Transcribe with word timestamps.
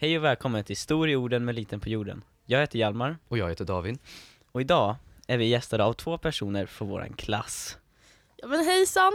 Hej 0.00 0.18
och 0.18 0.24
välkommen 0.24 0.64
till 0.64 0.76
Stor 0.76 1.08
i 1.08 1.16
orden 1.16 1.44
med 1.44 1.54
liten 1.54 1.80
på 1.80 1.88
jorden. 1.88 2.24
Jag 2.46 2.60
heter 2.60 2.78
Hjalmar 2.78 3.16
Och 3.28 3.38
jag 3.38 3.48
heter 3.48 3.64
David. 3.64 3.98
och 4.52 4.60
idag 4.60 4.96
är 5.26 5.38
vi 5.38 5.44
gästade 5.46 5.84
av 5.84 5.92
två 5.92 6.18
personer 6.18 6.66
från 6.66 6.88
våran 6.88 7.12
klass. 7.12 7.78
Ja 8.36 8.48
men 8.48 8.64
hejsan! 8.64 9.12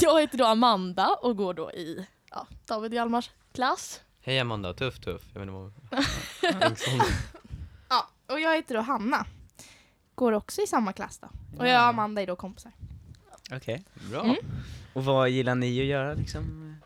Jag 0.00 0.20
heter 0.20 0.38
då 0.38 0.44
Amanda 0.44 1.08
och 1.22 1.36
går 1.36 1.54
då 1.54 1.72
i 1.72 2.06
ja, 2.30 2.46
David 2.66 2.94
Hjalmars 2.94 3.30
klass. 3.52 4.00
Hej 4.20 4.38
Amanda, 4.40 4.74
tuff 4.74 4.98
tuff. 5.00 5.22
Jag 5.32 5.40
vet 5.40 5.48
inte 5.48 5.52
vad... 5.52 5.72
Ja, 7.88 8.08
och 8.26 8.40
jag 8.40 8.56
heter 8.56 8.74
då 8.74 8.80
Hanna. 8.80 9.26
Går 10.14 10.32
också 10.32 10.60
i 10.62 10.66
samma 10.66 10.92
klass 10.92 11.18
då. 11.18 11.28
Och 11.58 11.68
jag 11.68 11.82
och 11.82 11.88
Amanda 11.88 12.22
är 12.22 12.26
då 12.26 12.36
kompisar. 12.36 12.72
Okej. 13.52 13.84
Bra. 14.10 14.24
Mm. 14.24 14.36
Och 14.92 15.04
vad 15.04 15.30
gillar 15.30 15.54
ni 15.54 15.80
att 15.80 15.86
göra 15.86 16.14
liksom? 16.14 16.76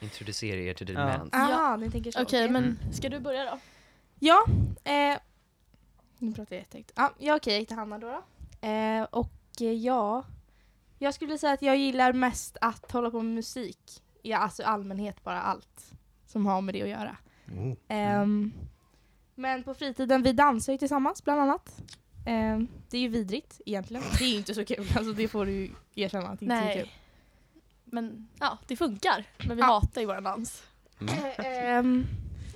Introducera 0.00 0.60
er 0.60 0.74
till 0.74 0.88
Ja. 0.94 1.00
demens. 1.00 1.32
Aha, 1.32 1.76
ni 1.76 1.90
tänker 1.90 2.10
så. 2.10 2.22
Okej 2.22 2.44
okej. 2.44 2.50
men 2.52 2.78
ska 2.92 3.08
du 3.08 3.20
börja 3.20 3.44
då? 3.44 3.58
Ja, 4.18 4.44
eh, 4.84 5.18
nu 6.18 6.32
pratar 6.34 6.56
jag 6.56 6.60
jättehögt. 6.60 6.92
Ja, 6.94 7.12
ja 7.18 7.36
okej, 7.36 7.52
jag 7.52 7.60
heter 7.60 7.74
Hanna 7.74 7.98
då. 7.98 8.06
då. 8.60 8.68
Eh, 8.68 9.02
och 9.02 9.32
eh, 9.60 9.72
ja, 9.72 10.24
jag 10.98 11.14
skulle 11.14 11.38
säga 11.38 11.52
att 11.52 11.62
jag 11.62 11.76
gillar 11.76 12.12
mest 12.12 12.56
att 12.60 12.92
hålla 12.92 13.10
på 13.10 13.22
med 13.22 13.34
musik. 13.34 14.02
Ja, 14.22 14.38
alltså 14.38 14.62
allmänhet 14.62 15.24
bara 15.24 15.40
allt 15.40 15.92
som 16.26 16.46
har 16.46 16.60
med 16.60 16.74
det 16.74 16.82
att 16.82 16.88
göra. 16.88 17.16
Oh. 17.56 17.74
Ehm, 17.88 18.52
men 19.34 19.62
på 19.62 19.74
fritiden, 19.74 20.22
vi 20.22 20.32
dansar 20.32 20.72
ju 20.72 20.78
tillsammans 20.78 21.24
bland 21.24 21.40
annat. 21.40 21.82
Ehm, 22.26 22.68
det 22.90 22.96
är 22.96 23.00
ju 23.00 23.08
vidrigt 23.08 23.60
egentligen. 23.66 24.02
Det 24.18 24.24
är 24.24 24.28
ju 24.28 24.36
inte 24.36 24.54
så 24.54 24.64
kul, 24.64 24.86
alltså 24.96 25.12
det 25.12 25.28
får 25.28 25.46
du 25.46 25.52
ju 25.52 25.70
erkänna 25.94 26.28
att 26.28 26.38
det 26.38 26.44
inte 26.44 26.56
är 26.56 26.74
kul. 26.74 26.88
Men 27.92 28.28
ja, 28.40 28.58
det 28.66 28.76
funkar. 28.76 29.24
Men 29.46 29.56
vi 29.56 29.60
Ja. 29.62 29.66
hatar 29.66 30.00
ju 30.00 30.06
våran 30.06 30.24
dans. 30.24 30.62
Mm. 31.00 31.14
Ehm, 31.38 32.06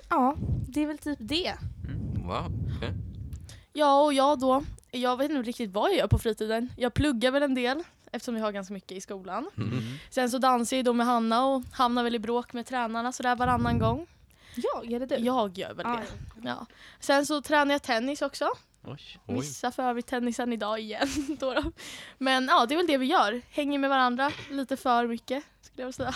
ja, 0.08 0.36
det 0.68 0.82
är 0.82 0.86
väl 0.86 0.98
typ 0.98 1.18
det. 1.20 1.54
Wow. 2.24 2.52
okej. 2.76 2.92
Ja 3.72 4.02
och 4.04 4.12
jag 4.12 4.38
då, 4.40 4.64
jag 4.90 5.16
vet 5.16 5.30
inte 5.30 5.42
riktigt 5.42 5.70
vad 5.72 5.90
jag 5.90 5.96
gör 5.98 6.06
på 6.08 6.18
fritiden. 6.18 6.72
Jag 6.76 6.94
pluggar 6.94 7.30
väl 7.30 7.42
en 7.42 7.54
del 7.54 7.82
eftersom 8.12 8.36
jag 8.36 8.44
har 8.44 8.52
ganska 8.52 8.74
mycket 8.74 8.92
i 8.92 9.00
skolan. 9.00 9.50
Mm. 9.56 9.78
Sen 10.10 10.30
så 10.30 10.38
dansar 10.38 10.76
jag 10.76 10.84
då 10.84 10.92
med 10.92 11.06
Hanna 11.06 11.46
och 11.46 11.62
hamnar 11.72 12.02
väl 12.04 12.14
i 12.14 12.18
bråk 12.18 12.52
med 12.52 12.66
tränarna 12.66 13.12
sådär 13.12 13.36
varannan 13.36 13.78
gång. 13.78 14.06
Jag, 14.56 14.92
är 14.92 15.00
det 15.00 15.06
du? 15.06 15.14
Jag 15.24 15.58
gör 15.58 15.74
väl 15.74 15.86
Ah, 15.86 15.96
det. 15.96 16.48
Ja. 16.48 16.66
Sen 17.00 17.26
så 17.26 17.42
tränar 17.42 17.74
jag 17.74 17.82
tennis 17.82 18.22
också. 18.22 18.48
Oj. 18.84 19.00
Oj. 19.26 19.34
Missar 19.34 19.70
för 19.70 19.82
övrigt 19.82 20.06
tennisen 20.06 20.52
idag 20.52 20.80
igen. 20.80 21.08
Då 21.40 21.54
då. 21.54 21.72
Men 22.18 22.46
ja, 22.46 22.66
det 22.66 22.74
är 22.74 22.76
väl 22.76 22.86
det 22.86 22.98
vi 22.98 23.06
gör. 23.06 23.42
Hänger 23.50 23.78
med 23.78 23.90
varandra 23.90 24.30
lite 24.50 24.76
för 24.76 25.06
mycket 25.06 25.44
skulle 25.60 25.82
jag 25.82 25.86
vilja 25.86 25.92
säga. 25.92 26.14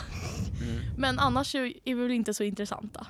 Mm. 0.63 0.81
Men 0.99 1.19
annars 1.19 1.55
är 1.55 1.75
vi 1.85 1.95
väl 1.95 2.11
inte 2.11 2.35
så 2.35 2.45
intressanta. 2.45 3.07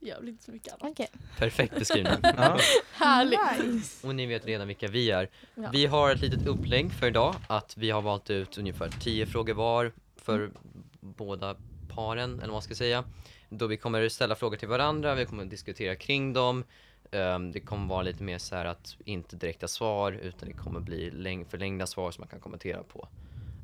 Gör 0.00 0.18
väl 0.20 0.28
inte 0.28 0.44
så 0.44 0.52
mycket 0.52 0.72
annat. 0.72 0.92
Okej. 0.92 1.08
Perfekt 1.38 1.78
beskrivning. 1.78 2.14
Ja. 2.22 2.58
Härligt. 2.92 3.64
Nice. 3.64 4.06
Och 4.06 4.14
ni 4.14 4.26
vet 4.26 4.46
redan 4.46 4.68
vilka 4.68 4.88
vi 4.88 5.10
är. 5.10 5.28
Ja. 5.54 5.70
Vi 5.72 5.86
har 5.86 6.10
ett 6.10 6.20
litet 6.20 6.46
upplägg 6.46 6.92
för 6.92 7.06
idag, 7.06 7.34
att 7.46 7.76
vi 7.76 7.90
har 7.90 8.02
valt 8.02 8.30
ut 8.30 8.58
ungefär 8.58 8.88
10 9.00 9.26
frågor 9.26 9.54
var 9.54 9.92
för 10.16 10.50
båda 11.00 11.56
paren, 11.94 12.30
eller 12.30 12.46
vad 12.46 12.52
man 12.52 12.62
ska 12.62 12.74
säga. 12.74 13.04
Då 13.48 13.66
vi 13.66 13.76
kommer 13.76 14.08
ställa 14.08 14.34
frågor 14.34 14.56
till 14.56 14.68
varandra, 14.68 15.14
vi 15.14 15.26
kommer 15.26 15.44
diskutera 15.44 15.96
kring 15.96 16.32
dem. 16.32 16.64
Ehm, 17.10 17.52
det 17.52 17.60
kommer 17.60 17.86
vara 17.88 18.02
lite 18.02 18.22
mer 18.22 18.38
så 18.38 18.56
här 18.56 18.64
att 18.64 18.96
inte 19.04 19.36
direkta 19.36 19.68
svar, 19.68 20.12
utan 20.12 20.48
det 20.48 20.54
kommer 20.54 20.80
bli 20.80 21.10
läng- 21.10 21.44
förlängda 21.44 21.86
svar 21.86 22.10
som 22.10 22.22
man 22.22 22.28
kan 22.28 22.40
kommentera 22.40 22.82
på. 22.82 23.08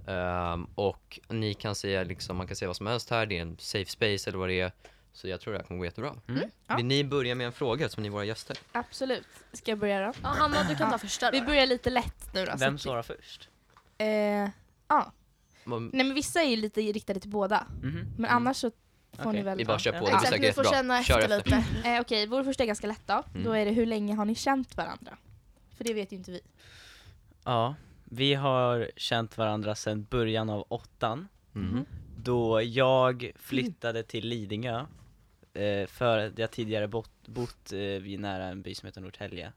Ehm, 0.06 0.66
och 0.74 1.20
ni 1.28 1.54
kan 1.54 1.74
säga 1.74 2.04
liksom, 2.04 2.36
man 2.36 2.46
kan 2.46 2.56
säga 2.56 2.68
vad 2.68 2.76
som 2.76 2.86
helst 2.86 3.10
här, 3.10 3.26
det 3.26 3.38
är 3.38 3.42
en 3.42 3.56
safe 3.58 3.90
space 3.90 4.30
eller 4.30 4.38
vad 4.38 4.48
det 4.48 4.60
är. 4.60 4.72
Så 5.12 5.28
jag 5.28 5.40
tror 5.40 5.52
det 5.52 5.58
här 5.58 5.66
kommer 5.66 5.78
gå 5.78 5.84
jättebra. 5.84 6.14
Mm. 6.28 6.50
Ja. 6.66 6.76
Vill 6.76 6.86
ni 6.86 7.04
börja 7.04 7.34
med 7.34 7.46
en 7.46 7.52
fråga 7.52 7.88
som 7.88 8.02
ni 8.02 8.08
är 8.08 8.12
våra 8.12 8.24
gäster? 8.24 8.58
Absolut. 8.72 9.26
Ska 9.52 9.70
jag 9.70 9.78
börja 9.78 10.06
då? 10.06 10.12
Ja, 10.22 10.28
Hanna, 10.28 10.62
du 10.68 10.76
kan 10.76 10.90
ta 10.90 10.98
första 10.98 11.30
Vi 11.30 11.40
då. 11.40 11.46
börjar 11.46 11.66
lite 11.66 11.90
lätt 11.90 12.34
nu 12.34 12.44
då. 12.46 12.52
Vem 12.58 12.78
svarar 12.78 13.02
först? 13.02 13.48
Eh, 13.98 14.06
ja. 14.88 15.12
Nej 15.64 15.90
men 16.04 16.14
vissa 16.14 16.40
är 16.42 16.48
ju 16.50 16.56
lite 16.56 16.80
riktade 16.80 17.20
till 17.20 17.30
båda. 17.30 17.66
Mhm. 17.82 18.06
Men 18.18 18.30
annars 18.30 18.56
så 18.56 18.70
får 19.12 19.22
Okej. 19.22 19.32
ni 19.32 19.42
väl 19.42 19.58
Vi 19.58 19.64
bara 19.64 19.78
kör 19.78 19.92
på, 19.92 19.96
Ja. 19.96 20.00
det 20.00 20.06
blir 20.06 20.14
Exakt, 20.16 20.28
säkert 20.32 20.56
ni 20.56 20.64
får 20.64 20.70
känna 20.72 21.02
Kör 21.02 21.18
efter 21.18 21.36
lite. 21.36 21.88
Eh, 21.88 22.00
Okej, 22.00 22.26
vår 22.26 22.44
första 22.44 22.62
är 22.62 22.66
ganska 22.66 22.86
lätt 22.86 23.02
då. 23.06 23.22
Mm. 23.30 23.44
Då 23.44 23.52
är 23.52 23.64
det 23.64 23.70
hur 23.70 23.86
länge 23.86 24.14
har 24.14 24.24
ni 24.24 24.34
känt 24.34 24.76
varandra? 24.76 25.16
För 25.76 25.84
det 25.84 25.94
vet 25.94 26.12
ju 26.12 26.16
inte 26.16 26.30
vi. 26.30 26.40
Ja, 27.44 27.74
vi 28.04 28.34
har 28.34 28.90
känt 28.96 29.38
varandra 29.38 29.74
sedan 29.74 30.04
början 30.10 30.50
av 30.50 30.64
åttan. 30.68 31.28
Mhm. 31.52 31.86
Då 32.18 32.62
jag 32.62 33.30
flyttade 33.36 34.02
till 34.02 34.28
Lidingö 34.28 34.84
eh, 35.54 35.86
för 35.86 36.18
att 36.18 36.38
jag 36.38 36.50
tidigare 36.50 36.88
bott, 36.88 37.28
bott 37.28 37.72
eh, 37.72 37.78
vid 37.78 38.20
nära 38.20 38.44
en 38.44 38.62
by 38.62 38.74
som 38.74 38.86
heter 38.86 39.00
Norrtälje. 39.00 39.52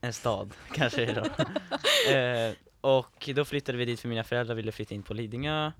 En 0.00 0.12
stad 0.12 0.54
kanske 0.72 1.04
det 1.04 1.12
är 1.12 1.14
då. 1.14 2.12
eh, 2.14 2.54
och 2.80 3.30
då 3.34 3.44
flyttade 3.44 3.78
vi 3.78 3.84
dit 3.84 4.00
för 4.00 4.08
mina 4.08 4.24
föräldrar 4.24 4.54
ville 4.54 4.72
flytta 4.72 4.94
in 4.94 5.02
på 5.02 5.14
Lidingö. 5.14 5.72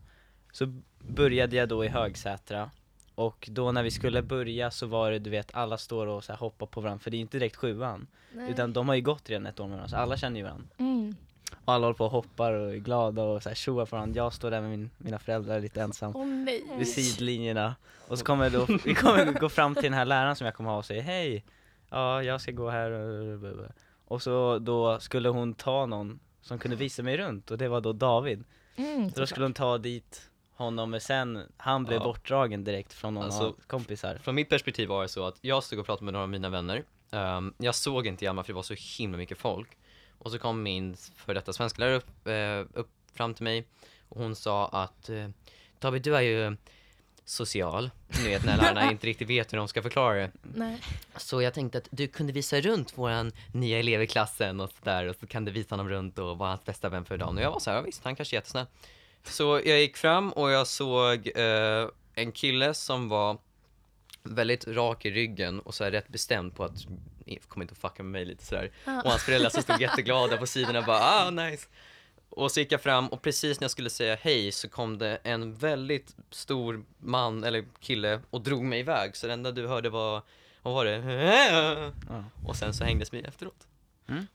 Så 0.55 0.67
började 0.99 1.57
jag 1.57 1.69
då 1.69 1.85
i 1.85 1.89
Högsätra. 1.89 2.71
Och 3.15 3.49
då 3.53 3.73
när 3.73 3.83
vi 3.83 3.91
skulle 3.91 4.23
börja 4.23 4.71
så 4.71 4.87
var 4.87 5.11
det 5.11 5.19
du 5.19 5.31
vet 5.31 5.55
alla 5.55 5.79
står 5.79 6.07
och 6.07 6.25
så 6.25 6.33
här 6.33 6.39
hoppar 6.39 6.67
på 6.67 6.81
varandra 6.81 6.99
för 6.99 7.11
det 7.11 7.17
är 7.17 7.19
inte 7.21 7.39
direkt 7.39 7.57
sjuan. 7.57 8.07
Utan 8.49 8.73
de 8.73 8.89
har 8.89 8.95
ju 8.95 9.03
gått 9.03 9.31
redan 9.31 9.47
ett 9.47 9.61
år 9.61 9.65
med 9.65 9.77
varandra 9.77 9.89
så 9.89 9.97
alla 9.97 10.17
känner 10.17 10.37
ju 10.37 10.43
varandra. 10.43 10.67
Mm. 10.79 11.17
Och 11.65 11.73
alla 11.73 11.87
håller 11.87 11.97
på 11.97 12.05
och 12.05 12.11
hoppar 12.11 12.53
och 12.53 12.73
är 12.73 12.77
glada 12.77 13.23
och 13.23 13.43
så 13.43 13.49
här 13.49 13.57
tjoar 13.57 13.87
på 13.87 13.97
varandra. 13.97 14.17
Jag 14.17 14.33
står 14.33 14.51
där 14.51 14.61
med 14.61 14.71
min, 14.71 14.91
mina 14.99 15.19
föräldrar 15.19 15.61
lite 15.61 15.83
ensam 15.83 16.17
Åh 16.17 16.27
nej. 16.27 16.65
vid 16.79 16.89
sidlinjerna. 16.89 17.75
Och 18.09 18.19
så 18.19 18.25
kommer 18.25 18.51
då, 18.51 18.67
vi 18.85 18.95
kommer 18.95 19.33
gå 19.41 19.49
fram 19.49 19.75
till 19.75 19.83
den 19.83 19.95
här 19.95 20.05
läraren 20.05 20.37
som 20.37 20.45
jag 20.45 20.55
kommer 20.55 20.71
ha 20.71 20.79
och 20.79 20.85
säga 20.85 21.03
hej, 21.03 21.45
ja 21.91 22.23
jag 22.23 22.41
ska 22.41 22.53
gå 22.53 22.71
här 22.71 22.91
och 22.91 23.71
och 24.07 24.23
så 24.23 24.59
då 24.59 25.01
skulle 25.01 25.29
hon 25.29 25.55
ta 25.55 25.87
någon 25.87 26.21
som 26.41 26.59
kunde 26.59 26.77
visa 26.77 27.03
mig 27.03 27.17
runt 27.17 27.51
och 27.51 27.59
det 27.59 27.69
var 27.69 27.81
då 27.81 27.93
David. 27.93 28.45
Mm, 28.77 29.11
Så 29.11 29.21
då 29.21 29.27
skulle 29.27 29.45
hon 29.45 29.55
ta 29.55 29.79
dit 29.79 30.31
honom 30.55 30.91
men 30.91 31.01
sen, 31.01 31.43
han 31.57 31.85
blev 31.85 31.99
Ja. 31.99 32.05
bortdragen 32.05 32.65
direkt 32.65 32.93
från 32.93 33.15
någon 33.15 33.25
Alltså- 33.25 33.47
av 33.49 33.57
kompisar. 33.67 34.19
Från 34.23 34.35
mitt 34.35 34.49
perspektiv 34.49 34.89
var 34.89 35.03
det 35.03 35.09
så 35.09 35.27
att 35.27 35.39
jag 35.41 35.65
stod 35.65 35.79
och 35.79 35.87
pratade 35.87 36.05
med 36.05 36.13
några 36.13 36.23
av 36.25 36.29
mina 36.31 36.49
vänner. 36.49 36.85
Ehm, 37.11 37.55
jag 37.59 37.75
såg 37.75 38.07
inte 38.07 38.25
Hjalmar 38.25 38.43
för 38.43 38.53
det 38.53 38.55
var 38.57 38.63
så 38.63 38.75
himla 38.99 39.19
mycket 39.19 39.39
folk. 39.39 39.69
Och 40.19 40.31
så 40.31 40.39
kom 40.39 40.63
min 40.63 40.97
för 41.17 41.35
detta 41.35 41.53
svensklärare 41.53 41.95
upp, 41.97 42.27
eh, 42.27 42.79
upp 42.81 42.91
fram 43.13 43.35
till 43.35 43.45
mig 43.45 43.65
och 44.09 44.21
hon 44.21 44.37
sa 44.37 44.69
att 44.69 45.09
eh, 45.09 45.29
David 45.79 46.03
du 46.03 46.17
är 46.17 46.21
ju 46.21 46.57
social. 47.25 47.91
Ni 48.09 48.29
vet 48.29 48.45
när 48.45 48.57
lärarna 48.57 48.91
inte 48.91 49.07
riktigt 49.07 49.29
vet 49.29 49.53
hur 49.53 49.59
de 49.59 49.69
ska 49.69 49.83
förklara 49.83 50.15
det. 50.15 50.31
nej. 50.43 50.81
Så 51.17 51.43
jag 51.43 51.55
tänkte 51.55 51.79
att 51.79 51.89
du 51.91 52.07
kunde 52.07 52.33
visa 52.33 52.61
runt 52.61 52.99
våran 52.99 53.33
nya 53.53 53.79
elev 53.79 54.03
i 54.03 54.07
klassen 54.07 54.61
och 54.61 54.71
sådär 54.79 55.07
och 55.09 55.17
så 55.17 55.27
kan 55.27 55.45
du 55.45 55.53
visa 55.53 55.73
honom 55.73 55.89
runt 55.89 56.19
och 56.19 56.39
vara 56.39 56.49
hans 56.49 56.65
bästa 56.65 56.89
vän 56.89 57.05
för 57.05 57.17
dagen. 57.17 57.37
Och 57.39 57.43
jag 57.45 57.51
var 57.51 57.59
så 57.61 57.71
här, 57.71 57.77
ja, 57.77 57.83
visst 57.83 58.05
han 58.05 58.17
kanske 58.17 58.37
är 58.37 58.39
jättesnäll. 58.39 58.67
Så 59.25 59.61
jag 59.65 59.81
gick 59.81 59.97
fram 59.97 60.33
och 60.33 60.51
jag 60.51 60.67
såg 60.67 61.31
eh, 61.35 61.89
en 62.15 62.33
kille 62.33 62.75
som 62.75 63.09
var 63.09 63.39
väldigt 64.23 64.67
rak 64.67 65.05
i 65.05 65.11
ryggen 65.11 65.61
och 65.61 65.75
så 65.75 65.85
här 65.85 65.91
rätt 65.91 66.09
bestämd 66.09 66.55
på 66.55 66.65
att 66.65 66.87
kom 67.49 67.62
inte 67.62 67.73
att 67.73 67.79
fucka 67.79 68.03
med 68.03 68.12
mig 68.12 68.25
lite 68.25 68.45
sådär. 68.45 68.71
Och 68.85 69.11
hans 69.11 69.23
föräldrar 69.23 69.51
som 69.51 69.62
stod 69.62 69.81
jätteglada 69.81 70.37
på 70.37 70.47
sidorna 70.47 70.83
bara 70.83 71.01
ah 71.01 71.31
nice. 71.31 71.69
Och 72.29 72.53
så 72.53 72.61
gick 72.61 72.73
jag 72.73 72.81
fram 72.81 73.09
och 73.09 73.23
precis 73.23 73.61
när 73.61 73.65
jag 73.65 73.71
skulle 73.71 73.91
säga 73.91 74.19
hej 74.21 74.53
så 74.53 74.69
kom 74.69 74.99
det 74.99 75.19
en 75.23 75.55
väldigt 75.55 76.17
stor 76.31 76.85
man 76.99 77.44
eller 77.44 77.65
kille 77.81 78.21
och 78.31 78.41
drog 78.41 78.65
mig 78.65 78.81
iväg. 78.81 79.17
Så 79.17 79.26
det 79.26 79.32
enda 79.32 79.53
du 79.53 79.67
hörde 79.67 79.91
var, 79.91 80.23
vad 80.62 80.75
var 80.75 80.85
det? 80.85 81.93
Och 82.44 82.56
sen 82.56 82.75
så 82.75 82.85
hängdes 82.85 83.12
vi 83.12 83.21
efteråt. 83.21 83.67
Mm. 84.09 84.26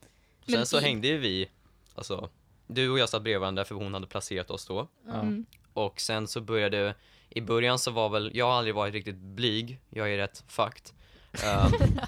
Sen 0.48 0.66
så 0.66 0.78
hängde 0.78 1.08
ju 1.08 1.18
vi, 1.18 1.50
alltså 1.94 2.30
du 2.74 2.90
och 2.90 2.98
jag 2.98 3.08
satt 3.08 3.22
bredvid 3.22 3.40
varandra 3.40 3.64
för 3.64 3.74
hon 3.74 3.94
hade 3.94 4.06
placerat 4.06 4.50
oss 4.50 4.66
då. 4.66 4.88
Mm. 5.12 5.46
Och 5.72 6.00
sen 6.00 6.28
så 6.28 6.40
började, 6.40 6.94
i 7.28 7.40
början 7.40 7.78
så 7.78 7.90
var 7.90 8.08
väl, 8.08 8.30
jag 8.34 8.46
har 8.46 8.52
aldrig 8.52 8.74
varit 8.74 8.94
riktigt 8.94 9.16
blyg, 9.16 9.80
jag 9.90 10.12
är 10.12 10.16
rätt 10.16 10.44
fucked. 10.48 10.90
Um, 11.32 11.98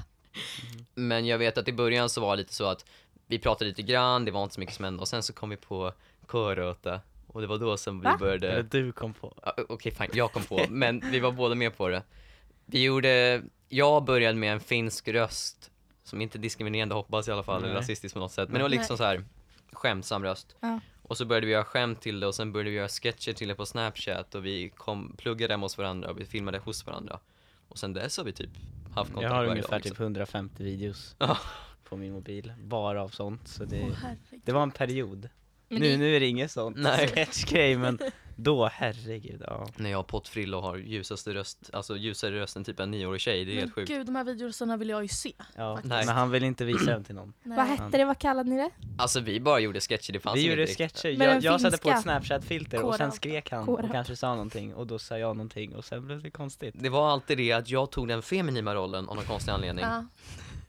men 0.95 1.27
jag 1.27 1.39
vet 1.39 1.59
att 1.59 1.69
i 1.69 1.73
början 1.73 2.09
så 2.09 2.21
var 2.21 2.37
det 2.37 2.43
lite 2.43 2.55
så 2.55 2.65
att 2.65 2.85
vi 3.27 3.39
pratade 3.39 3.69
lite 3.69 3.83
grann, 3.83 4.25
det 4.25 4.31
var 4.31 4.43
inte 4.43 4.55
så 4.55 4.61
mycket 4.61 4.75
som 4.75 4.85
hände 4.85 5.01
och 5.01 5.09
sen 5.09 5.23
så 5.23 5.33
kom 5.33 5.51
vi 5.51 5.57
på 5.57 5.93
körröta 6.33 7.01
och 7.27 7.41
det 7.41 7.47
var 7.47 7.59
då 7.59 7.77
som 7.77 8.01
vi 8.01 8.05
Va? 8.05 8.17
började 8.21 8.51
Eller 8.51 8.63
du 8.63 8.93
kom 8.93 9.15
på. 9.15 9.35
Ja, 9.43 9.55
Okej, 9.69 9.93
fine, 9.93 10.11
jag 10.13 10.33
kom 10.33 10.43
på, 10.43 10.65
men 10.69 11.03
vi 11.11 11.21
var 11.21 11.33
båda 11.33 11.55
med 11.55 11.77
på 11.77 11.89
det. 11.89 12.03
Vi 12.67 12.83
gjorde, 12.83 13.43
jag 13.69 14.05
började 14.05 14.39
med 14.39 14.53
en 14.53 14.61
finsk 14.61 15.09
röst, 15.09 15.71
som 16.05 16.21
inte 16.21 16.39
är 16.39 16.41
diskriminerande 16.41 16.95
hoppas 16.95 17.29
i 17.29 17.33
alla 17.33 17.43
fall, 17.43 17.59
eller 17.59 17.73
Nej. 17.73 17.83
rasistisk 17.83 18.15
på 18.15 18.21
något 18.21 18.33
sätt, 18.33 18.49
men 18.49 18.59
det 18.59 18.63
var 18.63 18.69
liksom 18.69 18.97
så 18.97 19.05
här 19.05 19.25
skämtsam 19.73 20.23
röst. 20.25 20.57
Ja. 20.61 20.81
Och 21.03 21.17
så 21.17 21.25
började 21.25 21.47
vi 21.47 21.53
göra 21.53 21.65
skämt 21.65 22.01
till 22.01 22.21
det 22.21 22.27
och 22.27 22.35
sen 22.35 22.53
började 22.53 22.71
vi 22.71 22.77
göra 22.77 22.89
sketcher 22.89 23.33
till 23.33 23.49
det 23.49 23.55
på 23.55 23.67
snapchat 23.67 24.35
och 24.35 24.47
vi 24.47 24.71
kom, 24.71 25.15
pluggade 25.19 25.53
hemma 25.55 25.65
hos 25.65 25.79
varandra 25.79 26.11
och 26.11 26.21
vi 26.21 26.25
filmade 26.25 26.59
hos 26.59 26.87
varandra. 26.87 27.19
Och 27.69 27.79
sen 27.79 27.93
dess 27.93 28.17
har 28.17 28.25
vi 28.25 28.33
typ 28.33 28.51
haft 28.95 29.13
kontakt 29.13 29.23
Jag 29.23 29.31
har 29.31 29.37
varje 29.37 29.51
ungefär 29.51 29.71
dag. 29.71 29.83
typ 29.83 29.91
Liksom. 29.91 30.05
150 30.05 30.63
videos 30.65 31.17
på 31.85 31.97
min 31.97 32.13
mobil, 32.13 32.53
bara 32.63 33.03
av 33.03 33.09
sånt. 33.09 33.49
Så 33.49 33.65
det, 33.65 33.77
herregud. 33.77 34.41
det 34.45 34.53
var 34.53 34.63
en 34.63 34.71
period. 34.71 35.29
Men 35.69 35.81
nu, 35.81 35.89
det- 35.91 35.97
nu 35.97 36.17
är 36.17 36.21
det 36.21 36.27
inget 36.27 36.51
sånt 36.51 36.77
sketchgrej 37.09 37.77
men 37.77 37.99
Då, 38.37 38.67
herregud, 38.73 39.43
ja. 39.47 39.67
När 39.77 39.91
jag 39.91 39.99
har 39.99 40.03
pottfrilla 40.03 40.57
och 40.57 40.63
har 40.63 40.77
ljusaste 40.77 41.35
röst, 41.35 41.71
alltså 41.73 41.97
ljusare 41.97 42.41
röst 42.41 42.57
än 42.57 42.65
typ 42.65 42.81
en 42.81 42.91
nioårig 42.91 43.21
tjej, 43.21 43.45
det 43.45 43.51
är 43.51 43.55
Men 43.55 43.63
helt 43.63 43.75
sjukt. 43.75 43.89
gud, 43.89 44.07
de 44.07 44.17
här 44.17 44.25
videorna 44.25 44.77
vill 44.77 44.89
jag 44.89 45.03
ju 45.03 45.09
se. 45.09 45.33
ja. 45.57 45.75
Faktiskt. 45.77 45.95
Men 46.07 46.09
han 46.09 46.31
vill 46.31 46.45
inte 46.45 46.65
visa 46.65 46.93
dem 46.93 47.05
till 47.05 47.15
någon. 47.15 47.33
Nej. 47.43 47.57
Vad 47.57 47.67
hette 47.67 47.99
det, 47.99 48.05
vad 48.05 48.19
kallade 48.19 48.51
ni 48.51 48.57
det? 48.57 48.71
Alltså 48.99 49.21
vi 49.21 49.41
bara 49.41 49.61
gjorde 49.61 49.81
sketcher, 49.81 50.13
det 50.13 50.21
fanns 50.21 50.37
Vi 50.37 50.51
gjorde 50.51 50.67
sketcher, 50.67 51.19
Men 51.19 51.29
jag, 51.29 51.43
jag 51.43 51.61
satte 51.61 51.79
på 51.79 51.91
ett 51.91 52.03
snapchat-filter 52.03 52.83
och 52.83 52.95
sen 52.95 53.13
skrek 53.13 53.51
han 53.51 53.67
Kåra. 53.67 53.83
och 53.85 53.93
kanske 53.93 54.17
sa 54.17 54.31
någonting 54.33 54.75
och 54.75 54.87
då 54.87 54.99
sa 54.99 55.19
jag 55.19 55.37
någonting 55.37 55.75
och 55.77 55.85
sen 55.85 56.07
blev 56.07 56.23
det 56.23 56.31
konstigt. 56.31 56.75
Det 56.79 56.89
var 56.89 57.11
alltid 57.11 57.39
det 57.39 57.53
att 57.53 57.69
jag 57.71 57.91
tog 57.91 58.09
den 58.09 58.23
feminina 58.23 58.75
rollen 58.75 59.09
av 59.09 59.17
någon 59.17 59.25
konstig 59.25 59.53
anledning. 59.53 59.85
Ja. 59.85 60.05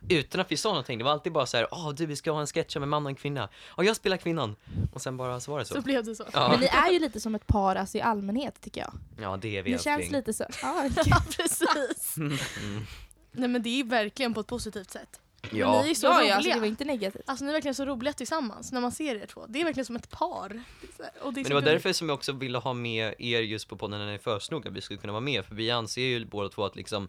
Utan 0.10 0.42
att 0.42 0.52
vi 0.52 0.58
sa 0.58 0.70
någonting, 0.70 0.98
det 0.98 1.04
var 1.04 1.12
alltid 1.12 1.32
bara 1.34 1.46
så 1.46 1.58
här, 1.58 1.68
åh 1.72 1.90
du 1.94 2.06
vi 2.06 2.16
ska 2.16 2.32
ha 2.32 2.42
en 2.42 2.48
sketch 2.48 2.76
om 2.76 2.84
en 2.84 2.90
man 2.90 3.04
och 3.06 3.10
en 3.10 3.16
kvinna. 3.16 3.50
Och 3.68 3.86
jag 3.86 3.96
spelar 3.96 4.18
kvinnan. 4.18 4.56
Och 4.94 5.02
sen 5.02 5.18
bara 5.18 5.40
så 5.40 5.52
var 5.52 5.60
det 5.60 5.66
så. 5.66 5.74
Så 5.74 5.82
blev 5.82 6.04
det 6.04 6.16
så. 6.16 6.24
Ja, 6.34 6.50
Men 6.50 6.60
ni 6.60 6.66
är 6.66 6.92
ju 6.92 7.00
lite 7.00 7.20
som 7.20 7.36
ett 7.36 7.48
par 7.48 7.76
alltså, 7.76 7.98
i 7.98 8.02
allmänhet 8.02 8.62
tycker 8.62 8.82
jag. 8.82 8.94
ja 9.22 9.38
det 9.42 9.58
är 9.58 9.64
vi 9.64 9.72
Det 9.72 9.82
känns 9.84 10.12
lite 10.12 10.34
så. 10.34 10.46
Ja, 10.62 10.90
Ja, 11.06 11.18
precis. 11.38 12.18
Mm. 12.18 12.38
Nej 13.32 13.50
men 13.50 13.64
det 13.64 13.70
är 13.80 13.84
verkligen 13.84 14.34
på 14.34 14.40
ett 14.40 14.48
positivt 14.48 14.92
sätt. 14.92 15.20
Men 15.52 15.60
Ja, 15.60 15.82
ni 15.82 15.90
är 15.92 15.96
så 15.96 16.06
ja, 16.08 16.10
roliga. 16.10 16.22
alltså, 16.22 16.36
alltså, 16.36 16.54
det 16.54 16.60
var 16.60 16.68
inte 16.68 16.86
negativt. 16.86 17.42
ni 17.42 17.48
är 17.48 17.52
verkligen 17.52 17.76
så 17.76 17.86
roliga 17.86 18.14
tillsammans 18.14 18.72
när 18.72 18.82
man 18.82 18.92
ser 18.92 19.16
er 19.16 19.26
två. 19.26 19.46
Det 19.48 19.62
är 19.62 19.66
verkligen 19.66 19.86
som 19.86 19.96
ett 19.96 20.10
par. 20.10 20.50
Det 20.50 20.56
är 20.56 21.04
här- 21.04 21.12
Och 21.24 21.34
det 21.34 21.40
är 21.40 21.44
men 21.44 21.50
det 21.50 21.54
var 21.54 21.62
därför 21.62 21.94
som 21.94 22.10
jag 22.10 22.16
också 22.16 22.32
ville 22.32 22.58
ha 22.58 22.74
med 22.74 23.14
er 23.20 23.42
just 23.42 23.68
på 23.68 23.78
podden 23.78 24.00
när 24.00 24.12
ni 24.12 24.18
föreslog 24.20 24.68
att 24.68 24.74
vi 24.74 24.82
skulle 24.82 25.00
kunna 25.00 25.14
vara 25.14 25.22
med. 25.22 25.46
För 25.46 25.56
vi 25.56 25.72
anser 25.72 26.02
ju 26.02 26.26
båda 26.26 26.50
två 26.50 26.66
att 26.66 26.76
liksom 26.76 27.08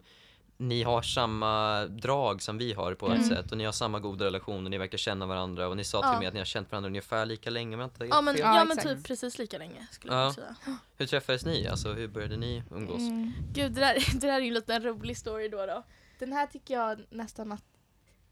ni 0.57 0.83
har 0.83 1.01
samma 1.01 1.85
drag 1.85 2.41
som 2.41 2.57
vi 2.57 2.73
har 2.73 2.93
på 2.93 3.07
ett 3.07 3.13
Mm. 3.15 3.29
sätt 3.29 3.51
och 3.51 3.57
ni 3.57 3.65
har 3.65 3.71
samma 3.71 3.99
goda 3.99 4.25
relation 4.25 4.65
och 4.65 4.71
ni 4.71 4.77
verkar 4.77 4.97
känna 4.97 5.25
varandra 5.25 5.67
och 5.67 5.77
ni 5.77 5.83
sa 5.83 6.01
till 6.01 6.09
Ja. 6.13 6.19
mig 6.19 6.27
att 6.27 6.33
ni 6.33 6.39
har 6.39 6.45
känt 6.45 6.71
varandra 6.71 6.87
ungefär 6.89 7.25
lika 7.25 7.49
länge 7.49 7.75
om 7.75 7.79
jag 7.79 7.87
inte 7.87 8.05
Ja 8.05 8.21
men, 8.21 8.35
ja, 8.37 8.55
Ja, 8.57 8.65
men 8.65 8.77
exakt. 8.77 8.95
typ 8.97 9.07
precis 9.07 9.37
lika 9.37 9.57
länge 9.57 9.87
skulle 9.91 10.13
Ja. 10.13 10.23
jag 10.23 10.33
säga. 10.33 10.55
Hur 10.97 11.05
träffades 11.07 11.45
ni? 11.45 11.67
Alltså 11.67 11.93
hur 11.93 12.07
började 12.07 12.37
ni 12.37 12.63
umgås? 12.71 12.99
Mm. 12.99 13.31
Gud 13.53 13.71
det 13.71 13.79
där, 13.81 13.95
det 14.19 14.27
där 14.27 14.33
är 14.33 14.39
ju 14.39 14.47
en 14.47 14.53
liten 14.53 14.83
rolig 14.83 15.17
story 15.17 15.49
då. 15.49 15.65
då. 15.65 15.83
Den 16.19 16.33
här 16.33 16.47
tycker 16.47 16.73
jag 16.73 17.01
nästan 17.09 17.51
att 17.51 17.63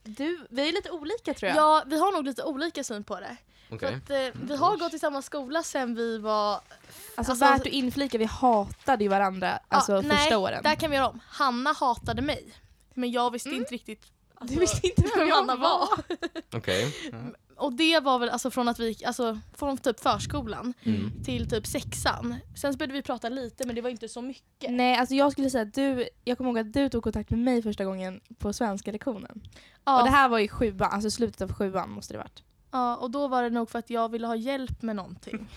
du, 0.03 0.47
vi 0.49 0.69
är 0.69 0.73
lite 0.73 0.91
olika 0.91 1.33
tror 1.33 1.49
jag. 1.49 1.57
Ja, 1.57 1.83
vi 1.87 1.99
har 1.99 2.11
nog 2.11 2.25
lite 2.25 2.43
olika 2.43 2.83
syn 2.83 3.03
på 3.03 3.19
det. 3.19 3.37
Okej. 3.69 3.79
För 3.89 3.97
att, 3.97 4.09
eh, 4.35 4.41
vi 4.43 4.55
har 4.55 4.77
gått 4.77 4.93
i 4.93 4.99
samma 4.99 5.21
skola 5.21 5.63
sen 5.63 5.95
vi 5.95 6.17
var... 6.17 6.53
Alltså, 6.53 7.31
Alltså- 7.31 7.45
värt 7.45 7.61
att 7.61 7.65
inflika, 7.67 8.17
vi 8.17 8.25
hatade 8.25 9.03
ju 9.03 9.09
varandra 9.09 9.59
alltså, 9.67 9.91
Ja, 9.95 10.01
första 10.01 10.15
nej, 10.15 10.35
åren. 10.35 10.63
Där 10.63 10.75
kan 10.75 10.91
vi 10.91 10.97
göra 10.97 11.07
om. 11.07 11.19
Hanna 11.27 11.73
hatade 11.73 12.21
mig. 12.21 12.53
Men 12.93 13.11
jag 13.11 13.31
visste 13.31 13.49
Mm. 13.49 13.59
inte 13.61 13.73
riktigt 13.73 14.05
alltså, 14.43 14.55
Du 14.55 14.59
visste 14.61 14.87
inte 14.87 15.01
vem 15.17 15.27
jag 15.27 15.35
Hanna 15.35 15.55
var. 15.55 15.87
Okej. 16.55 16.95
Och 17.57 17.73
det 17.73 17.99
var 17.99 18.19
väl 18.19 18.29
alltså 18.29 18.51
från 18.51 18.67
att 18.67 18.79
vi 18.79 18.95
alltså 19.05 19.39
från 19.53 19.77
typ 19.77 19.99
förskolan 19.99 20.73
Mm. 20.83 21.23
till 21.23 21.49
typ 21.49 21.67
sexan. 21.67 22.35
Sen 22.55 22.73
så 22.73 22.77
började 22.77 22.93
vi 22.93 23.01
prata 23.01 23.29
lite 23.29 23.65
men 23.67 23.75
det 23.75 23.81
var 23.81 23.89
inte 23.89 24.09
så 24.09 24.21
mycket. 24.21 24.71
Nej, 24.71 24.95
alltså 24.97 25.15
jag 25.15 25.31
skulle 25.31 25.49
säga 25.49 25.61
att 25.61 25.73
du, 25.73 26.09
jag 26.23 26.37
kommer 26.37 26.49
ihåg 26.49 26.59
att 26.59 26.73
du 26.73 26.89
tog 26.89 27.03
kontakt 27.03 27.29
med 27.29 27.39
mig 27.39 27.61
första 27.61 27.85
gången 27.85 28.21
på 28.37 28.53
svenska 28.53 28.91
lektionen. 28.91 29.41
Ja, 29.85 29.97
Och 29.99 30.05
det 30.05 30.11
här 30.11 30.29
var 30.29 30.39
i 30.39 30.47
sjuan, 30.47 30.91
alltså 30.91 31.11
slutet 31.11 31.41
av 31.41 31.53
sjuan 31.53 31.89
måste 31.91 32.13
det 32.13 32.17
varit. 32.17 32.43
ja, 32.71 32.95
och 32.95 33.11
då 33.11 33.27
var 33.27 33.43
det 33.43 33.49
nog 33.49 33.69
för 33.69 33.79
att 33.79 33.89
jag 33.89 34.09
ville 34.11 34.27
ha 34.27 34.35
hjälp 34.35 34.81
med 34.81 34.95
någonting. 34.95 35.47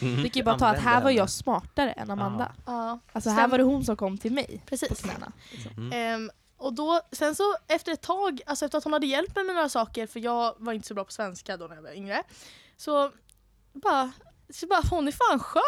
Mm. 0.00 0.22
Vi 0.22 0.28
kan 0.30 0.40
ju 0.40 0.44
bara 0.44 0.58
ta 0.58 0.66
att 0.66 0.78
här 0.80 1.02
var 1.02 1.10
jag 1.10 1.30
smartare 1.30 1.92
än 1.92 2.10
Amanda. 2.10 2.52
Ja, 2.66 2.98
Alltså 3.12 3.30
här 3.30 3.36
Stäm- 3.46 3.50
var 3.50 3.58
det 3.58 3.64
hon 3.64 3.84
som 3.84 3.96
kom 3.96 4.18
till 4.18 4.32
mig 4.32 4.60
på 4.64 4.66
precis. 4.70 5.00
knäna. 5.02 5.32
Mm. 5.76 5.92
Ehm, 5.92 6.30
och 6.58 6.72
då, 6.74 7.00
sen 7.12 7.34
så 7.34 7.56
efter 7.68 7.92
ett 7.92 8.02
tag, 8.02 8.40
alltså 8.46 8.64
efter 8.64 8.78
att 8.78 8.84
hon 8.84 8.92
hade 8.92 9.06
hjälpt 9.06 9.34
mig 9.36 9.44
med 9.44 9.54
några 9.54 9.68
saker, 9.68 10.06
för 10.06 10.20
jag 10.20 10.54
var 10.58 10.72
inte 10.72 10.88
så 10.88 10.94
bra 10.94 11.04
på 11.04 11.12
svenska 11.12 11.56
då 11.56 11.66
när 11.66 11.74
jag 11.74 11.82
var 11.82 11.92
yngre, 11.92 12.22
så 12.76 13.12
bara, 13.72 14.12
så 14.50 14.66
bara 14.66 14.80
hon 14.90 15.08
är 15.08 15.12
fan 15.12 15.38
skön. 15.38 15.62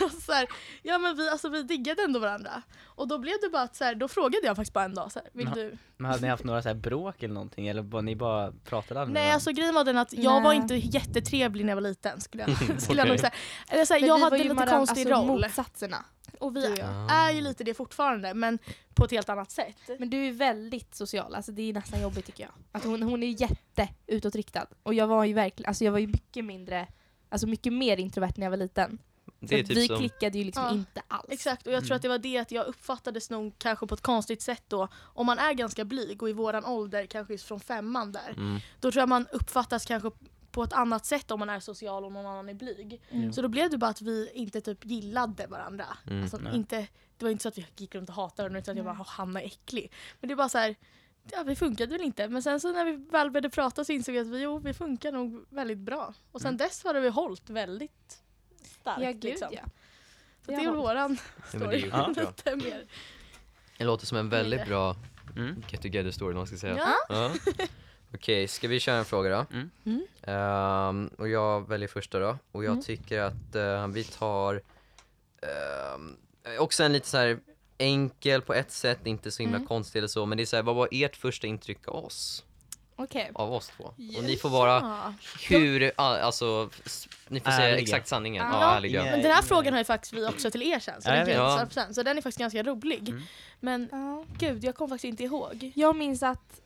Alltså 0.00 0.20
så 0.20 0.32
här, 0.32 0.48
ja 0.82 0.98
men 0.98 1.16
vi, 1.16 1.28
alltså, 1.28 1.48
vi 1.48 1.62
diggade 1.62 2.02
ändå 2.02 2.20
varandra. 2.20 2.62
Och 2.84 3.08
då 3.08 3.18
blev 3.18 3.34
det 3.42 3.48
bara 3.48 3.62
att 3.62 3.76
så 3.76 3.84
här, 3.84 3.94
då 3.94 4.08
frågade 4.08 4.46
jag 4.46 4.56
faktiskt 4.56 4.72
bara 4.74 4.84
en 4.84 4.94
dag 4.94 5.12
så 5.12 5.18
här, 5.18 5.28
vill 5.32 5.46
Ja. 5.46 5.54
du? 5.54 5.78
Men 5.96 6.10
hade 6.10 6.22
ni 6.22 6.28
haft 6.28 6.44
några 6.44 6.62
så 6.62 6.68
här 6.68 6.74
bråk 6.74 7.22
eller 7.22 7.34
någonting 7.34 7.68
eller 7.68 7.82
var 7.82 8.02
ni 8.02 8.16
bara 8.16 8.52
pratade 8.64 9.00
aldrig 9.00 9.14
Nej 9.14 9.20
varandra? 9.22 9.34
alltså 9.34 9.52
grejen 9.52 9.74
var 9.74 9.84
den 9.84 9.98
att 9.98 10.12
jag 10.12 10.40
var 10.42 10.50
Nej. 10.50 10.56
inte 10.56 10.74
jättetrevlig 10.74 11.64
när 11.64 11.70
jag 11.70 11.76
var 11.76 11.88
liten 11.88 12.20
skulle 12.20 12.42
jag, 12.42 12.82
skulle 12.82 12.98
jag 13.00 13.08
nog 13.08 13.18
säga. 13.18 13.32
Eller 13.68 13.84
så 13.84 13.94
här, 13.94 14.00
Men 14.00 14.08
jag 14.08 14.18
hade 14.18 14.30
var 14.30 14.36
ju 14.44 14.54
lite 14.54 14.66
konstig 14.66 15.12
alltså, 15.12 15.32
roll. 15.32 15.40
motsatserna. 15.42 16.04
Och 16.38 16.56
vi. 16.56 16.82
Ah. 16.82 17.10
är 17.10 17.30
ju 17.30 17.40
lite 17.40 17.64
det 17.64 17.74
fortfarande 17.74 18.34
men 18.34 18.58
på 19.00 19.04
ett 19.04 19.10
helt 19.10 19.28
annat 19.28 19.50
sätt. 19.50 19.76
Men 19.98 20.10
du 20.10 20.26
är 20.28 20.32
väldigt 20.32 20.94
social, 20.94 21.34
alltså 21.34 21.52
det 21.52 21.62
är 21.62 21.72
nästan 21.72 22.02
jobbigt 22.02 22.26
tycker 22.26 22.44
jag. 22.44 22.52
Att 22.72 22.84
hon, 22.84 23.02
hon 23.02 23.22
är 23.22 23.42
jätte 23.42 23.88
utåtriktad. 24.06 24.66
Och 24.82 24.94
jag 24.94 25.06
var 25.06 25.24
ju 25.24 25.32
verkligen, 25.32 25.68
alltså 25.68 25.84
jag 25.84 25.92
var 25.92 25.98
ju 25.98 26.06
mycket 26.06 26.44
mindre, 26.44 26.88
alltså 27.28 27.46
mycket 27.46 27.72
mer 27.72 27.96
introvert 27.96 28.32
när 28.36 28.46
jag 28.46 28.50
var 28.50 28.56
liten. 28.56 28.98
Typ 29.48 29.70
vi 29.70 29.86
som, 29.86 29.98
klickade 29.98 30.38
ju 30.38 30.44
liksom 30.44 30.64
Ja, 30.64 30.72
inte 30.72 31.02
alls. 31.08 31.26
Exakt 31.28 31.66
och 31.66 31.72
jag 31.72 31.80
tror 31.80 31.90
Mm. 31.90 31.96
att 31.96 32.02
det 32.02 32.08
var 32.08 32.18
det 32.18 32.38
att 32.38 32.50
jag 32.50 32.66
uppfattades 32.66 33.30
nog 33.30 33.54
kanske 33.58 33.86
på 33.86 33.94
ett 33.94 34.00
konstigt 34.00 34.42
sätt 34.42 34.62
då. 34.68 34.88
Om 34.94 35.26
man 35.26 35.38
är 35.38 35.52
ganska 35.52 35.84
blyg 35.84 36.22
och 36.22 36.30
i 36.30 36.32
våran 36.32 36.64
ålder, 36.64 37.06
kanske 37.06 37.34
just 37.34 37.44
från 37.44 37.60
femman 37.60 38.12
där, 38.12 38.34
mm. 38.36 38.60
då 38.80 38.92
tror 38.92 39.00
jag 39.00 39.08
man 39.08 39.26
uppfattas 39.32 39.86
kanske 39.86 40.10
på 40.50 40.62
ett 40.62 40.72
annat 40.72 41.06
sätt 41.06 41.30
om 41.30 41.38
man 41.38 41.50
är 41.50 41.60
social 41.60 42.04
och 42.04 42.12
någon 42.12 42.26
annan 42.26 42.48
är 42.48 42.54
blyg. 42.54 43.00
Mm. 43.10 43.32
Så 43.32 43.42
då 43.42 43.48
blev 43.48 43.70
det 43.70 43.78
bara 43.78 43.90
att 43.90 44.02
vi 44.02 44.30
inte 44.34 44.60
typ 44.60 44.84
gillade 44.84 45.46
varandra. 45.46 45.86
Mm, 46.06 46.22
alltså, 46.22 46.36
nej. 46.36 46.56
inte, 46.56 46.76
det 47.16 47.24
var 47.24 47.30
inte 47.30 47.42
så 47.42 47.48
att 47.48 47.58
vi 47.58 47.66
gick 47.76 47.94
runt 47.94 48.08
och 48.08 48.14
hatade 48.14 48.42
varandra 48.42 48.58
utan 48.60 48.72
att 48.72 48.76
jag 48.76 48.84
bara. 48.86 48.96
"Åh, 49.00 49.06
Hanna 49.08 49.42
är 49.42 49.46
äcklig. 49.46 49.92
Men 50.20 50.28
det 50.28 50.34
är 50.34 50.36
bara 50.36 50.48
så 50.48 50.58
här, 50.58 50.74
ja 51.32 51.42
vi 51.42 51.56
funkade 51.56 51.92
väl 51.92 52.02
inte. 52.02 52.28
Men 52.28 52.42
sen 52.42 52.60
så 52.60 52.72
när 52.72 52.84
vi 52.84 52.92
väl 53.10 53.30
började 53.30 53.50
prata 53.50 53.84
så 53.84 53.92
insåg 53.92 54.12
vi 54.12 54.18
att 54.20 54.26
vi, 54.26 54.42
jo, 54.42 54.58
vi 54.58 54.74
funkar 54.74 55.12
nog 55.12 55.44
väldigt 55.50 55.78
bra. 55.78 56.14
Och 56.32 56.40
sen 56.40 56.48
Mm. 56.48 56.56
dess 56.58 56.84
har 56.84 56.94
det 56.94 57.00
vi 57.00 57.08
hållit 57.08 57.50
väldigt 57.50 58.22
starkt. 58.80 59.02
Ja, 59.02 59.10
gud 59.12 59.24
liksom. 59.24 59.48
ja. 59.52 59.62
Så 60.44 60.50
Det 60.50 60.56
det 60.56 60.64
är 60.64 60.70
våran 60.72 61.16
Ja, 61.52 61.58
men 61.58 61.68
det 61.68 61.76
är 61.76 61.78
story. 61.80 61.90
Ja. 61.92 62.04
skitbra. 62.06 62.24
Lite 62.30 62.56
mer. 62.56 62.86
Det 63.78 63.84
låter 63.84 64.06
som 64.06 64.18
en 64.18 64.28
väldigt 64.28 64.66
bra 64.66 64.96
Mm. 65.36 65.62
get 65.68 65.82
together 65.82 66.10
story, 66.10 66.30
om 66.32 66.36
man 66.36 66.46
ska 66.46 66.56
säga. 66.56 66.76
Ja. 66.76 66.94
Ja. 67.08 67.30
Okej, 68.14 68.48
ska 68.48 68.68
vi 68.68 68.80
köra 68.80 68.96
en 68.98 69.04
fråga 69.04 69.30
då? 69.30 69.46
Mm. 69.56 69.70
Mm. 69.86 70.06
Ehm, 70.22 71.10
och 71.18 71.28
jag 71.28 71.68
väljer 71.68 71.88
första 71.88 72.18
då. 72.18 72.38
Och 72.52 72.64
jag 72.64 72.72
Mm. 72.72 72.84
tycker 72.84 73.20
att 73.20 73.54
eh, 73.54 73.86
vi 73.88 74.04
tar 74.04 74.62
ehm, 75.42 76.16
också 76.58 76.82
en 76.84 76.92
lite 76.92 77.08
så 77.08 77.16
här 77.16 77.38
enkel 77.78 78.42
på 78.42 78.54
ett 78.54 78.70
sätt, 78.70 79.06
inte 79.06 79.30
så 79.30 79.42
himla 79.42 79.56
Mm. 79.56 79.68
konstig 79.68 79.98
eller 79.98 80.08
så, 80.08 80.26
men 80.26 80.38
det 80.38 80.44
är 80.44 80.46
så 80.46 80.56
här, 80.56 80.62
vad 80.62 80.74
var 80.76 80.88
ert 80.92 81.16
första 81.16 81.46
intryck 81.46 81.88
av 81.88 82.04
oss? 82.04 82.44
Okej. 82.96 83.30
Av 83.34 83.52
oss 83.52 83.68
två? 83.76 83.84
Och 84.18 84.24
ni 84.24 84.36
får 84.36 84.48
vara 84.48 85.14
hur, 85.48 85.92
alltså, 85.96 86.70
ni 87.28 87.40
får 87.40 87.50
säga 87.50 87.76
exakt 87.78 88.08
sanningen. 88.08 88.46
Ja. 88.52 88.60
Ja, 88.60 88.76
ärliga. 88.76 89.04
Men 89.04 89.22
den 89.22 89.32
här 89.32 89.42
frågan 89.42 89.72
har 89.72 89.80
ju 89.80 89.84
faktiskt 89.84 90.12
vi 90.12 90.26
också 90.26 90.50
till 90.50 90.62
er 90.62 90.78
sen. 90.78 91.02
Så, 91.02 91.08
Ja, 91.08 91.66
så 91.92 92.02
den 92.02 92.18
är 92.18 92.22
faktiskt 92.22 92.38
ganska 92.38 92.62
rolig. 92.62 93.08
Mm. 93.08 93.22
Men 93.60 93.88
Ja. 93.92 94.24
gud, 94.38 94.64
jag 94.64 94.74
kommer 94.74 94.88
faktiskt 94.88 95.04
inte 95.10 95.24
ihåg. 95.24 95.72
Jag 95.74 95.96
minns 95.96 96.22
att... 96.22 96.59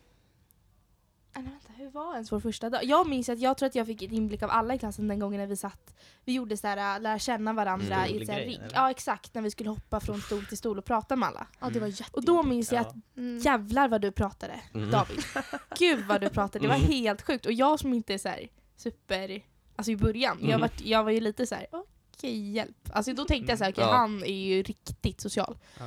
Eller 1.35 1.49
vänta, 1.49 1.73
hur 1.77 1.89
var 1.89 2.13
ens 2.13 2.31
vår 2.31 2.39
första 2.39 2.69
dag? 2.69 2.83
Jag 2.83 3.07
minns 3.09 3.29
att 3.29 3.39
jag 3.39 3.57
tror 3.57 3.67
att 3.67 3.75
jag 3.75 3.87
fick 3.87 4.01
ett 4.01 4.11
inblick 4.11 4.43
av 4.43 4.49
alla 4.49 4.75
i 4.75 4.79
klassen 4.79 5.07
den 5.07 5.19
gången 5.19 5.39
när 5.39 5.47
vi 5.47 5.55
satt 5.55 5.95
Vi 6.25 6.33
gjorde 6.33 6.57
så 6.57 6.67
här, 6.67 6.95
äh, 6.95 7.01
lära 7.01 7.19
känna 7.19 7.53
varandra 7.53 7.95
Mm. 7.95 8.15
i 8.15 8.21
ett 8.21 8.27
så 8.27 8.31
här 8.33 8.39
ring. 8.41 8.55
eller? 8.55 8.69
Ja 8.73 8.91
exakt, 8.91 9.33
när 9.33 9.41
vi 9.41 9.51
skulle 9.51 9.69
hoppa 9.69 9.99
från 9.99 10.21
stol 10.21 10.45
till 10.45 10.57
stol 10.57 10.77
och 10.77 10.85
prata 10.85 11.15
med 11.15 11.29
alla. 11.29 11.47
Ja, 11.59 11.65
det 11.69 11.79
var 11.79 11.87
Mm. 11.87 11.95
jätte. 11.99 12.11
Och 12.13 12.25
då 12.25 12.43
minns 12.43 12.71
jag 12.71 12.81
Ja. 12.85 12.87
att 12.89 13.17
Mm. 13.17 13.37
jävlar 13.39 13.87
vad 13.87 14.01
du 14.01 14.11
pratade 14.11 14.59
Mm. 14.73 14.91
David. 14.91 15.23
Gud 15.79 16.05
vad 16.05 16.21
du 16.21 16.29
pratade, 16.29 16.63
det 16.65 16.69
var 16.69 16.75
Mm. 16.75 16.87
helt 16.87 17.21
sjukt. 17.21 17.45
Och 17.45 17.53
jag 17.53 17.79
som 17.79 17.93
inte 17.93 18.13
är 18.13 18.17
så 18.17 18.29
här 18.29 18.47
super, 18.75 19.43
alltså 19.75 19.91
i 19.91 19.97
början, 19.97 20.37
jag, 20.41 20.49
Mm. 20.49 20.61
var, 20.61 20.69
jag 20.83 21.03
var 21.03 21.11
ju 21.11 21.19
lite 21.19 21.47
så 21.47 21.55
här: 21.55 21.67
okej 21.71 22.51
hjälp. 22.51 22.89
Alltså 22.93 23.13
då 23.13 23.25
tänkte 23.25 23.51
jag 23.51 23.57
så 23.59 23.63
här, 23.63 23.71
okej 23.71 23.83
Ja. 23.83 23.91
han 23.97 24.23
är 24.23 24.45
ju 24.45 24.63
riktigt 24.63 25.21
social. 25.21 25.57
Ja. 25.79 25.85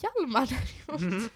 Hjalmar 0.00 0.48
Mm. 0.88 1.28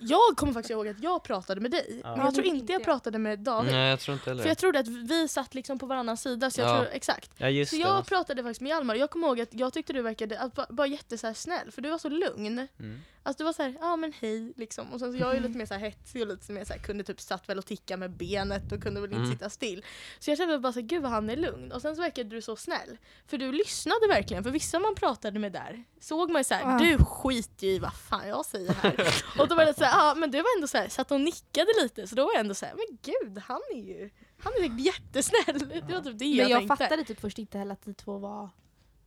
Jag 0.00 0.36
kommer 0.36 0.52
faktiskt 0.52 0.70
ihåg 0.70 0.88
att 0.88 1.02
jag 1.02 1.22
pratade 1.22 1.60
med 1.60 1.70
dig. 1.70 2.00
Ja. 2.04 2.16
Men 2.16 2.24
jag 2.24 2.34
tror 2.34 2.46
inte 2.46 2.72
jag 2.72 2.84
pratade 2.84 3.18
med 3.18 3.38
David. 3.38 3.72
Nej, 3.72 3.90
jag 3.90 4.00
tror 4.00 4.14
inte 4.14 4.30
heller 4.30 4.42
För 4.42 4.48
jag 4.50 4.58
trodde 4.58 4.78
att 4.78 4.88
vi 4.88 5.28
satt 5.28 5.54
liksom 5.54 5.78
på 5.78 5.86
varannan 5.86 6.16
sida. 6.16 6.50
Så 6.50 6.60
jag 6.60 6.68
Ja. 6.68 6.76
tror, 6.82 6.88
exakt. 6.92 7.30
Ja 7.36 7.48
just 7.48 7.70
Så 7.70 7.76
det. 7.76 7.82
jag 7.82 8.06
pratade 8.06 8.42
faktiskt 8.42 8.60
med 8.60 8.70
Hjalmar. 8.70 8.94
Jag 8.94 9.10
kommer 9.10 9.26
ihåg 9.26 9.40
att 9.40 9.54
jag 9.54 9.72
tyckte 9.72 9.92
du 9.92 10.02
verkade 10.02 10.38
att 10.40 10.54
bara, 10.54 10.66
bara 10.70 10.86
jätte 10.86 11.18
så 11.18 11.26
här 11.26 11.34
snäll. 11.34 11.70
För 11.70 11.82
du 11.82 11.90
var 11.90 11.98
så 11.98 12.08
lugn. 12.08 12.68
Mm. 12.78 13.00
Alltså 13.22 13.38
du 13.38 13.44
var 13.44 13.52
så 13.52 13.62
här, 13.62 13.76
ja 13.80 13.96
men 13.96 14.12
hej 14.20 14.52
liksom. 14.56 14.92
Och 14.92 15.00
sen 15.00 15.12
så 15.12 15.18
jag 15.18 15.36
är 15.36 15.40
lite 15.40 15.58
mer 15.58 15.66
så 15.66 15.74
här 15.74 15.80
hetsig 15.80 16.22
och 16.22 16.28
lite 16.28 16.52
mer 16.52 16.64
så 16.64 16.72
här, 16.72 16.80
kunde 16.80 17.04
typ 17.04 17.20
satt 17.20 17.48
väl 17.48 17.58
och 17.58 17.66
ticka 17.66 17.96
med 17.96 18.10
benet 18.10 18.72
och 18.72 18.82
kunde 18.82 19.00
väl 19.00 19.10
inte 19.10 19.20
Mm. 19.20 19.32
sitta 19.32 19.50
still. 19.50 19.84
Så 20.18 20.30
jag 20.30 20.38
kände 20.38 20.58
bara 20.58 20.72
så 20.72 20.80
här, 20.80 20.86
gud 20.86 21.02
vad 21.02 21.10
han 21.10 21.30
är 21.30 21.36
lugn. 21.36 21.72
Och 21.72 21.82
sen 21.82 21.96
så 21.96 22.02
verkade 22.02 22.28
du 22.30 22.42
så 22.42 22.56
snäll. 22.56 22.98
För 23.26 23.38
du 23.38 23.52
lyssnade 23.52 24.06
verkligen. 24.08 24.44
För 24.44 24.50
vissa 24.50 24.78
man 24.78 24.94
pratade 24.94 25.38
med 25.38 25.52
där 25.52 25.84
såg 26.00 26.30
man 26.30 26.40
ju 26.40 26.44
så 26.44 26.54
här, 26.54 26.62
Ja. 26.72 26.78
du 26.98 27.04
skiter 27.04 27.66
ju 27.66 27.72
i 27.72 27.78
vad 27.78 27.94
fan 27.94 28.28
jag 28.28 28.44
säger 28.46 28.72
här. 28.72 29.14
och 29.38 29.48
då 29.48 29.54
var 29.54 29.64
det 29.64 29.74
så 29.74 29.84
här, 29.84 29.92
ja 30.08 30.14
men 30.14 30.30
du 30.30 30.38
var 30.38 30.56
ändå 30.56 30.66
så 30.68 30.78
här, 30.78 30.88
satt 30.88 31.10
och 31.12 31.20
nickade 31.20 31.68
lite. 31.82 32.06
Så 32.06 32.14
då 32.14 32.24
var 32.24 32.32
jag 32.32 32.40
ändå 32.40 32.54
så 32.54 32.66
här, 32.66 32.74
men 32.74 32.98
gud 33.02 33.38
han 33.38 33.60
är 33.74 33.78
ju, 33.82 34.10
han 34.38 34.52
är 34.52 34.80
jättesnäll. 34.80 35.58
Det 35.86 35.92
var 35.94 36.00
typ 36.02 36.18
det 36.18 36.24
Men 36.24 36.36
jag, 36.36 36.50
jag 36.50 36.58
tänkte. 36.58 36.76
fattade 36.76 37.04
typ 37.04 37.20
först 37.20 37.38
inte 37.38 37.58
heller 37.58 37.72
att 37.72 37.86
ni 37.86 37.94
två 37.94 38.18
var, 38.18 38.50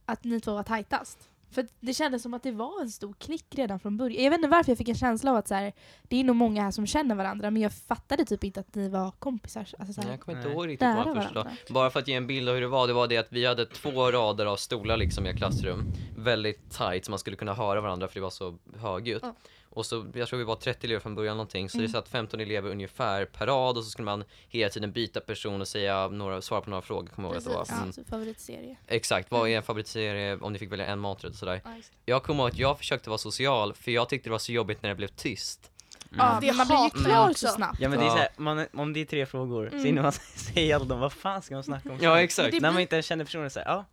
att 0.06 0.24
ni 0.24 0.42
två 0.42 0.54
var 0.54 0.64
tajtast. 0.64 1.30
För 1.54 1.68
det 1.80 1.94
kändes 1.94 2.22
som 2.24 2.34
att 2.34 2.44
det 2.44 2.52
var 2.52 2.82
en 2.82 2.90
stor 2.90 3.14
klick 3.20 3.46
redan 3.56 3.80
från 3.80 3.98
början. 3.98 4.24
Jag 4.24 4.30
vet 4.32 4.38
inte 4.38 4.48
varför 4.50 4.72
jag 4.72 4.78
fick 4.78 4.90
en 4.90 4.96
känsla 4.96 5.32
av 5.32 5.38
att 5.38 5.48
så 5.48 5.54
här, 5.56 5.74
det 6.04 6.20
är 6.20 6.24
nog 6.24 6.36
många 6.36 6.64
här 6.64 6.72
som 6.72 6.88
känner 6.88 7.16
varandra 7.16 7.52
men 7.52 7.62
jag 7.62 7.74
fattade 7.74 8.26
typ 8.26 8.44
inte 8.44 8.60
att 8.60 8.76
ni 8.76 8.90
var 8.90 9.12
kompisar. 9.12 9.68
Alltså, 9.80 9.94
så 9.94 10.02
här, 10.02 10.10
Jag 10.12 10.20
kommer 10.20 10.38
inte 10.38 10.50
ihåg 10.52 10.68
riktigt 10.68 10.88
vad 10.88 11.04
första. 11.04 11.14
varandra. 11.34 11.52
Bara 11.70 11.90
för 11.90 12.00
att 12.00 12.08
ge 12.08 12.14
en 12.14 12.28
bild 12.28 12.50
av 12.50 12.56
hur 12.56 12.62
det 12.62 12.68
var, 12.68 12.88
det 12.88 12.94
var 12.94 13.08
det 13.08 13.18
att 13.18 13.28
vi 13.30 13.46
hade 13.46 13.66
två 13.66 14.12
rader 14.12 14.46
av 14.46 14.56
stolar 14.56 14.98
liksom 14.98 15.26
i 15.26 15.30
ett 15.30 15.38
klassrum. 15.38 15.86
Väldigt 16.18 16.72
tight 16.72 17.06
så 17.06 17.12
man 17.12 17.20
skulle 17.20 17.36
kunna 17.38 17.54
höra 17.54 17.82
varandra 17.82 18.08
för 18.08 18.16
det 18.16 18.22
var 18.22 18.30
så 18.30 18.58
högljutt. 18.78 19.24
Ja. 19.24 19.36
Och 19.76 19.86
så, 19.86 20.06
jag 20.14 20.28
tror 20.28 20.38
vi 20.40 20.44
var 20.46 20.56
30 20.56 20.88
elever 20.88 21.00
från 21.00 21.16
början 21.16 21.38
någonting, 21.38 21.70
så 21.70 21.78
det 21.78 21.82
Mm. 21.84 21.92
satt 21.92 22.08
15 22.10 22.40
elever 22.40 22.70
ungefär 22.70 23.26
per 23.26 23.48
rad 23.48 23.78
och 23.78 23.84
så 23.84 23.90
skulle 23.90 24.06
man 24.06 24.24
hela 24.48 24.70
tiden 24.70 24.92
byta 24.92 25.20
person 25.20 25.62
och 25.62 25.68
säga 25.68 26.08
några, 26.08 26.42
svara 26.42 26.62
på 26.62 26.70
några 26.70 26.82
frågor, 26.82 27.08
kommer 27.08 27.30
jag 27.30 27.34
ihåg 27.34 27.38
att 27.62 27.68
det 27.68 27.74
var. 27.74 27.82
Mm. 27.82 27.94
så 27.94 28.04
favoritserie. 28.04 28.76
Exakt, 28.88 29.32
vad 29.32 29.50
är 29.50 29.58
en 29.58 29.64
favoritserie 29.64 30.38
om 30.42 30.54
ni 30.54 30.60
fick 30.60 30.72
välja 30.72 30.86
en 30.86 31.00
maträtt 31.00 31.32
och 31.32 31.38
sådär. 31.38 31.62
Det. 31.64 31.72
Jag 32.06 32.24
kommer 32.24 32.44
ihåg 32.44 32.52
att 32.52 32.58
jag 32.60 32.78
försökte 32.78 33.10
vara 33.10 33.18
social 33.18 33.74
för 33.74 33.92
jag 33.92 34.10
tyckte 34.10 34.30
det 34.30 34.32
var 34.32 34.40
så 34.40 34.52
jobbigt 34.52 34.82
när 34.84 34.90
det 34.90 34.96
blev 34.96 35.08
tyst. 35.08 35.70
Ja, 36.18 36.38
Det 36.42 36.48
men 36.48 36.58
man 36.58 36.68
blir 36.68 36.84
ju 37.00 37.06
klar 37.06 37.30
också. 37.30 37.48
så 37.48 37.54
snabbt. 37.54 37.80
Ja 37.80 37.90
men 37.90 38.00
det 38.00 38.06
är 38.06 38.10
såhär, 38.10 38.30
man, 38.38 38.66
om 38.74 38.94
det 38.94 39.00
är 39.02 39.06
tre 39.06 39.26
frågor, 39.26 39.70
så 39.70 39.76
Mm. 39.76 39.88
innan 39.88 40.04
man 40.04 40.12
säger 40.36 40.76
alla 40.76 40.86
dem, 40.86 41.00
vad 41.00 41.14
fan 41.14 41.42
ska 41.42 41.54
man 41.56 41.64
snacka 41.64 41.92
om? 41.92 41.98
Ja 42.02 42.22
exakt. 42.22 42.52
Det 42.52 42.60
När 42.60 42.70
man 42.70 42.74
blir- 42.76 42.82
inte 42.82 43.02
känner 43.02 43.26
personen 43.26 43.50
såhär, 43.50 43.66
ja. 43.68 43.86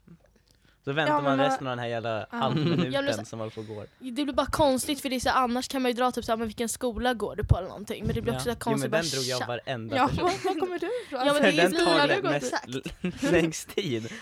Så 0.84 0.92
väntar 0.92 1.14
Ja, 1.14 1.20
man 1.20 1.38
resten 1.38 1.66
av 1.66 1.70
den 1.70 1.78
här 1.78 1.86
jävla 1.86 2.26
Ja. 2.32 2.50
Blir 2.50 3.12
så- 3.12 3.24
som 3.24 3.38
håller 3.38 3.50
på 3.52 3.60
och 3.60 3.66
går. 3.66 3.86
Det 3.98 4.10
blir 4.24 4.32
bara 4.32 4.46
konstigt 4.46 5.00
för 5.00 5.08
det 5.08 5.16
är 5.16 5.20
så 5.20 5.28
här, 5.28 5.42
annars 5.42 5.68
kan 5.68 5.82
man 5.82 5.90
ju 5.90 5.96
dra 5.96 6.12
typ 6.12 6.24
såhär, 6.24 6.36
men 6.36 6.46
vilken 6.46 6.68
skola 6.68 7.14
går 7.14 7.36
du 7.36 7.44
på 7.44 7.56
eller 7.58 7.68
någonting. 7.68 8.04
Men 8.06 8.14
det 8.14 8.22
blir 8.22 8.32
också 8.32 8.44
så 8.44 8.50
här 8.50 8.56
jo 8.60 8.64
konstigt. 8.64 8.90
men 8.90 9.00
den 9.02 9.10
bara, 9.10 9.16
drog 9.16 9.24
jag 9.24 9.46
varenda 9.46 9.96
Ja, 9.96 10.08
person. 10.08 10.24
var, 10.24 10.54
var 10.54 10.60
kommer 10.60 10.78
du 10.78 10.88
ifrån? 11.06 11.26
Ja, 11.26 11.32
men 11.32 11.42
det 11.42 11.48
är 11.48 11.52
den 11.56 11.70
fina, 11.72 11.84
tar 11.84 12.08
det 12.08 12.14
det 12.14 13.20
går 13.20 13.32
längst 13.32 13.68
tid. 13.74 14.12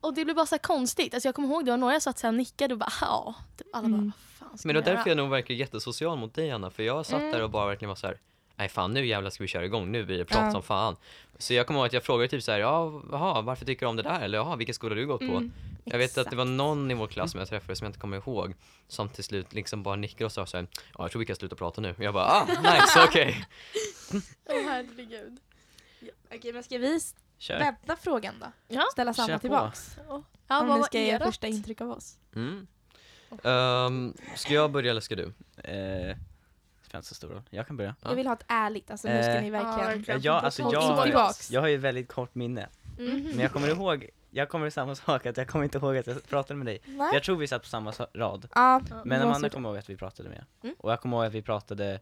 Och 0.00 0.14
det 0.14 0.24
blir 0.24 0.34
bara 0.34 0.46
så 0.46 0.58
konstigt. 0.58 1.14
Alltså 1.14 1.28
jag 1.28 1.34
kommer 1.34 1.48
ihåg 1.48 1.64
det 1.64 1.70
var 1.70 1.78
några 1.78 1.92
jag 1.92 2.02
satt 2.02 2.24
och 2.24 2.34
nickade 2.34 2.74
och 2.74 2.78
bara 2.78 2.92
ja. 3.00 3.34
Typ 3.58 3.66
Alla 3.72 3.88
bara 3.88 3.94
Mm. 3.98 4.12
vad 4.38 4.48
fan 4.48 4.58
ska 4.58 4.68
Men 4.68 4.74
det 4.74 4.80
var 4.80 4.86
därför 4.96 5.10
jag 5.10 5.16
nog 5.16 5.30
verkar 5.30 5.54
jättesocial 5.54 6.18
mot 6.18 6.34
dig 6.34 6.50
Anna, 6.50 6.70
för 6.70 6.82
jag 6.82 7.06
satt 7.06 7.20
Mm. 7.20 7.32
där 7.32 7.42
och 7.42 7.50
bara 7.50 7.66
verkligen 7.66 7.88
var 7.88 7.96
så 7.96 8.06
här. 8.06 8.18
Nej 8.58 8.68
fan 8.68 8.94
nu 8.94 9.06
jävlar 9.06 9.30
ska 9.30 9.44
vi 9.44 9.48
köra 9.48 9.64
igång, 9.64 9.92
nu 9.92 10.04
blir 10.04 10.18
det 10.18 10.24
prat 10.24 10.42
Ja. 10.44 10.50
som 10.52 10.62
fan. 10.62 10.96
Så 11.38 11.54
jag 11.54 11.66
kommer 11.66 11.80
ihåg 11.80 11.86
att 11.86 11.92
jag 11.92 12.02
frågade 12.04 12.28
typ 12.28 12.42
så 12.42 12.52
här, 12.52 12.58
ja 12.58 13.02
jaha, 13.12 13.40
varför 13.42 13.64
tycker 13.64 13.86
du 13.86 13.90
om 13.90 13.96
det 13.96 14.02
där? 14.02 14.20
Eller 14.20 14.38
jaha, 14.38 14.56
vilken 14.56 14.74
skola 14.74 14.90
har 14.90 14.96
du 14.96 15.06
gått 15.06 15.20
på? 15.20 15.24
Mm. 15.26 15.52
Jag 15.84 15.98
vet 15.98 16.18
att 16.18 16.30
det 16.30 16.36
var 16.36 16.44
någon 16.44 16.90
i 16.90 16.94
vår 16.94 17.06
klass 17.06 17.30
som 17.30 17.38
jag 17.40 17.48
träffade 17.48 17.76
som 17.76 17.84
jag 17.84 17.88
inte 17.88 17.98
kommer 18.00 18.16
ihåg 18.16 18.54
Som 18.88 19.08
till 19.08 19.24
slut 19.24 19.52
liksom 19.52 19.82
bara 19.82 19.96
nickade 19.96 20.24
och 20.24 20.32
sa 20.32 20.46
så 20.46 20.56
här, 20.56 20.66
ja 20.74 21.04
jag 21.04 21.10
tror 21.10 21.20
vi 21.20 21.26
kan 21.26 21.36
sluta 21.36 21.56
prata 21.56 21.80
nu. 21.80 21.90
Och 21.98 22.02
jag 22.04 22.14
bara, 22.14 22.24
ah 22.24 22.44
nice, 22.46 23.04
okej. 23.08 23.44
Åh 24.46 24.62
herregud. 24.68 25.38
Okej, 26.34 26.52
men 26.52 26.62
ska 26.62 26.78
vi 26.78 27.00
Kör. 27.38 27.58
vända 27.58 27.96
frågan 28.00 28.34
då? 28.40 28.46
Ja. 28.68 28.84
Ställa 28.92 29.14
Kör 29.14 29.22
samma 29.22 29.34
på. 29.34 29.40
tillbaks? 29.40 29.96
Ja, 30.08 30.14
Om 30.14 30.24
vad 30.48 30.62
ni 30.64 30.68
var 30.68 30.82
ska 30.86 31.00
ge 31.00 31.18
första 31.18 31.46
intryck 31.46 31.80
av 31.80 31.90
oss. 31.90 32.16
Mm. 32.34 32.66
Ehm, 33.44 34.14
ska 34.36 34.54
jag 34.54 34.70
börja 34.70 34.90
eller 34.90 35.00
ska 35.00 35.16
du? 35.16 35.32
Eh, 35.64 36.16
roll. 36.94 37.42
Jag 37.50 37.66
kan 37.66 37.76
börja. 37.76 37.94
Ja. 38.02 38.08
Jag 38.10 38.16
vill 38.16 38.26
ha 38.26 38.34
ett 38.34 38.44
ärligt, 38.48 38.90
alltså 38.90 39.08
nu 39.08 39.22
ska 39.22 39.32
Eh, 39.32 39.42
ni 39.42 39.50
verkligen... 39.50 39.88
verkligen. 39.98 40.20
Ja, 40.22 40.40
alltså 40.40 40.62
jag- 40.72 41.04
Tillbaks. 41.04 41.50
Jag 41.50 41.60
har 41.60 41.68
ju 41.68 41.76
väldigt 41.76 42.08
kort 42.08 42.34
minne. 42.34 42.68
Mm. 42.98 43.22
Men 43.22 43.38
jag 43.38 43.52
kommer 43.52 43.68
ihåg, 43.68 44.08
jag 44.30 44.48
kommer 44.48 44.66
ihåg 44.66 44.72
samma 44.72 44.94
sak, 44.94 45.26
att 45.26 45.36
jag 45.36 45.48
kommer 45.48 45.64
inte 45.64 45.78
ihåg 45.78 45.96
att 45.96 46.06
jag 46.06 46.28
pratade 46.28 46.56
med 46.58 46.66
dig. 46.66 46.78
Nej? 46.86 47.10
Jag 47.12 47.22
tror 47.22 47.36
vi 47.36 47.46
satt 47.46 47.62
på 47.62 47.68
samma 47.68 47.92
sa- 47.92 48.06
rad. 48.14 48.48
Ja, 48.54 48.80
Men 49.04 49.22
Amanda 49.22 49.48
kommer 49.48 49.68
ihåg 49.68 49.78
att 49.78 49.90
vi 49.90 49.96
pratade 49.96 50.28
med. 50.28 50.44
Mm. 50.62 50.74
Och 50.78 50.92
jag 50.92 51.00
kommer 51.00 51.16
ihåg 51.16 51.26
att 51.26 51.32
vi 51.34 51.42
pratade 51.42 52.00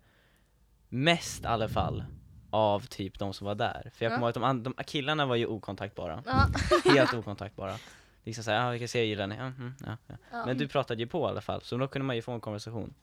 mest 0.89 1.45
i 1.45 1.47
alla 1.47 1.69
fall 1.69 2.05
av 2.51 2.81
typ 2.87 3.19
de 3.19 3.35
som 3.35 3.47
var 3.47 3.55
där. 3.55 3.91
För 3.95 4.05
jag 4.05 4.13
kommer 4.13 4.15
Ja. 4.15 4.21
ihåg 4.21 4.29
att 4.29 4.35
de, 4.35 4.45
an- 4.45 4.63
de 4.63 4.75
killarna 4.85 5.27
var 5.27 5.37
ju 5.37 5.47
okontaktbara. 5.47 6.23
Ja. 6.27 6.47
Helt 6.95 7.15
okontaktbara. 7.21 7.75
Liksom 8.25 8.45
såhär, 8.45 8.65
ja 8.65 8.71
vilka 8.71 8.89
serier 8.89 9.07
gillar 9.09 9.27
ni? 9.27 9.37
Ja, 9.37 9.43
mm, 9.45 9.75
ja, 9.87 9.97
ja. 10.07 10.15
Ja. 10.33 10.47
Men 10.47 10.59
du 10.59 10.69
pratade 10.69 11.01
ju 11.03 11.07
på 11.07 11.27
i 11.27 11.31
alla 11.31 11.41
fall, 11.41 11.63
så 11.63 11.77
då 11.77 11.89
kunde 11.89 12.07
man 12.07 12.17
ju 12.17 12.23
få 12.23 12.33
en 12.33 12.41
konversation. 12.41 12.95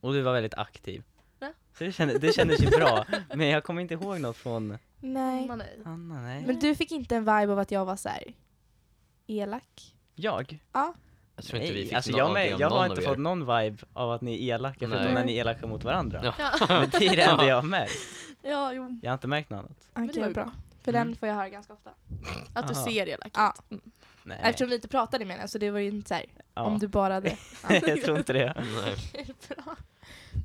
Och 0.00 0.12
du 0.12 0.22
var 0.22 0.32
väldigt 0.32 0.54
aktiv. 0.54 1.02
Ja. 1.40 1.52
Så 1.78 1.84
det 1.84 1.92
kändes, 1.92 2.20
det 2.20 2.32
kändes 2.34 2.60
ju 2.62 2.66
bra, 2.70 3.04
men 3.34 3.48
jag 3.48 3.64
kommer 3.64 3.82
inte 3.82 3.94
ihåg 3.94 4.20
något 4.20 4.36
från 4.36 4.78
Nej. 5.00 5.46
Man 5.48 5.60
är- 5.60 5.66
Anna, 5.84 6.22
nej. 6.22 6.44
Men 6.46 6.58
du 6.58 6.74
fick 6.74 6.92
inte 6.92 7.16
en 7.16 7.22
vibe 7.24 7.52
av 7.52 7.58
att 7.58 7.70
jag 7.70 7.84
var 7.84 7.96
så 7.96 8.08
här 8.08 8.34
elak? 9.26 9.94
Jag? 10.14 10.58
Jag 11.36 11.44
tror 11.44 11.60
inte 11.62 11.72
vi 11.72 11.78
Nej, 11.78 11.84
fick 11.84 11.92
alltså 11.92 12.10
någon 12.10 12.18
jag, 12.20 12.32
med, 12.32 12.60
jag 12.60 12.70
har 12.70 12.76
någon 12.78 12.90
inte 12.90 13.02
fått 13.02 13.14
er. 13.16 13.20
någon 13.20 13.40
vibe 13.40 13.76
av 13.92 14.10
att 14.12 14.20
ni 14.20 14.48
är 14.48 14.54
elaka, 14.54 14.78
förutom 14.78 15.04
Nej. 15.04 15.14
när 15.14 15.24
ni 15.24 15.36
är 15.36 15.40
elaka 15.40 15.66
mot 15.66 15.84
varandra. 15.84 16.20
Ja. 16.24 16.34
Ja. 16.38 16.66
Men 16.68 16.90
det 16.90 17.06
är 17.06 17.16
det 17.16 17.22
enda 17.22 17.46
jag 17.46 17.56
har 17.56 17.62
märkt. 17.62 17.92
ja, 18.42 18.72
jo. 18.72 18.98
Jag 19.02 19.10
har 19.10 19.14
inte 19.14 19.26
märkt 19.28 19.50
något 19.50 19.58
annat. 19.58 19.88
Men 19.94 20.04
Okej, 20.04 20.14
det 20.14 20.20
var 20.20 20.28
ju 20.28 20.34
bra. 20.34 20.52
För 20.82 20.92
Mm. 20.92 21.06
den 21.06 21.16
får 21.16 21.28
jag 21.28 21.36
höra 21.36 21.48
ganska 21.48 21.72
ofta. 21.72 21.90
Att 22.54 22.68
du 22.68 22.74
Aha. 22.74 22.84
ser 22.84 23.08
elak 23.08 23.30
Ja. 23.34 23.54
ut. 23.70 23.80
Nej, 24.26 24.38
Eftersom 24.42 24.68
vi 24.68 24.74
inte 24.74 24.88
pratade 24.88 25.24
med 25.24 25.36
henne 25.36 25.48
så 25.48 25.58
det 25.58 25.70
var 25.70 25.78
ju 25.78 25.88
inte 25.88 26.08
så 26.08 26.14
här, 26.14 26.24
ja. 26.54 26.62
om 26.62 26.78
du 26.78 26.88
bara 26.88 27.14
hade... 27.14 27.36
jag 27.68 28.02
tror 28.02 28.18
inte 28.18 28.32
det. 28.32 28.54
Nej. 29.14 29.26
bra. 29.48 29.76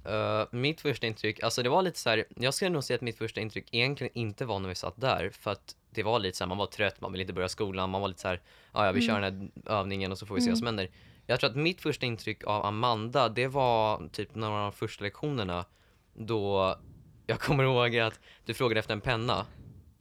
Eh, 0.05 0.47
mitt 0.51 0.81
första 0.81 1.07
intryck, 1.07 1.43
alltså 1.43 1.63
det 1.63 1.69
var 1.69 1.81
lite 1.81 1.99
så 1.99 2.09
här, 2.09 2.25
jag 2.35 2.53
skulle 2.53 2.69
nog 2.69 2.83
säga 2.83 2.95
att 2.95 3.01
mitt 3.01 3.17
första 3.17 3.41
intryck 3.41 3.67
egentligen 3.71 4.17
inte 4.17 4.45
var 4.45 4.59
när 4.59 4.69
vi 4.69 4.75
satt 4.75 5.01
där, 5.01 5.29
för 5.33 5.51
att 5.51 5.75
det 5.89 6.03
var 6.03 6.19
lite 6.19 6.37
så 6.37 6.43
här, 6.43 6.49
man 6.49 6.57
var 6.57 6.65
trött, 6.65 7.01
man 7.01 7.11
ville 7.11 7.21
inte 7.21 7.33
börja 7.33 7.49
skolan, 7.49 7.89
man 7.89 8.01
var 8.01 8.07
lite 8.07 8.21
så 8.21 8.27
här, 8.27 8.41
ja 8.73 8.85
ja 8.85 8.91
vi 8.91 9.01
kör 9.01 9.21
den 9.21 9.51
här 9.65 9.73
övningen 9.73 10.11
och 10.11 10.17
så 10.17 10.25
får 10.25 10.35
vi 10.35 10.41
se 10.41 10.49
vad 10.49 10.57
som 10.57 10.67
händer. 10.67 10.89
Jag 11.25 11.39
tror 11.39 11.49
att 11.49 11.55
mitt 11.55 11.81
första 11.81 12.05
intryck 12.05 12.43
av 12.43 12.65
Amanda, 12.65 13.29
det 13.29 13.47
var 13.47 14.09
typ 14.11 14.35
några 14.35 14.53
av 14.53 14.61
de 14.61 14.71
första 14.71 15.03
lektionerna 15.03 15.65
då 16.13 16.75
jag 17.27 17.39
kommer 17.39 17.63
ihåg 17.63 17.97
att 17.97 18.19
du 18.45 18.53
frågade 18.53 18.79
efter 18.79 18.93
en 18.93 19.01
penna. 19.01 19.45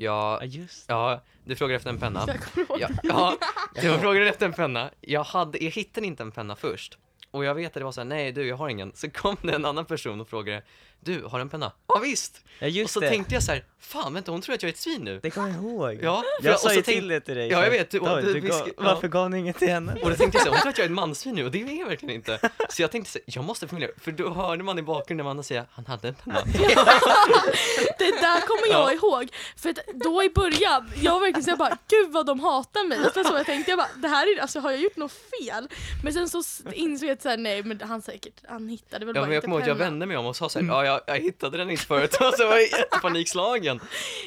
Ja 0.00 0.38
Jag, 0.40 0.48
just 0.48 0.84
ja, 0.88 1.20
du 1.44 1.56
frågade 1.56 1.76
efter 1.76 1.90
en 1.90 1.98
penna. 1.98 2.26
Ja, 2.78 2.88
ja 3.02 3.36
du 3.74 3.98
frågade 3.98 4.28
efter 4.28 4.46
en 4.46 4.52
penna. 4.52 4.90
Jag, 5.00 5.24
hade, 5.24 5.64
jag 5.64 5.70
hittade 5.70 6.06
inte 6.06 6.22
en 6.22 6.30
penna 6.30 6.56
först. 6.56 6.98
Och 7.30 7.44
jag 7.44 7.54
vet 7.54 7.66
att 7.66 7.74
det 7.74 7.84
var 7.84 7.92
så 7.92 8.00
här, 8.00 8.04
nej 8.04 8.32
du 8.32 8.46
jag 8.46 8.56
har 8.56 8.68
ingen. 8.68 8.92
Så 8.94 9.10
kom 9.10 9.36
det 9.42 9.52
en 9.54 9.64
annan 9.64 9.84
person 9.84 10.20
och 10.20 10.28
frågade, 10.28 10.62
du 11.00 11.22
har 11.24 11.38
du 11.38 11.42
en 11.42 11.48
penna? 11.48 11.72
Ja 11.88 11.98
visst! 11.98 12.40
Ja 12.58 12.66
och 12.66 12.70
just 12.70 12.92
så 12.94 13.00
det, 13.00 13.08
tänkte 13.08 13.34
jag 13.34 13.42
så 13.42 13.52
här, 13.52 13.64
fan 13.80 14.14
vänta 14.14 14.32
hon 14.32 14.40
tror 14.40 14.54
att 14.54 14.62
jag 14.62 14.68
är 14.68 14.72
ett 14.72 14.78
svin 14.78 15.04
nu. 15.04 15.20
det 15.22 15.30
kommer 15.30 15.48
jag 15.48 15.56
ihåg. 15.56 15.98
Ja, 16.02 16.22
för 16.40 16.46
jag 16.48 16.54
och 16.54 16.60
sa 16.60 16.68
så 16.68 16.74
ju 16.74 16.82
till 16.82 17.08
det 17.08 17.20
till 17.20 17.34
dig. 17.36 17.48
Ja, 17.48 17.62
jag 17.64 17.70
vet, 17.70 17.90
du- 17.90 17.98
David, 17.98 18.24
du- 18.24 18.32
du 18.34 18.40
vi 18.40 18.48
gav. 18.48 18.70
Varför 18.76 19.08
gav 19.08 19.30
ni 19.30 19.38
inget 19.38 19.58
till 19.58 19.68
henne? 19.68 19.92
Och 20.02 20.10
då 20.10 20.16
tänkte 20.16 20.38
jag 20.38 20.42
så 20.46 20.48
här, 20.48 20.56
hon 20.56 20.60
tror 20.62 20.70
att 20.70 20.78
jag 20.78 20.84
är 20.84 20.88
ett 20.88 20.94
mansvin 20.94 21.34
nu 21.34 21.44
och 21.44 21.50
det 21.50 21.62
är 21.62 21.80
jag 21.80 21.86
verkligen 21.88 22.14
inte. 22.14 22.50
Så 22.68 22.82
jag 22.82 22.90
tänkte 22.90 23.10
så 23.12 23.18
här, 23.18 23.24
jag 23.36 23.44
måste 23.44 23.68
förmedla, 23.68 23.94
för 24.00 24.12
då 24.12 24.30
hörde 24.34 24.64
man 24.64 24.78
i 24.78 24.82
bakgrunden 24.82 25.26
Amanda 25.26 25.42
säga, 25.42 25.64
han 25.72 25.86
hade 25.86 26.08
en 26.08 26.14
penna. 26.14 26.42
Det 27.98 28.04
där 28.20 28.40
kommer 28.46 28.68
jag 28.72 28.88
Ja. 28.88 28.92
ihåg. 28.92 29.28
För 29.56 29.70
att 29.70 29.78
då 29.94 30.22
i 30.22 30.30
början, 30.30 30.90
jag 31.02 31.12
var 31.12 31.20
verkligen 31.20 31.44
så 31.44 31.50
jag 31.50 31.58
bara 31.58 31.78
gud 31.88 32.12
vad 32.12 32.26
de 32.26 32.40
hatar 32.40 32.88
mig. 32.88 32.98
Var 32.98 33.24
så 33.24 33.36
jag 33.36 33.46
tänkte, 33.46 33.70
jag 33.70 33.78
bara 33.78 33.88
det 33.96 34.08
här 34.08 34.36
är, 34.36 34.40
alltså 34.42 34.60
har 34.60 34.70
jag 34.70 34.80
gjort 34.80 34.96
något 34.96 35.12
fel? 35.12 35.68
Men 36.04 36.12
sen 36.12 36.28
så 36.28 36.42
insåg 36.72 37.08
jag 37.08 37.14
att 37.14 37.22
så 37.22 37.28
här, 37.28 37.36
nej 37.36 37.62
men 37.62 37.80
han 37.80 38.02
säkert, 38.02 38.34
han 38.48 38.68
hittade 38.68 39.06
väl 39.06 39.16
Ja 39.16 39.20
bara 39.20 39.26
men 39.26 39.34
jag 39.34 39.38
inte 39.38 39.44
kommer 39.44 39.56
ihåg 39.56 39.62
att 39.62 39.68
jag 39.68 39.74
vände 39.74 40.06
mig 40.06 40.16
om 40.16 40.26
och 40.26 40.36
sa 40.36 40.48
så 40.48 40.58
här, 40.60 40.66
ja 40.66 40.84
jag, 40.88 41.00
jag 41.06 41.16
hittade 41.16 41.58
den 41.58 41.70
inte 41.70 41.86
förut. 41.86 42.14
Och 42.20 42.34
så 42.34 42.46
var 42.46 42.54
jag 42.54 42.62
jättepanikslagen. 42.62 43.80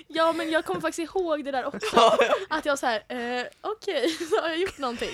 Ja 0.08 0.34
men 0.34 0.52
jag 0.52 0.66
kommer 0.66 0.82
faktiskt 0.82 1.16
ihåg 1.16 1.46
det 1.46 1.52
där 1.52 1.66
också. 1.66 1.88
Ja, 1.96 2.18
Att 2.50 2.66
jag 2.66 2.80
så 2.80 2.86
här, 2.86 3.04
eh, 3.08 3.46
okej, 3.62 4.10
så 4.30 4.42
har 4.42 4.50
jag 4.50 4.60
gjort 4.60 4.78
någonting. 4.78 5.10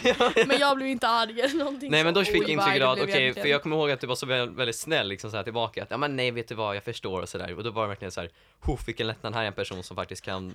Men 0.47 0.59
jag 0.59 0.75
blev 0.75 0.87
inte 0.87 1.07
arg 1.07 1.41
eller 1.41 1.55
någonting 1.55 1.91
Nej 1.91 2.03
men 2.03 2.13
då 2.13 2.23
fick 2.23 2.35
jag 2.41 2.49
intrycket 2.49 2.83
att 2.83 2.99
okej, 2.99 3.09
egentligen. 3.09 3.33
för 3.33 3.49
jag 3.49 3.63
kommer 3.63 3.75
ihåg 3.75 3.91
att 3.91 4.01
du 4.01 4.07
var 4.07 4.15
så 4.15 4.25
väldigt, 4.25 4.57
väldigt 4.57 4.75
snäll 4.75 5.07
liksom 5.07 5.31
så 5.31 5.37
här 5.37 5.43
tillbaka 5.43 5.83
att 5.83 5.91
ja 5.91 5.97
men 5.97 6.15
nej 6.15 6.31
vet 6.31 6.47
du 6.47 6.55
vad, 6.55 6.75
jag 6.75 6.83
förstår 6.83 7.21
och 7.21 7.29
sådär 7.29 7.53
och 7.57 7.63
då 7.63 7.71
var 7.71 7.81
det 7.81 7.87
verkligen 7.87 8.11
så 8.11 8.21
här, 8.21 8.29
hoff 8.59 8.87
vilken 8.87 9.07
lättnad, 9.07 9.33
här 9.33 9.43
är 9.43 9.47
en 9.47 9.53
person 9.53 9.83
som 9.83 9.95
faktiskt 9.95 10.21
kan 10.21 10.53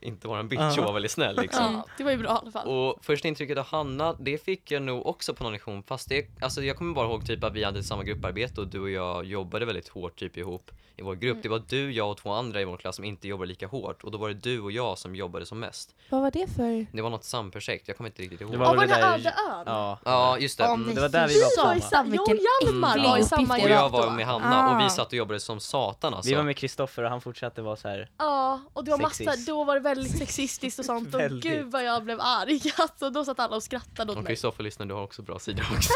inte 0.00 0.28
vara 0.28 0.40
en 0.40 0.48
bitch 0.48 0.78
och 0.78 0.84
vara 0.84 0.92
väldigt 0.92 1.10
snäll 1.10 1.36
liksom. 1.36 1.74
Ja, 1.74 1.86
det 1.96 2.04
var 2.04 2.10
ju 2.10 2.16
bra 2.16 2.28
i 2.28 2.32
alla 2.42 2.50
fall. 2.50 2.68
Och 2.68 3.04
första 3.04 3.28
intrycket 3.28 3.58
av 3.58 3.64
Hanna, 3.64 4.16
det 4.20 4.44
fick 4.44 4.70
jag 4.70 4.82
nog 4.82 5.06
också 5.06 5.34
på 5.34 5.44
någon 5.44 5.52
lektion 5.52 5.82
fast 5.82 6.08
det, 6.08 6.26
alltså 6.40 6.62
jag 6.62 6.76
kommer 6.76 6.94
bara 6.94 7.06
ihåg 7.06 7.26
typ 7.26 7.44
att 7.44 7.52
vi 7.52 7.64
hade 7.64 7.82
samma 7.82 8.04
grupparbete 8.04 8.60
och 8.60 8.66
du 8.66 8.80
och 8.80 8.90
jag 8.90 9.24
jobbade 9.24 9.64
väldigt 9.64 9.88
hårt 9.88 10.16
typ 10.18 10.36
ihop 10.36 10.70
i 11.00 11.02
vår 11.02 11.14
grupp. 11.14 11.38
Det 11.42 11.48
var 11.48 11.62
du, 11.68 11.92
jag 11.92 12.10
och 12.10 12.16
två 12.16 12.32
andra 12.32 12.60
i 12.60 12.64
vår 12.64 12.76
klass 12.76 12.96
som 12.96 13.04
inte 13.04 13.28
jobbade 13.28 13.48
lika 13.48 13.66
hårt 13.66 14.04
och 14.04 14.10
då 14.10 14.18
var 14.18 14.28
det 14.28 14.34
du 14.34 14.60
och 14.60 14.72
jag 14.72 14.98
som 14.98 15.16
jobbade 15.16 15.46
som 15.46 15.60
mest. 15.60 15.94
Vad 16.10 16.20
var 16.20 16.30
det 16.30 16.46
för... 16.56 16.86
Det 16.96 17.02
var 17.02 17.10
något 17.10 17.24
samprojekt, 17.24 17.88
jag 17.88 17.96
kommer 17.96 18.10
inte 18.10 18.22
riktigt 18.22 18.40
ihåg. 18.40 18.50
Det 18.50 18.56
Ja, 18.56 18.60
var 18.60 18.66
var 18.66 18.76
väl 18.76 18.88
det 18.88 18.94
där- 18.94 19.14
öde 19.14 19.28
ön? 19.50 19.62
Ja. 19.66 19.98
Ja, 20.04 20.38
just 20.38 20.58
det. 20.58 20.64
Mm. 20.64 20.94
det 20.94 21.00
var 21.00 21.08
där 21.08 21.28
vi 21.28 21.40
var 21.40 21.64
var 21.66 21.74
på. 21.74 21.80
samma, 21.80 22.22
och 22.22 22.28
Hjalmar 22.64 22.98
var 22.98 23.18
i 23.18 23.24
samma 23.24 23.42
uppgift 23.42 23.50
Och 23.52 23.68
grupp 23.68 23.70
jag 23.70 23.88
var 23.90 24.10
med 24.10 24.26
Hanna 24.26 24.68
och 24.70 24.74
Ah. 24.76 24.84
vi 24.84 24.90
satt 24.90 25.06
och 25.06 25.14
jobbade 25.14 25.40
som 25.40 25.60
satan 25.60 26.14
alltså. 26.14 26.30
Vi 26.30 26.34
var 26.36 26.42
med 26.42 26.56
Kristoffer 26.56 27.02
och 27.02 27.10
han 27.10 27.20
fortsatte 27.20 27.62
vara 27.62 27.76
så 27.76 27.88
här. 27.88 28.10
Ja, 28.18 28.60
och 28.72 28.84
det 28.84 28.90
var 28.90 28.98
massa, 28.98 29.14
Sexist. 29.24 29.46
då 29.48 29.64
var 29.64 29.74
det 29.74 29.80
väldigt 29.80 30.18
sexistiskt 30.18 30.78
och 30.78 30.84
sånt 30.84 31.14
och 31.14 31.20
gud 31.30 31.66
vad 31.70 31.84
jag 31.84 32.04
blev 32.04 32.18
arg. 32.20 32.60
Alltså, 32.78 33.10
då 33.10 33.24
satt 33.24 33.40
alla 33.40 33.56
och 33.56 33.62
skrattade 33.62 34.12
åt 34.12 34.18
Och 34.18 34.24
mig. 34.24 34.30
Kristoffer 34.32 34.62
lyssnar, 34.64 34.86
du 34.86 34.94
har 34.94 35.02
också 35.02 35.22
bra 35.22 35.38
sidor 35.38 35.64
också. 35.76 35.92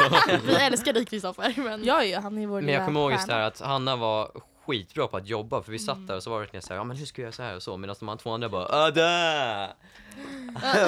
Vi 0.46 0.54
älskar 0.54 0.92
dig 0.92 1.04
Kristoffer. 1.04 1.54
Men... 1.56 1.84
Ja, 1.84 2.04
ja, 2.04 2.20
han 2.20 2.38
är 2.38 2.46
vår 2.46 2.60
Men 2.60 2.74
jag 2.74 2.84
kommer 2.86 3.00
ihåg 3.00 3.12
just 3.12 3.26
det 3.26 3.34
här 3.34 3.40
att 3.40 3.60
Hanna 3.60 3.96
var 3.96 4.30
skitbra 4.66 5.06
på 5.08 5.16
att 5.16 5.28
jobba 5.28 5.62
för 5.62 5.72
vi 5.72 5.78
satt 5.78 6.06
där 6.06 6.16
och 6.16 6.22
så 6.22 6.30
var 6.30 6.36
det 6.36 6.40
verkligen 6.40 6.62
såhär, 6.62 6.80
ja 6.80 6.84
men 6.84 6.96
hur 6.96 7.06
ska 7.06 7.22
jag 7.22 7.26
göra 7.26 7.32
så 7.32 7.42
här 7.42 7.56
och 7.56 7.62
så 7.62 7.76
medan 7.76 7.96
de 8.00 8.08
här 8.08 8.16
två 8.16 8.30
andra 8.30 8.48
bara 8.48 8.66
Ada! 8.86 9.72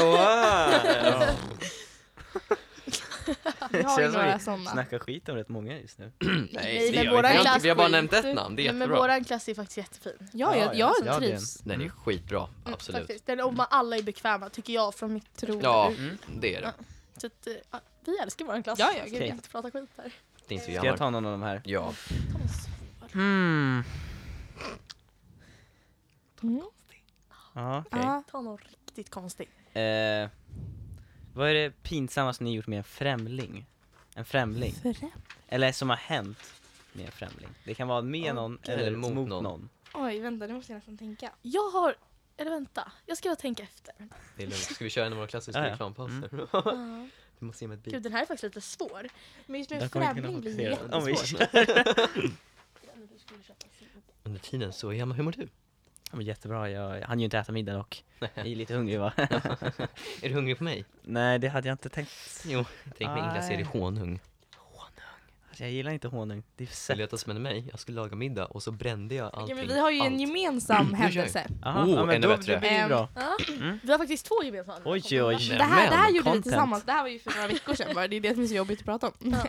Wow! 0.00 1.36
Vi 3.70 3.82
har 3.82 4.00
ju 4.00 4.08
några 4.08 4.38
sådana. 4.38 4.70
snackar 4.70 4.98
skit 4.98 5.28
om 5.28 5.36
rätt 5.36 5.48
många 5.48 5.80
just 5.80 5.98
nu. 5.98 6.12
Nej, 6.18 6.90
men 6.92 7.02
vi 7.02 7.08
våran 7.10 7.30
inte. 7.32 7.42
Klass 7.42 7.64
vi 7.64 7.68
har 7.68 7.76
bara 7.76 7.88
nämnt 7.88 8.12
ett 8.12 8.34
namn, 8.34 8.56
det 8.56 8.62
är 8.62 8.64
Nej, 8.64 8.72
men 8.72 8.80
jättebra. 8.80 8.98
våran 8.98 9.24
klass 9.24 9.48
är 9.48 9.54
faktiskt 9.54 9.76
jättefin. 9.76 10.12
Ja, 10.32 10.56
Ja, 10.56 10.56
jag, 10.64 10.74
ja, 10.76 10.94
jag 11.04 11.14
ja, 11.14 11.18
trivs. 11.18 11.54
Den 11.54 11.80
är 11.82 11.88
skitbra, 11.88 12.38
Mm, 12.64 12.74
absolut. 12.74 13.00
Faktiskt. 13.00 13.26
Den, 13.26 13.40
och 13.40 13.54
man, 13.54 13.66
alla 13.70 13.96
är 13.96 14.02
bekväma 14.02 14.48
tycker 14.48 14.72
jag 14.72 14.94
från 14.94 15.12
mitt 15.14 15.36
tro. 15.36 15.60
Ja, 15.62 15.86
Mm. 15.98 16.18
det 16.40 16.54
är 16.54 16.60
det. 16.60 16.72
Så 17.16 17.26
att, 17.26 17.46
eh, 17.46 17.52
ja, 17.70 17.80
vi 18.04 18.18
älskar 18.18 18.44
vår 18.44 18.62
klass. 18.62 18.78
Ja, 18.78 18.86
ja, 18.96 19.00
Ska 19.00 19.10
gud, 19.10 19.18
vi 19.18 19.28
ja. 19.28 19.34
inte 19.34 19.48
prata 19.48 19.70
skit 19.70 19.88
här. 19.96 20.12
Ska 20.58 20.86
jag 20.86 20.98
ta 20.98 21.10
någon 21.10 21.26
av 21.26 21.32
de 21.32 21.42
här? 21.42 21.62
Ja. 21.64 21.92
Svår. 23.12 23.20
Hmm. 23.20 23.82
Mm. 26.42 26.62
Ja, 27.54 27.84
okej. 27.86 28.00
Ja. 28.02 28.22
Ta 28.30 28.40
någon 28.40 28.58
riktigt 28.58 29.10
konstig. 29.10 29.48
Eh, 29.72 30.28
vad 31.34 31.48
är 31.50 31.54
det 31.54 31.70
pinsammaste 31.82 32.44
ni 32.44 32.54
gjort 32.54 32.66
med 32.66 32.78
en 32.78 32.84
främling? 32.84 33.66
En 34.14 34.24
främling? 34.24 34.72
Frä- 34.82 35.10
Eller 35.48 35.72
som 35.72 35.88
har 35.90 35.96
hänt 35.96 36.52
med 36.92 37.06
en 37.06 37.12
främling? 37.12 37.48
Det 37.64 37.74
kan 37.74 37.88
vara 37.88 38.02
med 38.02 38.34
någon 38.34 38.58
Eller 38.62 38.78
eller 38.86 38.96
mot 38.98 39.12
mot, 39.14 39.28
någon. 39.28 39.44
någon. 39.44 39.68
Oj, 39.94 40.20
vänta, 40.20 40.46
det 40.46 40.52
måste 40.54 40.72
jag 40.72 40.76
nästan 40.76 40.98
tänka. 40.98 41.30
Jag 41.42 41.70
har, 41.70 41.96
eller 42.36 42.50
vänta, 42.50 42.92
jag 43.06 43.18
ska 43.18 43.28
bara 43.28 43.36
tänka 43.36 43.62
efter. 43.62 43.94
Det 44.36 44.42
är 44.42 44.46
lugnt. 44.46 44.56
Ska 44.62 44.84
vi 44.84 44.90
köra 44.90 45.06
en 45.06 45.12
av 45.12 45.18
våra 45.18 45.28
klassiska 45.28 45.60
Ja, 45.60 45.66
ja. 45.66 45.72
reklampauser? 45.72 46.46
Ja. 46.52 46.72
du 47.38 47.44
måste 47.46 47.64
ge 47.64 47.68
mig 47.68 47.78
ett 47.78 47.84
Gud, 47.84 48.02
den 48.02 48.12
här 48.12 48.22
är 48.22 48.26
faktiskt 48.26 48.42
lite 48.42 48.60
svår. 48.60 49.08
Men 49.46 49.58
just 49.60 49.70
med 49.70 49.82
Jag 49.82 49.90
kommer 49.90 50.14
främling 50.14 50.40
blir 50.40 50.52
fokusera. 50.52 50.96
Om 50.98 51.04
vi 51.04 51.10
jättesvårt. 51.12 51.40
kör. 51.52 52.30
Under 54.24 54.40
tiden 54.40 54.72
så, 54.72 54.90
Emma, 54.90 55.14
hur 55.14 55.22
mår 55.22 55.32
du? 55.32 55.48
Ja, 56.10 56.16
men 56.16 56.26
jättebra, 56.26 56.70
jag 56.70 57.00
hann 57.06 57.18
ju 57.20 57.24
inte 57.24 57.38
äta 57.38 57.52
middag 57.52 57.78
och 57.78 57.96
jag 58.18 58.30
är 58.46 58.56
lite 58.56 58.74
hungrig 58.74 59.00
va? 59.00 59.12
Är 60.22 60.28
du 60.28 60.34
hungrig 60.34 60.58
på 60.58 60.64
mig? 60.64 60.84
Nej 61.02 61.38
det 61.38 61.48
hade 61.48 61.68
jag 61.68 61.74
inte 61.74 61.88
tänkt. 61.88 62.44
Jo, 62.46 62.64
tänk 62.98 63.10
mig 63.10 63.18
inglasserad 63.18 63.60
i 63.60 63.62
Nej. 63.62 63.72
honung. 63.72 64.20
Alltså, 65.48 65.64
jag 65.64 65.72
gillar 65.72 65.90
inte 65.92 66.08
honung. 66.08 66.42
Det 66.56 66.64
är 66.64 66.68
Det 66.68 66.72
sött. 66.74 66.98
lät 66.98 67.20
som 67.20 67.32
med 67.32 67.42
mig, 67.42 67.68
jag 67.70 67.80
skulle 67.80 67.96
laga 68.00 68.16
middag 68.16 68.44
och 68.46 68.62
så 68.62 68.70
brände 68.72 69.14
jag 69.14 69.26
Okej, 69.28 69.40
allting. 69.40 69.56
men 69.56 69.66
vi 69.68 69.78
har 69.80 69.90
ju 69.90 70.00
en 70.00 70.12
Allt. 70.12 70.20
gemensam 70.20 70.86
Nu 70.86 70.90
kör 70.92 70.96
vi. 70.98 71.02
händelse. 71.02 71.46
Aha, 71.62 71.84
Oh, 71.84 71.90
ja, 71.90 72.04
men 72.04 72.16
ännu 72.16 72.26
då, 72.28 72.36
bättre. 72.36 72.54
då 72.54 72.60
blir 72.60 72.70
det 72.70 72.76
Ehm, 72.76 72.88
bra. 72.88 73.08
Ja. 73.14 73.36
Mm. 73.54 73.78
Vi 73.82 73.90
har 73.92 73.98
faktiskt 73.98 74.26
två 74.26 74.42
gemensamma. 74.44 74.78
Oj, 74.84 75.02
oj, 75.12 75.22
oj. 75.22 75.48
Det 75.58 75.64
här, 75.64 75.90
det 75.90 75.96
här 75.96 76.08
gjorde 76.08 76.18
vi 76.18 76.24
content. 76.24 76.42
tillsammans, 76.44 76.84
det 76.84 76.92
här 76.92 77.02
var 77.02 77.08
ju 77.08 77.18
för 77.18 77.30
några 77.36 77.48
veckor 77.48 77.74
sedan 77.74 77.94
bara, 77.94 78.08
det 78.08 78.16
är 78.16 78.20
det 78.20 78.34
som 78.34 78.42
är 78.42 78.46
så 78.46 78.54
jobbigt 78.54 78.78
att 78.78 78.84
prata 78.84 79.06
om. 79.06 79.12
Ja. 79.20 79.46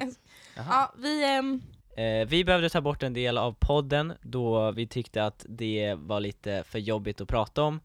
Ja, 0.70 0.94
vi, 0.98 1.24
ehm, 1.24 1.62
Eh, 1.98 2.28
vi 2.28 2.44
behövde 2.44 2.70
ta 2.70 2.82
bort 2.82 3.04
en 3.04 3.14
del 3.14 3.38
av 3.38 3.56
podden 3.60 4.14
då 4.22 4.72
vi 4.72 4.88
tyckte 4.88 5.24
att 5.26 5.46
det 5.50 5.94
var 5.98 6.20
lite 6.20 6.64
för 6.64 6.80
jobbigt 6.80 7.22
att 7.22 7.28
prata 7.28 7.64
om. 7.64 7.80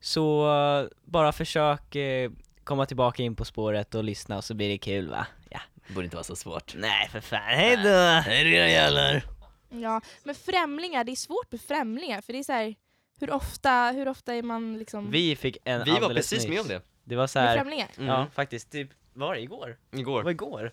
Så 0.00 0.54
eh, 0.54 0.88
bara 1.04 1.32
försök 1.32 1.94
eh, 1.94 2.30
komma 2.64 2.86
tillbaka 2.86 3.22
in 3.22 3.36
på 3.36 3.44
spåret 3.44 3.94
och 3.94 4.04
lyssna 4.04 4.36
och 4.36 4.44
så 4.44 4.54
blir 4.54 4.68
det 4.68 4.78
kul 4.78 5.08
va? 5.08 5.26
Ja. 5.50 5.60
Det 5.86 5.94
borde 5.94 6.04
inte 6.04 6.16
vara 6.16 6.24
så 6.24 6.36
svårt. 6.36 6.74
Nej 6.76 7.08
för 7.08 7.20
fan, 7.20 7.40
hejdå! 7.40 8.20
Hej 8.24 8.54
era 8.54 8.68
jävlar! 8.68 9.22
ja, 9.68 10.00
men 10.24 10.34
främlingar, 10.34 11.04
det 11.04 11.12
är 11.12 11.16
svårt 11.16 11.52
med 11.52 11.60
främlingar 11.60 12.20
för 12.20 12.32
det 12.32 12.38
är 12.38 12.42
så 12.42 12.52
här, 12.52 12.74
hur 13.20 13.30
ofta, 13.30 13.90
hur 13.90 14.08
ofta 14.08 14.34
är 14.34 14.42
man 14.42 14.78
liksom 14.78 15.10
Vi 15.10 15.36
fick 15.36 15.56
en 15.64 15.84
Vi 15.84 15.90
var 15.90 15.96
alldeles 16.00 16.30
precis 16.30 16.48
nyss. 16.48 16.54
med 16.54 16.60
om 16.60 16.68
det. 16.68 16.82
Det 17.04 17.16
var 17.16 17.26
så 17.26 17.38
med 17.38 17.54
främlingar? 17.54 17.88
Mm. 17.96 18.08
ja 18.08 18.26
faktiskt, 18.34 18.72
typ, 18.72 18.90
var 19.12 19.34
det 19.34 19.40
igår? 19.40 19.66
Det 19.90 19.96
var 19.96 20.00
Igår. 20.00 20.30
igår. 20.30 20.72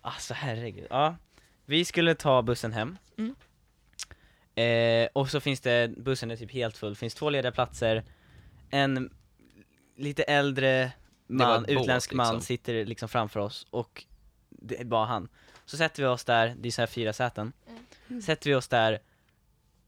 Alltså 0.00 0.34
herregud, 0.34 0.86
ja. 0.90 1.16
Vi 1.64 1.84
skulle 1.84 2.14
ta 2.14 2.42
bussen 2.42 2.72
hem. 2.72 2.98
Mm. 3.18 3.34
Eh, 4.54 5.08
och 5.12 5.30
så 5.30 5.40
finns 5.40 5.60
det, 5.60 5.90
bussen 5.96 6.30
är 6.30 6.36
typ 6.36 6.52
helt 6.52 6.76
full, 6.76 6.96
finns 6.96 7.14
två 7.14 7.30
lediga 7.30 7.52
platser. 7.52 8.04
En 8.70 9.10
lite 9.96 10.22
äldre 10.22 10.92
man, 11.26 11.64
ett 11.64 11.74
båt, 11.74 11.82
utländsk 11.82 12.12
man 12.12 12.26
liksom. 12.26 12.40
sitter 12.40 12.84
liksom 12.84 13.08
framför 13.08 13.40
oss 13.40 13.66
och 13.70 14.04
det 14.48 14.80
är 14.80 14.84
bara 14.84 15.06
han. 15.06 15.28
Så 15.64 15.76
sätter 15.76 16.02
vi 16.02 16.08
oss 16.08 16.24
där, 16.24 16.54
det 16.58 16.68
är 16.68 16.70
så 16.70 16.82
här 16.82 16.86
fyra 16.86 17.12
säten. 17.12 17.52
Mm. 18.08 18.22
Sätter 18.22 18.50
vi 18.50 18.56
oss 18.56 18.68
där, 18.68 19.00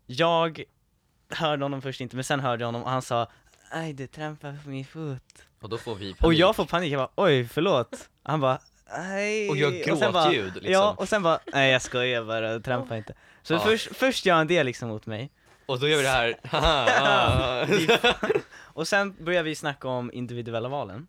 jag 0.07 0.64
hörde 1.28 1.64
honom 1.64 1.83
först 1.83 2.00
inte 2.00 2.16
men 2.16 2.25
sen 2.25 2.40
hörde 2.40 2.62
jag 2.62 2.69
honom 2.69 2.83
och 2.83 2.90
han 2.90 3.02
sa 3.02 3.31
Aj 3.71 3.93
du 3.93 4.07
trampar 4.07 4.59
på 4.64 4.69
min 4.69 4.85
fot. 4.85 5.47
Och 5.61 5.69
då 5.69 5.78
får 5.78 5.95
vi 5.95 6.14
panik. 6.14 6.25
Och 6.25 6.35
jag 6.35 6.57
får 6.57 6.64
panik, 6.64 6.93
jag 6.93 6.99
bara 6.99 7.26
oj 7.26 7.49
förlåt. 7.49 8.09
Han 8.23 8.40
bara 8.40 8.61
aj. 8.86 9.48
Och 9.50 9.56
gör 9.56 9.70
gråtljud 9.70 10.54
liksom. 10.54 10.72
Ja, 10.72 10.94
och 10.98 11.08
sen 11.08 11.22
bara, 11.22 11.38
nej 11.52 11.72
jag 11.72 11.82
skojar 11.82 12.24
bara, 12.24 12.60
trampa 12.60 12.97
inte. 12.97 13.14
Så 13.42 13.54
Ja. 13.54 13.58
först, 13.58 13.97
först 13.97 14.26
gör 14.26 14.34
han 14.34 14.47
det 14.47 14.64
liksom 14.64 14.88
mot 14.88 15.06
mig, 15.06 15.30
Och 15.66 15.80
då 15.80 15.88
gör 15.88 15.97
vi 15.97 16.02
det 16.02 16.08
här. 16.08 16.34
Och 18.62 18.88
sen 18.88 19.25
börjar 19.25 19.42
vi 19.42 19.54
snacka 19.54 19.88
om 19.88 20.12
individuella 20.12 20.68
valen 20.68 21.06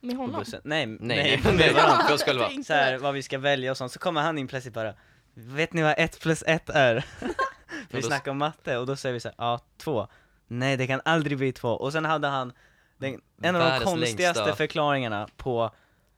Med 0.00 0.16
på 0.16 0.22
honom? 0.22 0.40
bussen. 0.40 0.60
Nej, 0.64 0.86
nej, 0.86 0.98
nej, 1.00 1.40
nej, 1.44 1.54
med 1.56 1.74
varandra. 1.74 2.04
för 2.04 2.14
oss 2.14 2.22
själva. 2.22 2.48
Så 2.66 2.72
här, 2.72 2.98
vad 2.98 3.14
vi 3.14 3.22
ska 3.22 3.38
välja 3.38 3.70
och 3.70 3.76
sånt, 3.76 3.92
så 3.92 3.98
kommer 3.98 4.20
han 4.22 4.38
in 4.38 4.48
plötsligt 4.48 4.74
bara, 4.74 4.94
vet 5.34 5.72
ni 5.72 5.82
vad 5.82 5.94
ett 5.98 6.20
plus 6.20 6.42
ett 6.46 6.70
är? 6.70 7.04
vi 7.90 8.00
då- 8.00 8.06
snackar 8.06 8.30
om 8.30 8.38
matte 8.38 8.76
och 8.78 8.86
då 8.86 8.96
säger 8.96 9.12
vi 9.12 9.20
så 9.20 9.28
här, 9.28 9.34
ja, 9.38 9.60
två. 9.78 10.08
Nej 10.46 10.76
det 10.76 10.86
kan 10.86 11.00
aldrig 11.04 11.38
bli 11.38 11.52
två. 11.52 11.68
Och 11.68 11.92
sen 11.92 12.04
hade 12.04 12.28
han 12.28 12.52
den, 12.98 13.20
en 13.42 13.56
av 13.56 13.62
de 13.70 13.80
konstigaste 13.84 14.40
längsta. 14.40 14.56
förklaringarna 14.56 15.28
på 15.36 15.70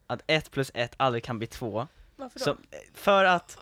att 0.06 0.22
ett 0.26 0.50
plus 0.50 0.70
ett 0.74 0.94
aldrig 0.96 1.24
kan 1.24 1.38
bli 1.38 1.46
två. 1.46 1.86
Varför 2.16 2.38
då? 2.38 2.44
Så, 2.44 2.56
för 2.94 3.24
att 3.24 3.58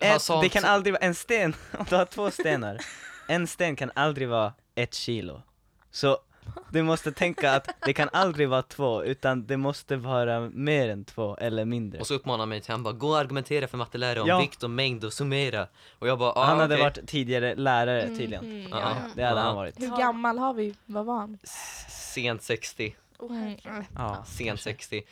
ett, 0.00 0.22
sa 0.22 0.40
det 0.42 0.48
kan 0.48 0.64
aldrig 0.64 0.92
vara 0.94 1.02
en 1.02 1.14
sten, 1.14 1.54
om 1.78 1.86
du 1.88 1.96
har 1.96 2.04
två 2.04 2.30
stenar, 2.30 2.78
en 3.28 3.46
sten 3.46 3.76
kan 3.76 3.90
aldrig 3.94 4.28
vara 4.28 4.52
ett 4.74 4.94
kilo. 4.94 5.42
Så 5.90 6.18
du 6.70 6.82
måste 6.82 7.12
tänka 7.12 7.52
att 7.52 7.68
det 7.86 7.92
kan 7.92 8.08
aldrig 8.12 8.48
vara 8.48 8.62
två, 8.62 9.04
utan 9.04 9.46
det 9.46 9.56
måste 9.56 9.96
vara 9.96 10.40
mer 10.40 10.88
än 10.88 11.04
två 11.04 11.36
eller 11.36 11.64
mindre. 11.64 12.00
Och 12.00 12.06
så 12.06 12.14
uppmanar 12.14 12.38
han 12.38 12.48
mig 12.48 12.60
till, 12.60 12.70
han 12.72 12.82
bara 12.82 12.94
gå 12.94 13.08
och 13.08 13.18
argumentera 13.18 13.68
för 13.68 13.78
mattelärare 13.78 14.20
om 14.20 14.28
Ja. 14.28 14.38
vikt 14.38 14.62
och 14.62 14.70
mängd 14.70 15.04
och 15.04 15.12
summera. 15.12 15.66
Och 15.98 16.08
jag 16.08 16.18
bara, 16.18 16.32
ah, 16.32 16.44
han 16.44 16.60
hade 16.60 16.74
okej. 16.74 16.84
varit 16.84 17.06
tidigare 17.08 17.54
lärare 17.54 18.06
tydligen. 18.06 18.44
Mhm, 18.44 18.68
Ja. 18.70 18.80
ja. 18.80 18.96
Det 19.16 19.24
hade 19.24 19.40
Ja. 19.40 19.46
han 19.46 19.56
varit. 19.56 19.80
Hur 19.82 19.96
gammal 19.96 20.38
har 20.38 20.54
vi, 20.54 20.74
vad 20.86 21.04
var 21.04 21.18
han? 21.18 21.38
Sent 21.88 22.42
60. 22.42 22.96
Oh, 23.18 23.36
Mm. 23.36 23.84
Ja, 23.94 24.24
Sent 24.26 24.48
kanske. 24.48 24.64
60. 24.70 25.02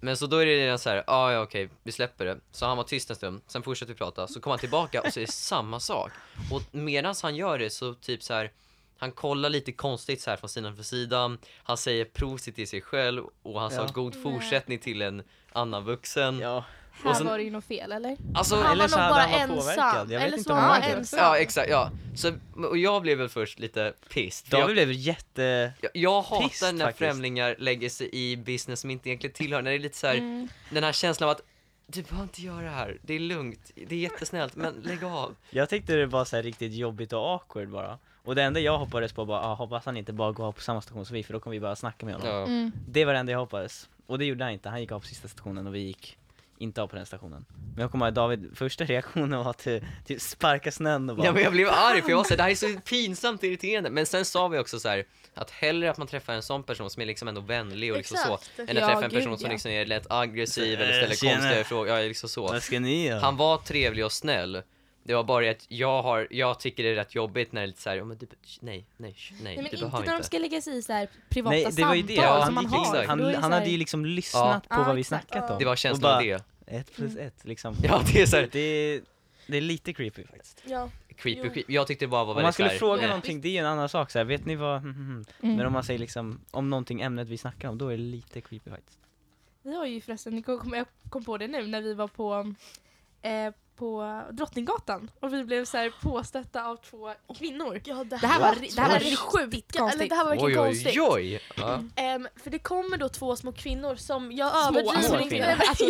Men 0.00 0.16
så 0.16 0.26
då 0.26 0.36
är 0.36 0.46
det 0.46 0.56
redan 0.56 0.78
så 0.78 0.90
här, 0.90 1.04
ah, 1.06 1.32
ja 1.32 1.42
okej, 1.42 1.68
vi 1.82 1.92
släpper 1.92 2.24
det. 2.24 2.38
Så 2.50 2.66
han 2.66 2.76
var 2.76 2.84
tyst 2.84 3.10
en 3.10 3.16
stund, 3.16 3.40
sen 3.46 3.62
fortsätter 3.62 3.92
vi 3.92 3.98
prata, 3.98 4.28
så 4.28 4.40
kommer 4.40 4.52
han 4.52 4.58
tillbaka 4.60 5.02
och 5.02 5.12
säger 5.12 5.26
samma 5.26 5.80
sak. 5.80 6.10
Och 6.52 6.62
medan 6.74 7.14
han 7.22 7.36
gör 7.36 7.58
det 7.58 7.70
så 7.70 7.94
typ 7.94 8.22
så 8.22 8.34
här, 8.34 8.52
han 8.98 9.12
kollar 9.12 9.50
lite 9.50 9.72
konstigt 9.72 10.20
så 10.20 10.30
här 10.30 10.36
från 10.36 10.48
sidan 10.48 10.76
för 10.76 10.82
sidan, 10.82 11.38
han 11.62 11.76
säger 11.76 12.04
prosit 12.04 12.54
till 12.56 12.68
sig 12.68 12.80
själv 12.80 13.24
och 13.42 13.60
han 13.60 13.70
sa 13.70 13.76
Ja. 13.76 13.88
god 13.94 14.22
fortsättning 14.22 14.78
till 14.78 15.02
en 15.02 15.22
annan 15.52 15.84
vuxen. 15.84 16.38
Ja, 16.38 16.64
Här 17.02 17.10
Och 17.10 17.16
sen- 17.16 17.26
var 17.26 17.38
det 17.38 17.44
ju 17.44 17.50
något 17.50 17.64
fel 17.64 17.92
eller? 17.92 18.16
Alltså, 18.34 18.56
Han 18.56 18.72
eller 18.72 18.82
var 18.84 18.88
så 18.88 18.96
nog 18.96 19.02
hade 19.04 19.14
bara 19.14 19.38
han 19.38 19.50
ensam. 19.50 19.96
Jag 19.96 20.04
vet 20.04 20.22
Eller 20.26 20.38
inte 20.38 20.48
så 20.48 20.54
var 20.54 20.60
han 20.60 20.80
var 20.80 20.88
ensam. 20.88 21.18
ja 21.20 21.36
exakt, 21.38 21.70
ja. 21.70 21.90
Så, 22.16 22.32
och 22.68 22.78
jag 22.78 23.02
blev 23.02 23.18
väl 23.18 23.28
först 23.28 23.58
lite 23.58 23.92
pissed. 24.12 24.50
David 24.50 24.64
jag, 24.64 24.72
blev 24.72 24.92
jätte... 24.92 25.72
jag, 25.80 25.90
jag 25.94 26.22
hatar 26.22 26.48
pissed 26.48 26.74
när 26.74 26.84
faktiskt. 26.84 26.98
främlingar 26.98 27.56
lägger 27.58 27.88
sig 27.88 28.08
i 28.12 28.36
business 28.36 28.80
som 28.80 28.90
inte 28.90 29.08
egentligen 29.08 29.34
tillhör, 29.34 29.62
när 29.62 29.70
det 29.70 29.76
är 29.76 29.80
lite 29.80 29.96
så 29.96 30.06
här, 30.06 30.14
Mm. 30.14 30.48
den 30.70 30.84
här 30.84 30.92
känslan 30.92 31.28
av 31.28 31.36
att 31.36 31.42
du 31.86 32.02
behöver 32.02 32.22
inte 32.22 32.42
göra 32.42 32.62
det 32.62 32.70
här, 32.70 32.98
det 33.02 33.14
är 33.14 33.20
lugnt, 33.20 33.70
det 33.74 33.94
är 33.94 33.98
jättesnällt, 34.00 34.56
men 34.56 34.74
lägg 34.74 35.04
av. 35.04 35.34
Jag 35.50 35.68
tyckte 35.68 35.94
det 35.96 36.06
var 36.06 36.24
så 36.24 36.36
här 36.36 36.42
riktigt 36.42 36.72
jobbigt 36.72 37.12
och 37.12 37.30
awkward 37.34 37.68
bara. 37.68 37.98
Och 38.24 38.34
det 38.34 38.42
enda 38.42 38.60
jag 38.60 38.78
hoppades 38.78 39.12
på 39.12 39.24
var, 39.24 39.38
ah, 39.38 39.54
hoppas 39.54 39.86
han 39.86 39.96
inte 39.96 40.12
bara 40.12 40.32
går 40.32 40.52
på 40.52 40.60
samma 40.60 40.80
station 40.80 41.06
som 41.06 41.14
vi, 41.14 41.22
för 41.22 41.32
då 41.32 41.40
kommer 41.40 41.56
vi 41.56 41.60
bara 41.60 41.76
snacka 41.76 42.06
med 42.06 42.14
honom. 42.14 42.30
Ja. 42.30 42.42
Mm. 42.42 42.72
Det 42.88 43.04
var 43.04 43.12
det 43.12 43.18
enda 43.18 43.32
jag 43.32 43.38
hoppades. 43.38 43.88
Och 44.06 44.18
det 44.18 44.24
gjorde 44.24 44.44
han 44.44 44.52
inte, 44.52 44.68
han 44.68 44.80
gick 44.80 44.92
av 44.92 45.00
på 45.00 45.06
sista 45.06 45.28
stationen 45.28 45.66
och 45.66 45.74
vi 45.74 45.78
gick 45.78 46.18
inte 46.60 46.82
av 46.82 46.86
på 46.86 46.96
den 46.96 47.06
stationen. 47.06 47.44
Men 47.74 47.82
jag 47.82 47.90
kommer 47.90 48.06
ihåg 48.06 48.14
David, 48.14 48.50
första 48.54 48.84
reaktionen 48.84 49.38
var 49.38 49.50
att 49.50 49.66
typ 50.06 50.20
sparka 50.20 50.72
snön 50.72 51.10
och 51.10 51.16
bara 51.16 51.26
Ja 51.26 51.32
men 51.32 51.42
jag 51.42 51.52
blev 51.52 51.68
arg 51.68 52.02
för 52.02 52.10
jag 52.10 52.16
var 52.16 52.24
såhär, 52.24 52.36
det 52.36 52.42
här 52.42 52.50
är 52.50 52.54
så 52.54 52.80
pinsamt 52.80 53.44
irriterande. 53.44 53.90
Men 53.90 54.06
sen 54.06 54.24
sa 54.24 54.48
vi 54.48 54.58
också 54.58 54.80
så 54.80 54.88
här 54.88 55.04
att 55.34 55.50
hellre 55.50 55.90
att 55.90 55.98
man 55.98 56.06
träffar 56.06 56.32
en 56.32 56.42
sån 56.42 56.62
person 56.62 56.90
som 56.90 57.02
är 57.02 57.06
liksom 57.06 57.28
ändå 57.28 57.40
vänlig 57.40 57.90
och 57.92 57.96
liksom 57.98 58.16
så, 58.16 58.34
Exakt. 58.34 58.58
än 58.58 58.68
att 58.68 58.74
Ja, 58.74 58.86
träffa 58.86 59.04
en 59.04 59.10
gud, 59.10 59.18
person 59.20 59.38
som 59.38 59.46
ja. 59.46 59.52
liksom 59.52 59.70
är 59.70 59.86
lätt 59.86 60.06
aggressiv 60.10 60.80
eller 60.80 60.92
ställer 60.92 61.10
Äh, 61.10 61.16
Tjena. 61.16 61.34
konstiga 61.40 61.64
frågor, 61.64 61.88
ja 61.88 61.98
liksom 62.08 62.28
så. 62.28 62.42
Vad 62.46 62.62
ska 62.62 62.80
ni 62.80 63.06
göra? 63.06 63.20
Han 63.20 63.36
var 63.36 63.58
trevlig 63.58 64.04
och 64.04 64.12
snäll. 64.12 64.62
Det 65.08 65.14
var 65.14 65.24
bara 65.24 65.50
att 65.50 65.66
jag 65.68 66.02
har, 66.02 66.28
jag 66.30 66.60
tycker 66.60 66.82
det 66.82 66.88
är 66.88 66.94
rätt 66.94 67.14
jobbigt 67.14 67.52
när 67.52 67.60
det 67.60 67.64
är 67.64 67.66
lite 67.66 67.80
såhär, 67.80 67.96
ja, 67.96 68.04
men 68.04 68.18
du, 68.18 68.26
nej, 68.26 68.36
nej, 68.60 68.86
nej, 68.96 69.14
Nej 69.42 69.56
men 69.56 69.66
inte 69.66 69.86
när 70.06 70.16
de 70.18 70.22
ska 70.24 70.38
lägga 70.38 70.60
sig 70.60 70.76
i 70.78 70.82
så 70.82 70.92
här 70.92 71.08
privata 71.28 71.56
Nej 71.56 71.66
det 71.72 71.84
var 71.84 71.94
ju 71.94 72.02
det, 72.02 72.16
samtal 72.16 72.38
Ja, 72.40 72.46
som 72.46 72.54
man 72.54 72.66
har. 72.66 72.82
exakt. 72.94 73.08
han, 73.08 73.34
han 73.34 73.52
hade 73.52 73.70
ju 73.70 73.76
liksom 73.76 74.06
lyssnat 74.06 74.68
på 74.68 74.74
Ja, 74.74 74.84
vad 74.84 74.94
vi 74.94 75.00
exakt. 75.00 75.28
snackat 75.30 75.50
om. 75.50 75.58
Det 75.58 75.64
var 75.64 75.76
känslan 75.76 76.14
av 76.16 76.22
det. 76.22 76.44
Ett 76.66 76.92
plus 76.94 77.16
ett 77.16 77.44
liksom. 77.44 77.74
Ja 77.82 78.02
det 78.12 78.20
är 78.22 78.26
såhär, 78.26 78.48
Det, 78.52 79.00
det 79.46 79.56
är 79.56 79.60
lite 79.60 79.92
creepy 79.92 80.24
faktiskt. 80.24 80.62
Ja. 80.66 80.90
creepy, 81.16 81.42
creepy. 81.42 81.64
Jag 81.74 81.86
tyckte 81.86 82.04
det 82.04 82.08
bara 82.08 82.24
var 82.24 82.30
Om 82.30 82.34
man 82.34 82.42
väldigt 82.42 82.54
skulle 82.54 82.68
såhär, 82.68 82.78
fråga 82.78 83.02
eh. 83.02 83.08
någonting, 83.08 83.40
det 83.40 83.48
är 83.48 83.52
ju 83.52 83.58
en 83.58 83.66
annan 83.66 83.88
sak 83.88 84.10
så 84.10 84.18
här. 84.18 84.24
vet 84.24 84.46
ni 84.46 84.56
vad, 84.56 84.82
Mm. 84.82 85.24
men 85.40 85.66
om 85.66 85.72
man 85.72 85.84
säger 85.84 85.98
liksom, 86.00 86.40
om 86.50 86.70
någonting 86.70 87.00
ämnet 87.00 87.28
vi 87.28 87.38
snackar 87.38 87.68
om, 87.68 87.78
då 87.78 87.88
är 87.88 87.96
det 87.96 88.02
lite 88.02 88.40
creepy 88.40 88.70
faktiskt. 88.70 88.98
Vi 89.62 89.76
har 89.76 89.86
ju 89.86 90.00
förresten, 90.00 90.44
jag 90.72 90.86
kom 91.10 91.24
på 91.24 91.38
det 91.38 91.46
nu 91.48 91.66
när 91.66 91.80
vi 91.82 91.94
var 91.94 92.08
på, 92.08 92.54
eh, 93.22 93.52
på 93.78 94.22
Drottninggatan 94.32 95.10
och 95.20 95.32
vi 95.34 95.44
blev 95.44 95.64
så 95.64 95.76
här 95.76 95.92
påstötta 96.02 96.64
av 96.64 96.76
två 96.76 97.12
kvinnor. 97.38 97.80
Ja, 97.84 97.94
det 97.94 98.04
Det 98.04 98.26
här 98.26 98.40
var, 98.40 98.54
det 98.76 98.80
här 98.80 98.88
var 98.88 98.98
riktigt 98.98 99.76
Eller 99.76 99.88
konstigt. 99.90 100.08
det 100.10 100.14
här 100.14 100.24
var 100.24 100.30
verkligen 100.30 100.60
Oj 100.60 100.66
konstigt. 100.66 100.98
oj 101.00 101.08
oj! 101.10 101.40
Ja. 101.56 101.80
Ehm, 101.96 102.28
för 102.42 102.50
det 102.50 102.58
kommer 102.58 102.96
då 102.96 103.08
två 103.08 103.36
små 103.36 103.52
kvinnor 103.52 103.96
som 103.96 104.32
jag 104.32 104.66
överdriver 104.66 105.20
inte. 105.20 105.56
Alltså, 105.68 105.84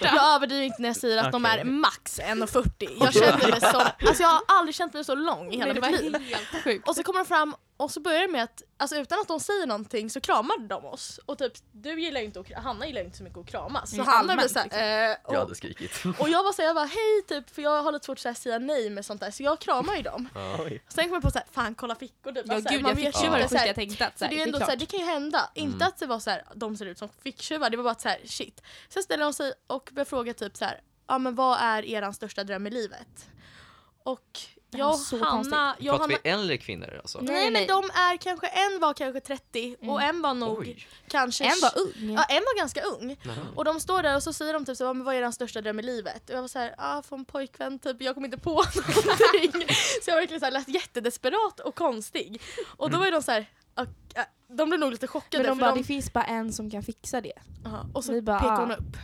jag, 0.00 0.14
jag 0.14 0.34
överdriver 0.34 0.64
inte 0.64 0.82
när 0.82 0.88
jag 0.88 0.96
säger 0.96 1.18
att 1.24 1.32
de 1.32 1.44
Okej. 1.44 1.60
är 1.60 1.64
max 1.64 2.20
1,40. 2.20 2.88
Jag 3.00 3.14
kände 3.14 3.48
mig 3.48 3.60
som, 3.60 3.80
alltså 4.08 4.22
jag 4.22 4.28
har 4.30 4.42
aldrig 4.46 4.74
känt 4.74 4.94
mig 4.94 5.04
så 5.04 5.14
lång 5.14 5.52
i 5.52 5.56
hela 5.56 5.72
Nej, 5.80 5.92
mitt 5.92 6.66
liv. 6.66 6.82
Och 6.86 6.96
så 6.96 7.02
kommer 7.02 7.18
de 7.20 7.26
fram 7.26 7.54
och 7.76 7.90
så 7.90 8.00
börjar 8.00 8.20
det 8.20 8.28
med 8.28 8.42
att, 8.42 8.62
alltså 8.76 8.96
utan 8.96 9.20
att 9.20 9.28
de 9.28 9.40
säger 9.40 9.66
någonting 9.66 10.10
så 10.10 10.20
kramar 10.20 10.58
de 10.68 10.84
oss. 10.84 11.20
Och 11.26 11.38
typ, 11.38 11.52
du 11.72 12.00
gillar 12.00 12.20
ju 12.20 12.26
inte 12.26 12.40
att, 12.40 12.52
Hanna 12.52 12.86
gillar 12.86 13.00
ju 13.00 13.04
inte 13.04 13.16
så 13.18 13.24
mycket 13.24 13.38
att 13.38 13.46
kramas. 13.46 13.90
Så 13.90 13.96
Mm, 13.96 14.06
Hanna 14.06 14.36
blev 14.36 14.48
såhär, 14.48 14.64
liksom. 14.64 14.80
eh, 14.80 14.86
Jag 14.86 15.18
och, 15.24 15.34
hade 15.34 15.54
skrikit. 15.54 15.90
och 16.18 16.28
jag 16.28 16.44
var 16.44 16.52
såhär, 16.52 16.66
jag 16.68 16.74
bara 16.76 16.84
hej 16.86 17.22
typ, 17.28 17.50
för 17.54 17.62
jag 17.62 17.82
har 17.82 17.92
lite 17.92 18.04
svårt 18.06 18.26
att 18.26 18.38
säga 18.38 18.58
nej 18.58 18.90
med 18.90 19.04
sånt 19.06 19.20
där. 19.20 19.30
Så 19.30 19.42
jag 19.42 19.58
kramar 19.60 19.94
ju 19.96 20.02
dem. 20.02 20.28
Oj. 20.58 20.82
Sen 20.88 21.04
kom 21.04 21.12
jag 21.12 21.22
på 21.22 21.30
såhär, 21.30 21.46
fan 21.50 21.74
kolla 21.74 21.94
fickor 21.94 22.32
typ. 22.32 22.44
Ja 22.46 22.54
Alltså, 22.54 22.72
gud, 22.72 22.82
man 22.82 22.88
jag 22.90 22.96
vet 22.96 23.06
fick 23.06 23.16
ju 23.16 23.24
ju 23.24 23.30
var 23.30 23.38
det 23.38 23.66
jag 23.66 23.74
tänkte 23.74 24.06
att 24.06 24.18
det 24.18 24.24
är 24.40 24.42
ändå 24.46 24.58
såhär, 24.58 24.76
det 24.76 24.86
kan 24.86 25.00
ju 25.00 25.06
hända. 25.06 25.50
Mm. 25.54 25.70
Inte 25.72 25.86
att 25.86 25.98
det 25.98 26.06
var 26.06 26.18
såhär, 26.18 26.44
de 26.54 26.76
ser 26.76 26.86
ut 26.86 26.98
som 26.98 27.08
ficktjuvar, 27.08 27.70
det 27.70 27.76
var 27.76 27.84
bara 27.84 27.94
såhär 27.94 28.20
shit. 28.24 28.62
Sen 28.88 29.02
ställer 29.02 29.24
de 29.24 29.32
sig 29.32 29.52
och 29.66 29.88
börjar 29.92 30.04
fråga 30.04 30.34
typ 30.34 30.56
såhär, 30.56 30.80
ja 31.06 31.18
men 31.18 31.34
vad 31.34 31.58
är 31.60 31.84
eran 31.84 32.14
största 32.14 32.44
dröm 32.44 32.66
i 32.66 32.70
livet? 32.70 33.26
Och 34.02 34.40
jag 34.70 34.84
var 34.86 34.92
och 34.92 34.98
så 34.98 35.24
Hanna, 35.24 35.76
jag 35.78 35.94
och 35.94 36.00
Pratar 36.00 36.12
Hanna 36.14 36.20
vi 36.24 36.30
äldre 36.30 36.58
kvinnor 36.58 37.00
alltså? 37.02 37.18
Nej, 37.20 37.34
Nej, 37.34 37.50
men 37.50 37.66
de 37.82 37.90
är 37.94 38.16
kanske, 38.16 38.46
en 38.46 38.80
var 38.80 38.94
kanske 38.94 39.20
30 39.20 39.76
och 39.80 39.84
Mm. 40.02 40.16
en 40.16 40.22
var 40.22 40.34
nog 40.34 40.58
Oj. 40.58 40.86
kanske... 41.08 41.44
En 41.44 41.52
var 41.62 41.78
ung. 41.78 41.92
Ja, 42.14 42.24
en 42.24 42.42
var 42.42 42.58
ganska 42.58 42.82
ung. 42.82 43.06
Nej. 43.24 43.36
Och 43.54 43.64
de 43.64 43.80
står 43.80 44.02
där 44.02 44.16
och 44.16 44.22
så 44.22 44.32
säger 44.32 44.52
de 44.52 44.64
typ 44.64 44.76
så, 44.76 44.84
"Ja, 44.84 44.92
men 44.92 45.04
vad 45.04 45.14
är 45.14 45.20
din 45.22 45.32
största 45.32 45.60
dröm 45.60 45.78
i 45.80 45.82
livet? 45.82 46.30
Och 46.30 46.36
jag 46.36 46.40
var 46.40 46.48
såhär, 46.48 46.74
ah, 46.78 47.02
få 47.02 47.14
en 47.16 47.24
pojkvän 47.24 47.78
typ, 47.78 47.96
jag 48.02 48.14
kom 48.14 48.24
inte 48.24 48.38
på 48.38 48.50
någonting. 48.76 49.66
så 50.02 50.10
jag 50.10 50.14
var 50.14 50.20
verkligen 50.20 50.40
såhär, 50.40 50.52
lät 50.52 50.68
jättedesperat 50.68 51.60
och 51.60 51.74
konstig. 51.74 52.40
Och 52.76 52.90
då 52.90 52.98
var 52.98 53.04
ju 53.04 53.10
de 53.10 53.22
såhär, 53.22 53.46
de 54.48 54.68
blev 54.68 54.80
nog 54.80 54.90
lite 54.90 55.06
chockade 55.06 55.42
Men 55.42 55.50
de 55.50 55.56
för 55.58 55.60
bara, 55.60 55.74
de, 55.74 55.78
det 55.80 55.84
finns 55.86 56.12
bara 56.12 56.24
en 56.24 56.52
som 56.52 56.70
kan 56.70 56.82
fixa 56.82 57.20
det. 57.20 57.32
Aha, 57.66 57.86
och 57.94 58.04
så 58.04 58.22
bara, 58.22 58.38
pekade 58.38 58.60
hon 58.60 58.70
ah. 58.70 58.74
upp. 58.74 58.96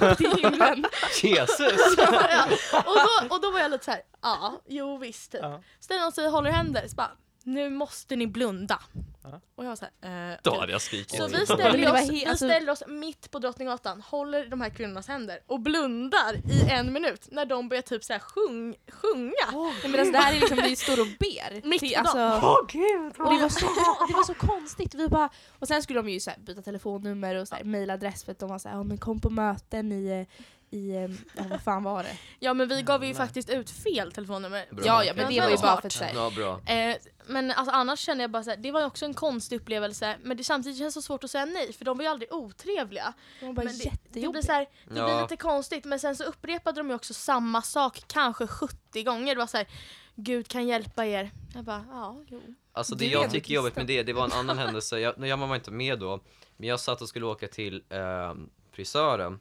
Upp 0.00 0.18
till 0.18 0.30
himlen. 0.30 0.86
Jesus! 1.22 1.58
ja. 1.98 2.44
och, 2.72 2.96
då, 2.96 3.34
och 3.34 3.40
då 3.40 3.50
var 3.50 3.60
jag 3.60 3.70
lite 3.70 3.84
såhär, 3.84 4.00
ja, 4.22 4.60
jo 4.66 4.98
visst 4.98 5.32
typ. 5.32 5.40
Ja. 5.42 5.62
Ställer 5.80 6.02
de 6.02 6.12
sig 6.12 6.26
och 6.26 6.32
håller 6.32 6.50
händer, 6.50 6.88
så 6.88 6.96
bara, 6.96 7.10
nu 7.46 7.70
måste 7.70 8.16
ni 8.16 8.26
blunda. 8.26 8.80
Ja. 9.22 9.40
Och 9.54 9.64
jag 9.64 9.68
var 9.68 9.76
såhär, 9.76 10.32
eh, 10.32 10.38
Då 10.42 10.60
hade 10.60 10.72
jag 10.72 10.80
skrikit. 10.82 11.16
Så 11.16 11.28
vi 11.28 11.46
ställer, 11.46 11.92
oss, 11.94 12.10
vi 12.10 12.26
alltså- 12.26 12.48
ställer 12.48 12.72
oss 12.72 12.82
mitt 12.86 13.30
på 13.30 13.38
Drottninggatan, 13.38 14.00
håller 14.00 14.46
de 14.46 14.60
här 14.60 14.70
kvinnornas 14.70 15.08
händer 15.08 15.38
och 15.46 15.60
blundar 15.60 16.34
i 16.50 16.70
en 16.70 16.92
minut 16.92 17.28
när 17.30 17.46
de 17.46 17.68
börjar 17.68 17.82
typ 17.82 18.04
så 18.04 18.12
här 18.12 18.20
sjung, 18.20 18.74
sjunga. 18.92 19.32
Nej, 19.52 19.90
men 19.90 20.00
alltså, 20.00 20.12
det 20.12 20.18
här 20.18 20.36
är 20.36 20.40
liksom, 20.40 20.58
vi 20.62 20.76
står 20.76 21.00
och 21.00 21.06
ber. 21.06 21.68
Mitt 21.68 21.94
på 21.94 22.00
alltså. 22.00 22.46
Åh 22.46 22.58
gud! 22.68 23.12
och 23.18 23.30
det 23.34 23.42
var, 23.42 23.48
så, 23.48 23.66
det 24.08 24.14
var 24.14 24.24
så 24.24 24.34
konstigt. 24.34 24.94
Vi 24.94 25.08
bara, 25.08 25.28
och 25.58 25.68
sen 25.68 25.82
skulle 25.82 25.98
de 26.02 26.08
ju 26.08 26.20
så 26.20 26.30
här, 26.30 26.38
byta 26.38 26.62
telefonnummer 26.62 27.34
och 27.34 27.48
så 27.48 27.54
här, 27.54 27.64
mailadress 27.64 28.24
för 28.24 28.32
att 28.32 28.38
de 28.38 28.48
var 28.50 28.58
så 28.58 28.68
här, 28.68 28.76
ja, 28.76 28.82
men 28.82 28.98
kom 28.98 29.20
på 29.20 29.30
möten 29.30 29.92
i, 29.92 30.06
eh, 30.06 30.78
i 30.78 30.90
eh, 30.96 31.10
ja, 31.36 31.44
vad 31.50 31.62
fan 31.62 31.82
var 31.82 32.02
det? 32.02 32.16
Ja 32.38 32.54
men 32.54 32.68
vi 32.68 32.82
gav 32.82 33.02
ju 33.02 33.08
Nej. 33.08 33.16
faktiskt 33.16 33.50
ut 33.50 33.70
fel 33.70 34.12
telefonnummer. 34.12 34.66
Bra. 34.70 34.86
Ja, 34.86 35.04
ja 35.04 35.14
men 35.14 35.34
det 35.34 35.40
var 35.40 35.50
ju 35.50 35.56
bara 35.56 35.80
för 35.80 36.04
här, 36.04 36.12
Ja, 36.14 36.32
bra. 36.36 36.60
Eh, 36.74 36.96
men 37.26 37.50
alltså, 37.50 37.74
annars 37.74 37.98
känner 38.00 38.24
jag 38.24 38.30
bara 38.30 38.42
så 38.44 38.50
här, 38.50 38.56
det 38.56 38.72
var 38.72 38.80
ju 38.80 38.86
också 38.86 39.04
en 39.04 39.14
konstig 39.14 39.56
upplevelse 39.56 40.16
men 40.22 40.36
det 40.36 40.44
samtidigt 40.44 40.78
känns 40.78 40.94
det 40.94 41.02
så 41.02 41.06
svårt 41.06 41.24
att 41.24 41.30
säga 41.30 41.44
nej 41.44 41.72
för 41.72 41.84
de 41.84 41.96
var 41.98 42.04
ju 42.04 42.10
aldrig 42.10 42.32
otrevliga. 42.32 43.12
de 43.40 43.46
var 43.46 43.52
bara 43.54 43.64
Men 43.64 43.78
det, 43.78 43.92
det 44.20 44.28
blir, 44.28 44.42
så 44.42 44.52
här, 44.52 44.66
det 44.84 44.90
blir 44.90 45.02
Ja. 45.02 45.22
lite 45.22 45.36
konstigt 45.36 45.84
men 45.84 46.00
sen 46.00 46.16
så 46.16 46.24
upprepade 46.24 46.80
de 46.80 46.88
ju 46.88 46.94
också 46.94 47.14
samma 47.14 47.62
sak 47.62 48.04
kanske 48.06 48.46
70 48.46 49.02
gånger. 49.02 49.34
Det 49.34 49.38
var 49.38 49.46
så 49.46 49.56
här, 49.56 49.66
Gud 50.14 50.48
kan 50.48 50.66
hjälpa 50.66 51.06
er. 51.06 51.30
Jag 51.54 51.64
bara, 51.64 51.84
ja, 51.90 52.16
jo. 52.28 52.42
Alltså 52.72 52.94
det 52.94 53.06
är 53.06 53.10
jag 53.12 53.30
tycker 53.30 53.50
är 53.50 53.54
jobbigt 53.54 53.76
med 53.76 53.86
det, 53.86 54.02
det 54.02 54.12
var 54.12 54.24
en 54.24 54.32
annan 54.32 54.58
händelse, 54.64 54.98
jag, 55.00 55.26
jag 55.26 55.36
var 55.36 55.54
inte 55.56 55.70
med 55.70 55.98
då, 55.98 56.20
men 56.56 56.68
jag 56.68 56.80
satt 56.80 57.02
och 57.02 57.08
skulle 57.08 57.26
åka 57.26 57.48
till 57.48 57.82
eh, 57.88 58.34
frisören 58.72 59.40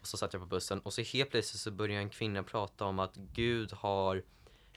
och 0.00 0.06
så 0.06 0.16
satt 0.16 0.32
jag 0.32 0.42
på 0.42 0.46
bussen 0.48 0.80
och 0.80 0.92
så 0.92 1.02
helt 1.02 1.30
plötsligt 1.30 1.60
så 1.60 1.70
började 1.70 2.00
en 2.02 2.10
kvinna 2.10 2.42
prata 2.42 2.84
om 2.84 2.98
att 2.98 3.14
Gud 3.16 3.72
har 3.72 4.22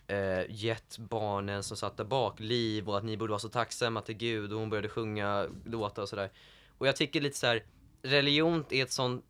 eh, 0.09 0.41
gett 0.49 0.97
barnen 0.97 1.63
som 1.63 1.77
satt 1.77 1.97
där 1.97 2.03
bak 2.03 2.39
liv 2.39 2.89
och 2.89 2.97
att 2.97 3.03
ni 3.03 3.17
borde 3.17 3.29
vara 3.31 3.39
så 3.39 3.49
tacksamma 3.49 4.01
till 4.01 4.15
Gud 4.15 4.53
och 4.53 4.59
hon 4.59 4.69
började 4.69 4.89
sjunga 4.89 5.47
låtar 5.65 6.01
och 6.01 6.09
sådär. 6.09 6.29
Och 6.77 6.87
jag 6.87 6.95
tycker 6.95 7.21
lite 7.21 7.37
så 7.37 7.47
här, 7.47 7.63
religion 8.01 8.65
är 8.69 8.83
ett 8.83 8.91
sån, 8.91 9.21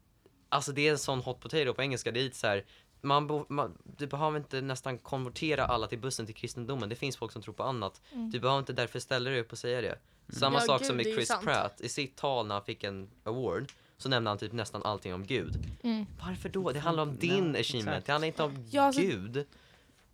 alltså 0.50 0.72
det 0.72 0.88
är 0.88 0.92
en 0.92 0.98
sån 0.98 1.20
hot 1.20 1.40
potato 1.40 1.74
på 1.74 1.82
engelska, 1.82 2.12
det 2.12 2.20
är 2.20 2.24
lite 2.24 2.38
så 2.38 2.48
här 2.48 2.66
man, 3.02 3.28
bo, 3.28 3.46
man, 3.50 3.78
du 3.98 4.08
behöver 4.08 4.38
inte 4.38 4.62
nästan 4.62 4.98
konvertera 4.98 5.66
alla 5.66 5.88
till 5.88 6.00
bussen 6.00 6.26
till 6.26 6.36
kristendomen. 6.36 6.90
Det 6.90 6.96
finns 6.96 7.18
folk 7.18 7.32
som 7.32 7.42
tror 7.42 7.54
på 7.54 7.64
annat. 7.64 8.02
Mm. 8.12 8.32
Du 8.32 8.40
behöver 8.40 8.60
inte 8.60 8.74
därför 8.74 9.00
ställa 9.00 9.30
dig 9.30 9.40
upp 9.40 9.52
och 9.52 9.58
säga 9.58 9.82
det. 9.82 10.00
Samma 10.30 10.60
Ja, 10.60 10.66
sak 10.66 10.80
gud, 10.80 10.88
som 10.88 10.98
med 10.98 11.06
Chris. 11.06 11.32
Pratt. 11.44 11.82
I 11.82 11.90
sitt 11.90 12.16
tal 12.16 12.48
när 12.48 12.56
han 12.56 12.64
fick 12.64 12.84
en 12.84 13.10
award 13.24 13.72
så 13.98 14.10
nämnde 14.10 14.30
han 14.30 14.38
typ 14.38 14.52
nästan 14.52 14.84
allting 14.84 15.14
om 15.14 15.26
Gud. 15.26 15.58
Mm. 15.84 16.06
Varför 16.28 16.50
då? 16.50 16.72
Det 16.72 16.80
handlar 16.80 17.04
om 17.04 17.18
din 17.18 17.56
achievement. 17.56 18.06
Det 18.06 18.12
handlar 18.12 18.28
inte 18.28 18.44
om 18.44 18.66
Ja, 18.70 18.82
alltså- 18.82 19.02
Gud. 19.02 19.46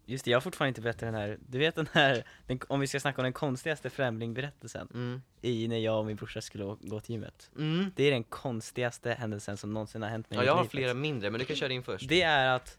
Just 0.08 0.26
det, 0.26 0.32
jag 0.32 0.36
har 0.36 0.42
fortfarande 0.42 0.70
inte 0.70 0.82
berättat 0.82 1.00
den 1.00 1.14
här, 1.16 1.38
du 1.50 1.58
vet 1.58 1.76
den 1.76 1.88
här, 1.92 2.24
den, 2.48 2.60
om 2.68 2.80
vi 2.80 2.88
ska 2.88 3.00
snacka 3.00 3.22
om 3.22 3.24
den 3.24 3.34
konstigaste 3.34 3.90
främlingberättelsen 3.90 4.88
Mm. 4.94 5.22
i 5.42 5.68
när 5.68 5.78
jag 5.78 6.00
och 6.00 6.06
min 6.06 6.16
brorsa 6.16 6.42
skulle 6.42 6.64
gå 6.82 7.00
till 7.00 7.12
gymmet. 7.16 7.52
Mm. 7.58 7.92
Det 7.96 8.04
är 8.04 8.12
den 8.12 8.24
konstigaste 8.24 9.12
händelsen 9.14 9.58
som 9.58 9.74
någonsin 9.74 10.02
har 10.02 10.10
hänt 10.10 10.30
mig 10.30 10.40
Ja, 10.40 10.46
jag 10.46 10.56
har 10.56 10.66
flera 10.66 10.94
mindre, 10.94 11.30
men 11.30 11.40
du 11.40 11.46
kan 11.46 11.56
köra 11.56 11.74
in 11.74 11.84
först. 11.84 12.10
Det 12.10 12.22
är 12.22 12.56
att 12.56 12.78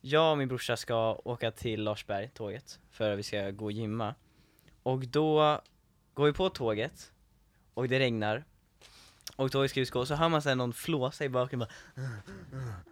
jag 0.00 0.30
och 0.32 0.38
min 0.38 0.48
brorsa 0.48 0.76
ska 0.76 1.14
åka 1.24 1.50
till 1.50 1.82
Larsberg, 1.82 2.30
tåget, 2.34 2.80
för 2.90 3.10
att 3.10 3.18
vi 3.18 3.22
ska 3.22 3.50
gå 3.50 3.64
och 3.64 3.72
gymma. 3.72 4.14
Och 4.82 5.06
då 5.06 5.60
går 6.14 6.26
vi 6.26 6.32
på 6.32 6.48
tåget, 6.48 7.12
och 7.74 7.88
det 7.88 7.98
regnar. 7.98 8.44
Och 9.36 9.52
tåget 9.52 9.70
ska 9.70 9.98
gå, 9.98 10.06
så 10.06 10.14
hör 10.14 10.28
man 10.28 10.42
sen 10.42 10.58
någon 10.58 10.72
flåsa 10.72 11.24
i 11.24 11.28
bakgrunden 11.28 11.68
bara, 11.68 12.04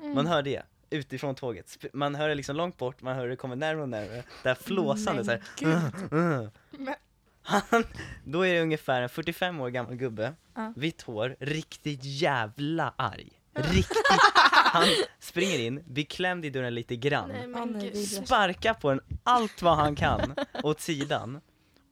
Mm. 0.00 0.14
Man 0.14 0.26
hör 0.26 0.42
det 0.42 0.62
utifrån 0.90 1.34
tåget. 1.34 1.76
Man 1.92 2.14
hör 2.14 2.28
det 2.28 2.34
liksom 2.34 2.56
långt 2.56 2.76
bort, 2.76 3.02
man 3.02 3.16
hör 3.16 3.28
det 3.28 3.36
kommer 3.36 3.56
närmare 3.56 3.82
och 3.82 3.88
närmare. 3.88 4.22
Det 4.42 4.48
här 4.48 4.54
flåsande 4.56 5.24
så 5.24 5.30
här. 5.30 5.42
Gud. 5.58 5.70
Men- 6.70 6.94
Han, 7.42 7.84
då 8.24 8.46
är 8.46 8.54
det 8.54 8.60
ungefär 8.62 9.02
en 9.02 9.08
45 9.08 9.60
år 9.60 9.68
gammal 9.70 9.94
gubbe, 9.96 10.32
Ja. 10.54 10.72
vitt 10.76 11.02
hår, 11.02 11.36
riktigt 11.40 12.00
jävla 12.04 12.94
arg. 12.96 13.32
Riktigt. 13.54 13.96
Han 14.52 14.84
springer 15.18 15.58
in, 15.58 15.82
blir 15.86 16.04
klämd 16.04 16.44
i 16.44 16.50
dörren 16.50 16.74
lite 16.74 16.96
grann, 16.96 17.28
Nej 17.28 17.96
sparkar 18.06 18.74
på 18.74 18.90
den 18.90 19.00
allt 19.22 19.62
vad 19.62 19.76
han 19.76 19.96
kan 19.96 20.34
åt 20.62 20.80
sidan 20.80 21.40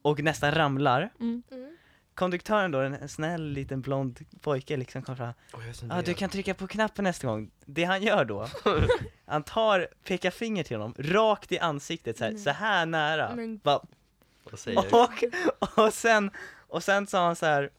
och 0.01 0.19
nästan 0.23 0.51
ramlar. 0.51 1.09
Mm. 1.19 1.43
Mm. 1.51 1.74
Konduktören 2.15 2.71
då, 2.71 2.79
en 2.79 3.09
snäll 3.09 3.43
liten 3.51 3.81
blond 3.81 4.19
pojke 4.41 4.77
liksom 4.77 5.01
kommer 5.01 5.17
fram. 5.17 5.33
Ja, 5.89 6.01
du 6.01 6.13
kan 6.13 6.29
trycka 6.29 6.53
på 6.53 6.67
knappen 6.67 7.03
nästa 7.03 7.27
gång. 7.27 7.51
Det 7.65 7.83
han 7.83 8.03
gör 8.03 8.25
då, 8.25 8.47
han 9.25 9.43
tar, 9.43 9.87
pekar 10.03 10.31
finger 10.31 10.63
till 10.63 10.77
honom, 10.77 10.95
rakt 10.97 11.51
i 11.51 11.59
ansiktet 11.59 12.17
så 12.17 12.23
här, 12.23 12.31
Nej. 12.31 12.41
så 12.41 12.49
här 12.49 12.85
nära. 12.85 13.35
Men- 13.35 13.57
Bara, 13.57 13.81
Vad 14.43 14.59
säger 14.59 14.81
du? 14.81 14.87
och, 14.97 15.79
och 15.85 15.93
sen, 15.93 16.31
och 16.67 16.83
sen 16.83 17.07
sa 17.07 17.25
han 17.25 17.35
så 17.35 17.45
här. 17.45 17.69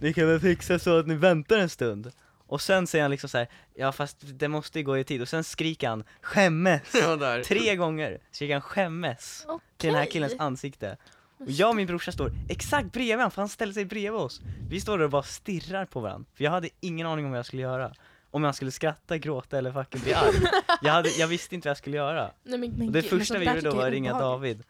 Ni 0.00 0.12
kan 0.14 0.26
väl 0.28 0.40
fixa 0.40 0.78
så 0.78 0.98
att 0.98 1.06
ni 1.06 1.14
väntar 1.14 1.58
en 1.58 1.68
stund? 1.68 2.12
Och 2.46 2.60
sen 2.62 2.86
säger 2.86 3.02
han 3.02 3.10
liksom 3.10 3.28
så 3.28 3.38
här, 3.38 3.48
ja 3.74 3.92
fast 3.92 4.16
det 4.20 4.48
måste 4.48 4.78
ju 4.78 4.84
gå 4.84 4.98
i 4.98 5.04
tid, 5.04 5.22
och 5.22 5.28
sen 5.28 5.44
skriker 5.44 5.88
han 5.88 6.04
'skämmes' 6.22 6.80
Ja, 7.02 7.16
där. 7.16 7.42
Tre 7.42 7.76
gånger 7.76 8.18
skriker 8.30 8.54
han 8.54 8.62
'skämmes' 8.62 9.60
till 9.76 9.88
den 9.92 9.98
här 9.98 10.06
killens 10.10 10.34
ansikte 10.38 10.96
Och 11.44 11.50
jag 11.50 11.68
och 11.68 11.76
min 11.76 11.86
brorsa 11.86 12.12
står 12.12 12.32
exakt 12.48 12.92
bredvid 12.92 13.16
honom, 13.16 13.30
för 13.30 13.42
han 13.42 13.48
ställer 13.48 13.72
sig 13.72 13.84
bredvid 13.84 14.20
oss 14.20 14.40
Vi 14.68 14.80
står 14.80 14.98
där 14.98 15.04
och 15.04 15.10
bara 15.10 15.22
stirrar 15.22 15.84
på 15.84 16.00
varandra, 16.00 16.26
för 16.34 16.44
jag 16.44 16.50
hade 16.50 16.68
ingen 16.80 17.06
aning 17.06 17.24
om 17.24 17.30
vad 17.30 17.38
jag 17.38 17.46
skulle 17.46 17.62
göra 17.62 17.92
Om 18.30 18.44
jag 18.44 18.54
skulle 18.54 18.70
skratta, 18.70 19.18
gråta 19.18 19.58
eller 19.58 19.72
fucking 19.72 20.00
bli 20.00 20.14
arg 20.14 20.34
jag, 20.82 20.92
hade, 20.92 21.08
jag 21.08 21.28
visste 21.28 21.54
inte 21.54 21.68
vad 21.68 21.70
jag 21.70 21.78
skulle 21.78 21.96
göra 21.96 22.30
Nej 22.42 22.58
men 22.58 22.70
Men 22.70 22.86
Och 22.86 22.92
det 22.92 23.10
men 23.10 23.20
första 23.20 23.38
vi 23.38 23.46
gjorde 23.46 23.60
då 23.60 23.70
var 23.70 23.76
jag 23.76 23.82
att 23.82 23.88
är 23.88 23.94
ringa. 23.94 24.18
David 24.18 24.62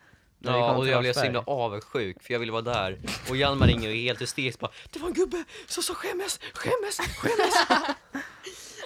Ja, 0.47 0.77
och 0.77 0.89
jag 0.89 1.01
blev 1.01 1.13
så 1.13 1.23
himla 1.23 1.41
avundsjuk 1.47 2.23
för 2.23 2.33
jag 2.33 2.41
ville 2.41 2.53
vara 2.53 2.63
där. 2.63 3.01
Och 3.31 3.37
Hjalmar 3.37 3.67
ringer 3.67 3.89
och 3.89 3.95
är 3.95 4.01
helt 4.01 4.23
hysterisk 4.23 4.59
bara 4.61 4.71
Det 4.91 4.99
var 4.99 5.09
en 5.09 5.15
gubbe 5.15 5.45
som 5.67 5.83
sa 5.83 5.95
skämmes, 5.95 6.41
skämmes, 6.55 6.97
skämmes. 7.17 7.85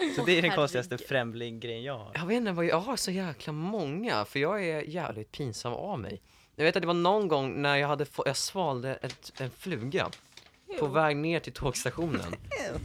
Så 0.16 0.24
det 0.24 0.38
är 0.38 0.42
den 0.42 0.50
konstigaste 0.50 0.98
främling-grejen 0.98 1.82
jag 1.82 1.98
har 1.98 2.10
Jag 2.14 2.26
vet 2.26 2.36
inte 2.36 2.52
vad 2.52 2.64
jag 2.64 2.80
har 2.80 2.96
så 2.96 3.10
jäkla 3.10 3.52
många 3.52 4.24
för 4.24 4.38
jag 4.38 4.64
är 4.64 4.82
jävligt 4.82 5.32
pinsam 5.32 5.72
av 5.72 5.98
mig. 5.98 6.22
Jag 6.58 6.64
vet 6.64 6.76
att 6.76 6.82
det 6.82 6.86
var 6.86 6.94
någon 6.94 7.28
gång 7.28 7.62
när 7.62 7.76
jag 7.76 7.88
hade 7.88 8.06
jag 8.24 8.36
svalde 8.36 8.94
ett, 8.94 9.32
en 9.36 9.50
fluga 9.50 10.10
på 10.78 10.86
väg 10.86 11.16
ner 11.16 11.40
till 11.40 11.52
tågstationen. 11.52 12.34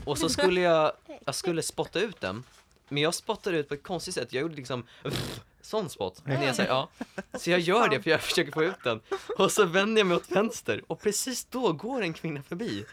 Och 0.06 0.18
så 0.18 0.30
skulle 0.30 0.62
jag, 0.62 0.92
jag 1.26 1.36
skulle 1.36 1.62
spotta 1.62 2.00
ut 2.00 2.22
den. 2.22 2.44
Men 2.90 3.04
jag 3.04 3.14
spottade 3.14 3.58
ut 3.58 3.68
på 3.68 3.74
ett 3.74 3.84
konstigt 3.84 4.14
sätt. 4.14 4.34
Jag 4.34 4.42
gjorde 4.42 4.56
liksom 4.56 4.88
sån 5.62 5.90
spott. 5.90 6.22
När 6.26 6.46
jag 6.46 6.56
säger, 6.56 6.70
ja. 6.70 6.90
Så 7.34 7.52
jag 7.52 7.60
gör 7.60 7.90
det 7.90 8.02
för 8.02 8.10
jag 8.10 8.22
försöker 8.22 8.52
få 8.52 8.64
ut 8.64 8.84
den. 8.84 9.02
Och 9.38 9.52
så 9.52 9.66
vänder 9.66 10.00
jag 10.00 10.08
mig 10.08 10.18
åt 10.18 10.32
vänster 10.32 10.82
och 10.88 11.02
precis 11.02 11.46
då 11.46 11.72
går 11.72 12.02
en 12.02 12.14
kvinna 12.14 12.44
förbi. 12.44 12.86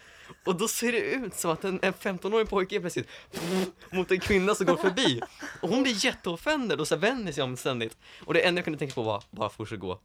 Och 0.45 0.55
då 0.55 0.67
ser 0.67 0.91
det 0.91 0.99
ut 0.99 1.35
som 1.35 1.51
att 1.51 1.63
en, 1.63 1.79
en 1.81 1.93
15-årig 1.93 2.49
pojke 2.49 2.75
är 2.75 2.79
plötsligt 2.79 3.09
mot 3.91 4.11
en 4.11 4.19
kvinna 4.19 4.55
som 4.55 4.65
går 4.65 4.77
förbi. 4.77 5.21
Och 5.61 5.69
hon 5.69 5.83
blir 5.83 6.05
jätteoffended 6.05 6.79
och 6.79 6.87
så 6.87 6.95
vänder 6.95 7.31
sig 7.31 7.43
om 7.43 7.57
ständigt. 7.57 7.97
Och 8.25 8.33
det 8.33 8.41
enda 8.41 8.59
jag 8.59 8.65
kunde 8.65 8.79
tänka 8.79 8.93
på 8.93 9.03
var, 9.03 9.23
bara 9.31 9.49
fortsätt 9.49 9.79
gå. 9.79 9.99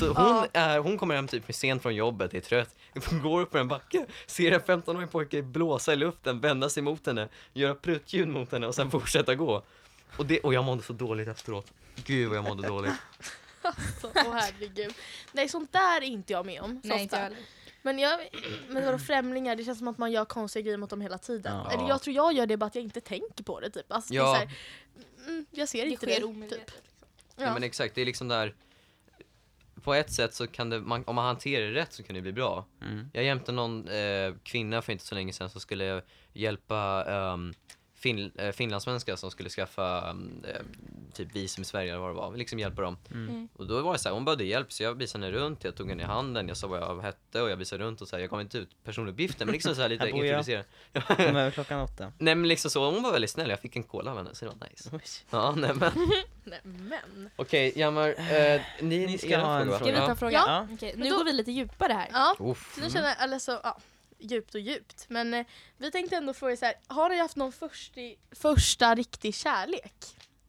Så 0.00 0.06
hon, 0.06 0.14
Ja. 0.16 0.46
är, 0.52 0.78
hon 0.78 0.98
kommer 0.98 1.14
hem 1.14 1.28
typ 1.28 1.54
sent 1.54 1.82
från 1.82 1.94
jobbet, 1.94 2.34
är 2.34 2.40
trött, 2.40 2.76
går 3.22 3.40
upp 3.40 3.52
för 3.52 3.58
en 3.58 3.68
backe, 3.68 4.06
ser 4.26 4.52
en 4.52 4.60
15-årig 4.60 5.10
pojke 5.10 5.42
blåsa 5.42 5.92
i 5.92 5.96
luften, 5.96 6.40
vända 6.40 6.68
sig 6.68 6.82
mot 6.82 7.06
henne, 7.06 7.28
göra 7.52 7.74
pruttljud 7.74 8.28
mot 8.28 8.52
henne 8.52 8.66
och 8.66 8.74
sen 8.74 8.90
fortsätta 8.90 9.34
gå. 9.34 9.62
Och, 10.16 10.26
det, 10.26 10.40
och 10.40 10.54
jag 10.54 10.64
mådde 10.64 10.82
så 10.82 10.92
dåligt 10.92 11.28
efteråt. 11.28 11.66
Gud 12.04 12.28
vad 12.28 12.36
jag 12.38 12.44
mådde 12.44 12.68
dåligt. 12.68 12.92
Alltså, 13.62 14.10
åh 14.14 14.32
herregud. 14.34 14.94
Nej 15.32 15.48
sånt 15.48 15.72
där 15.72 15.96
är 15.96 16.06
inte 16.06 16.32
jag 16.32 16.46
med 16.46 16.62
om 16.62 16.80
så 16.82 16.88
Nej, 16.88 17.02
inte 17.02 17.16
ofta. 17.16 17.36
Men 17.82 17.98
jag, 17.98 18.20
men 18.68 18.84
vadå 18.84 18.98
främlingar, 18.98 19.56
det 19.56 19.64
känns 19.64 19.78
som 19.78 19.88
att 19.88 19.98
man 19.98 20.12
gör 20.12 20.24
konstiga 20.24 20.62
grejer 20.62 20.76
mot 20.76 20.90
dem 20.90 21.00
hela 21.00 21.18
tiden. 21.18 21.56
Ja. 21.56 21.70
Eller 21.72 21.88
jag 21.88 22.02
tror 22.02 22.16
jag 22.16 22.32
gör 22.32 22.46
det 22.46 22.56
bara 22.56 22.66
att 22.66 22.74
jag 22.74 22.84
inte 22.84 23.00
tänker 23.00 23.44
på 23.44 23.60
det 23.60 23.70
typ. 23.70 23.92
Alltså, 23.92 24.14
Ja. 24.14 24.22
det 24.24 24.28
är 24.30 24.34
så 24.34 24.38
här, 24.38 25.28
mm, 25.28 25.46
jag 25.50 25.68
ser 25.68 25.84
Det 25.84 25.90
inte 25.90 26.06
sker 26.06 26.20
det. 26.20 26.48
Typ. 26.48 26.50
Liksom. 26.50 26.76
Ja. 27.36 27.44
Ja. 27.46 27.54
men 27.54 27.62
exakt, 27.62 27.94
det 27.94 28.00
är 28.00 28.06
liksom 28.06 28.28
där 28.28 28.54
på 29.80 29.94
ett 29.94 30.12
sätt 30.12 30.34
så 30.34 30.46
kan 30.46 30.70
det, 30.70 30.80
man, 30.80 31.04
om 31.06 31.14
man 31.14 31.24
hanterar 31.24 31.66
det 31.66 31.80
rätt 31.80 31.92
så 31.92 32.02
kan 32.02 32.14
det 32.14 32.22
bli 32.22 32.32
bra. 32.32 32.66
Mm. 32.82 33.10
Jag 33.12 33.24
jämte 33.24 33.52
någon 33.52 33.88
eh, 33.88 34.34
kvinna 34.42 34.82
för 34.82 34.92
inte 34.92 35.04
så 35.04 35.14
länge 35.14 35.32
sedan 35.32 35.50
som 35.50 35.60
skulle 35.60 36.02
hjälpa 36.32 37.04
um, 37.04 37.52
fin, 38.00 38.32
eh, 38.36 38.52
finlandssvenskar 38.52 39.16
som 39.16 39.30
skulle 39.30 39.48
skaffa 39.48 40.10
um, 40.10 40.44
eh, 40.48 40.60
typ 41.14 41.36
visum 41.36 41.62
i 41.62 41.64
Sverige 41.64 41.90
eller 41.90 42.00
vad 42.00 42.10
det 42.10 42.14
var, 42.14 42.36
liksom 42.36 42.58
hjälpa 42.58 42.82
dem. 42.82 42.96
Mm. 43.10 43.48
Och 43.56 43.66
då 43.66 43.80
var 43.82 43.92
det 43.92 43.98
så 43.98 44.08
här, 44.08 44.14
hon 44.14 44.24
behövde 44.24 44.44
hjälp 44.44 44.72
så 44.72 44.82
jag 44.82 44.94
visade 44.94 45.24
henne 45.26 45.38
runt, 45.38 45.64
jag 45.64 45.74
tog 45.74 45.88
henne 45.88 46.02
i 46.02 46.06
handen, 46.06 46.48
jag 46.48 46.56
sa 46.56 46.66
vad 46.66 46.80
jag 46.80 47.00
hette 47.00 47.42
och 47.42 47.50
jag 47.50 47.56
visade 47.56 47.84
runt 47.84 48.00
och 48.00 48.08
så 48.08 48.16
här, 48.16 48.20
jag 48.20 48.30
gav 48.30 48.40
inte 48.40 48.58
ut 48.58 48.70
personuppgifter 48.84 49.44
men 49.46 49.52
liksom 49.52 49.74
så 49.74 49.82
här 49.82 49.88
lite 49.88 50.04
Här 50.04 50.10
introducera. 50.14 50.64
Kom 51.16 51.16
över 51.36 51.50
klockan 51.50 51.80
åtta. 51.80 52.12
Nej 52.18 52.34
men 52.34 52.48
liksom 52.48 52.70
så, 52.70 52.90
hon 52.90 53.02
var 53.02 53.12
väldigt 53.12 53.30
snäll, 53.30 53.50
jag 53.50 53.60
fick 53.60 53.76
en 53.76 53.82
cola 53.82 54.10
av 54.10 54.16
henne 54.16 54.30
så 54.34 54.44
det 54.44 54.50
var 54.60 54.68
nice. 54.70 54.90
Oj. 54.92 55.00
Ja, 55.30 55.54
nej 55.56 55.74
men. 55.74 55.92
Nej, 56.44 56.60
men. 56.64 57.30
Okej, 57.36 57.72
Jammar, 57.76 58.08
eh, 58.08 58.60
ni, 58.80 59.06
Ni 59.06 59.18
ska 59.18 59.38
ha 59.38 59.58
en 59.60 59.66
frågor, 59.66 59.72
va? 59.72 59.76
Ska 59.78 59.84
vi 59.90 59.96
ta 59.96 60.08
Ja. 60.08 60.14
frågan? 60.16 60.42
Ja. 60.46 60.66
Okej, 60.74 60.92
Men 60.96 61.02
nu 61.04 61.10
då- 61.10 61.16
går 61.18 61.24
vi 61.24 61.32
lite 61.32 61.50
djupare 61.52 61.92
här. 61.92 62.08
Ja, 62.12 62.36
Uff. 62.38 62.72
så 62.74 62.80
nu 62.80 62.90
känner 62.90 63.08
jag, 63.08 63.22
eller 63.22 63.38
så, 63.38 63.60
ja, 63.62 63.78
djupt 64.20 64.54
och 64.54 64.60
djupt. 64.60 65.04
Men 65.08 65.34
eh, 65.34 65.46
vi 65.76 65.90
tänkte 65.90 66.16
ändå 66.16 66.34
fråga 66.34 66.56
så 66.56 66.64
här, 66.64 66.74
har 66.86 67.08
ni 67.08 67.18
haft 67.18 67.36
någon 67.36 67.52
försti, 67.52 68.16
första 68.30 68.94
riktig 68.94 69.34
kärlek? 69.34 69.94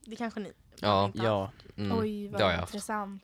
Det 0.05 0.15
kanske 0.15 0.39
ni 0.39 0.51
Ja. 0.79 1.05
inte. 1.05 1.19
Ja, 1.19 1.51
Mm, 1.77 1.99
Oj, 1.99 2.27
det 2.27 2.33
har 2.37 2.39
vad 2.43 2.53
jag 2.53 2.57
haft. 2.59 2.73
intressant. 2.73 3.23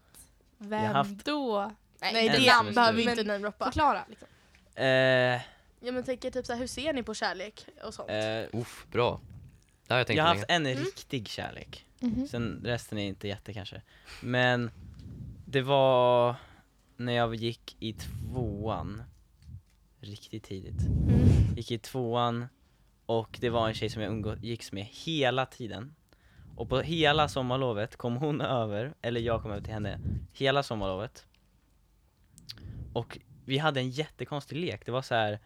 har 0.59 0.67
Vem 0.67 0.93
haft- 0.95 1.25
då? 1.25 1.71
Nej, 2.01 2.29
det 2.29 2.47
är 2.47 2.73
behöver 2.73 2.93
vi 2.97 3.09
inte 3.09 3.23
namedroppa. 3.23 3.65
Förklara. 3.65 4.03
Liksom. 4.09 4.27
eh, 4.75 4.85
Ja 5.79 5.91
men 5.91 6.03
tänker 6.03 6.31
typ 6.31 6.45
så 6.45 6.53
här, 6.53 6.59
hur 6.59 6.67
ser 6.67 6.93
ni 6.93 7.03
på 7.03 7.13
kärlek 7.13 7.65
och 7.83 7.93
sånt? 7.93 8.09
eh, 8.09 8.59
Uff, 8.59 8.85
bra. 8.91 9.21
Det 9.87 9.93
har 9.93 9.97
jag 9.97 10.07
tänkt 10.07 10.17
jag 10.17 10.23
har 10.23 10.29
länge. 10.33 10.39
haft 10.41 10.49
en 10.51 10.65
Mm. 10.65 10.77
riktig 10.83 11.27
kärlek. 11.27 11.85
Mhm. 11.99 12.27
Sen 12.27 12.61
resten 12.65 12.97
är 12.97 13.07
inte 13.07 13.27
jätte 13.27 13.53
kanske. 13.53 13.81
Men 14.21 14.71
det 15.45 15.61
var 15.61 16.35
när 16.97 17.13
jag 17.13 17.35
gick 17.35 17.75
i 17.79 17.93
tvåan. 17.93 19.03
Riktigt 19.99 20.43
tidigt. 20.43 20.81
Mm. 20.81 21.55
Gick 21.55 21.71
i 21.71 21.77
tvåan 21.77 22.47
och 23.05 23.37
det 23.41 23.49
var 23.49 23.67
en 23.67 23.73
tjej 23.73 23.89
som 23.89 24.01
jag 24.01 24.11
umgicks 24.11 24.71
med 24.71 24.83
hela 24.85 25.45
tiden. 25.45 25.95
Och 26.55 26.69
på 26.69 26.79
hela 26.81 27.27
sommarlovet 27.27 27.95
kom 27.95 28.15
hon 28.17 28.41
över, 28.61 28.93
eller 29.01 29.21
jag 29.21 29.41
kom 29.41 29.51
över 29.51 29.61
till 29.61 29.73
henne, 29.73 29.99
hela 30.33 30.63
sommarlovet. 30.63 31.25
Och 32.93 33.17
vi 33.45 33.57
hade 33.57 33.79
en 33.79 33.89
jättekonstig 33.89 34.55
lek, 34.57 34.85
det 34.85 34.91
var 34.91 35.01
så 35.01 35.15
här. 35.15 35.39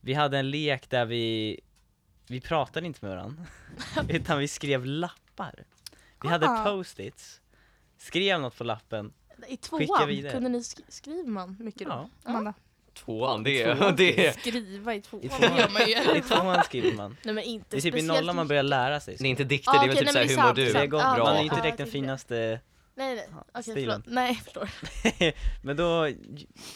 vi 0.00 0.14
hade 0.14 0.38
en 0.38 0.50
lek 0.50 0.90
där 0.90 1.04
vi, 1.06 1.60
vi 2.28 2.40
pratade 2.40 2.86
inte 2.86 3.04
med 3.06 3.16
varandra, 3.16 3.46
utan 4.08 4.38
vi 4.38 4.48
skrev 4.48 4.84
lappar. 4.86 5.64
Vi 6.22 6.28
hade 6.28 6.46
Ah. 6.48 6.64
post-its, 6.64 7.40
skrev 7.98 8.40
något 8.40 8.56
på 8.58 8.64
lappen, 8.64 9.12
I 9.48 9.56
tvåan 9.56 9.86
kunde 10.30 10.48
ni 10.48 10.58
sk- 10.58 10.84
skriver 10.88 11.30
man 11.30 11.56
mycket 11.60 11.88
då? 11.88 11.92
ja, 11.94 12.08
Amanda. 12.30 12.54
Tvåan, 12.96 13.42
det 13.42 13.62
är, 13.62 13.92
det 13.96 14.26
är, 14.26 14.32
Skriva 14.32 14.94
i 14.94 15.00
två. 15.00 15.20
I 15.22 15.28
Det 15.28 15.34
tvåan. 15.34 15.56
gör 15.58 15.68
man 15.68 15.82
ju. 15.88 16.18
i 16.18 16.22
tvåan 16.22 16.64
skriver 16.64 16.92
man. 16.92 17.16
Nej 17.24 17.34
men 17.34 17.44
inte 17.44 17.66
Det 17.70 17.76
är 17.76 17.80
typ 17.80 17.94
i 17.94 17.98
speciellt 17.98 18.20
nollan 18.20 18.36
man 18.36 18.48
börjar 18.48 18.62
lära 18.62 19.00
sig. 19.00 19.16
det 19.18 19.24
är 19.24 19.30
inte 19.30 19.44
dikter, 19.44 19.70
Ah, 19.70 19.72
det 19.72 19.78
är 19.78 19.88
väl 19.88 19.90
okej, 19.96 20.06
typ 20.06 20.14
nej, 20.14 20.28
såhär, 20.28 20.36
men 20.36 20.36
hur 20.36 20.36
mår 20.36 20.42
sant, 20.42 20.56
du? 20.56 20.72
Sant. 20.72 20.90
gott, 20.90 21.02
Ja, 21.18 21.24
man 21.24 21.34
är 21.34 21.38
ju 21.38 21.44
inte 21.44 21.60
direkt 21.62 21.78
den 21.78 21.86
finaste 21.86 22.60
Nej 22.94 23.14
nej, 23.14 23.28
okej 23.54 23.62
stilen. 23.62 24.02
förlåt. 24.02 24.14
Nej 24.14 24.28
jag 24.28 24.36
förstår. 24.44 24.70
Men 25.66 25.76
då 25.76 26.08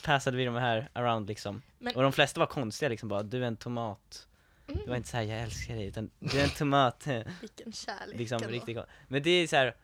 passade 0.04 0.36
vi 0.36 0.44
de 0.44 0.54
här 0.54 0.88
around 0.92 1.28
liksom. 1.28 1.62
Men- 1.78 1.96
Och 1.96 2.02
de 2.02 2.12
flesta 2.12 2.40
var 2.40 2.46
konstiga 2.46 2.88
liksom 2.88 3.08
bara, 3.08 3.22
du 3.22 3.42
är 3.42 3.46
en 3.46 3.56
tomat. 3.56 4.26
Det 4.66 4.86
var 4.90 4.96
inte 4.96 5.08
såhär, 5.08 5.24
jag 5.24 5.40
älskar 5.42 5.74
dig, 5.74 5.86
utan 5.86 6.10
du 6.18 6.38
är 6.40 6.44
en 6.44 6.50
tomat. 6.50 7.06
Vilken 7.40 7.72
kärlek 7.72 8.18
liksom 8.18 8.36
ändå. 8.42 8.48
riktigt. 8.54 8.78
Men 9.08 9.22
det 9.22 9.30
är 9.30 9.46
så 9.46 9.56
här. 9.56 9.74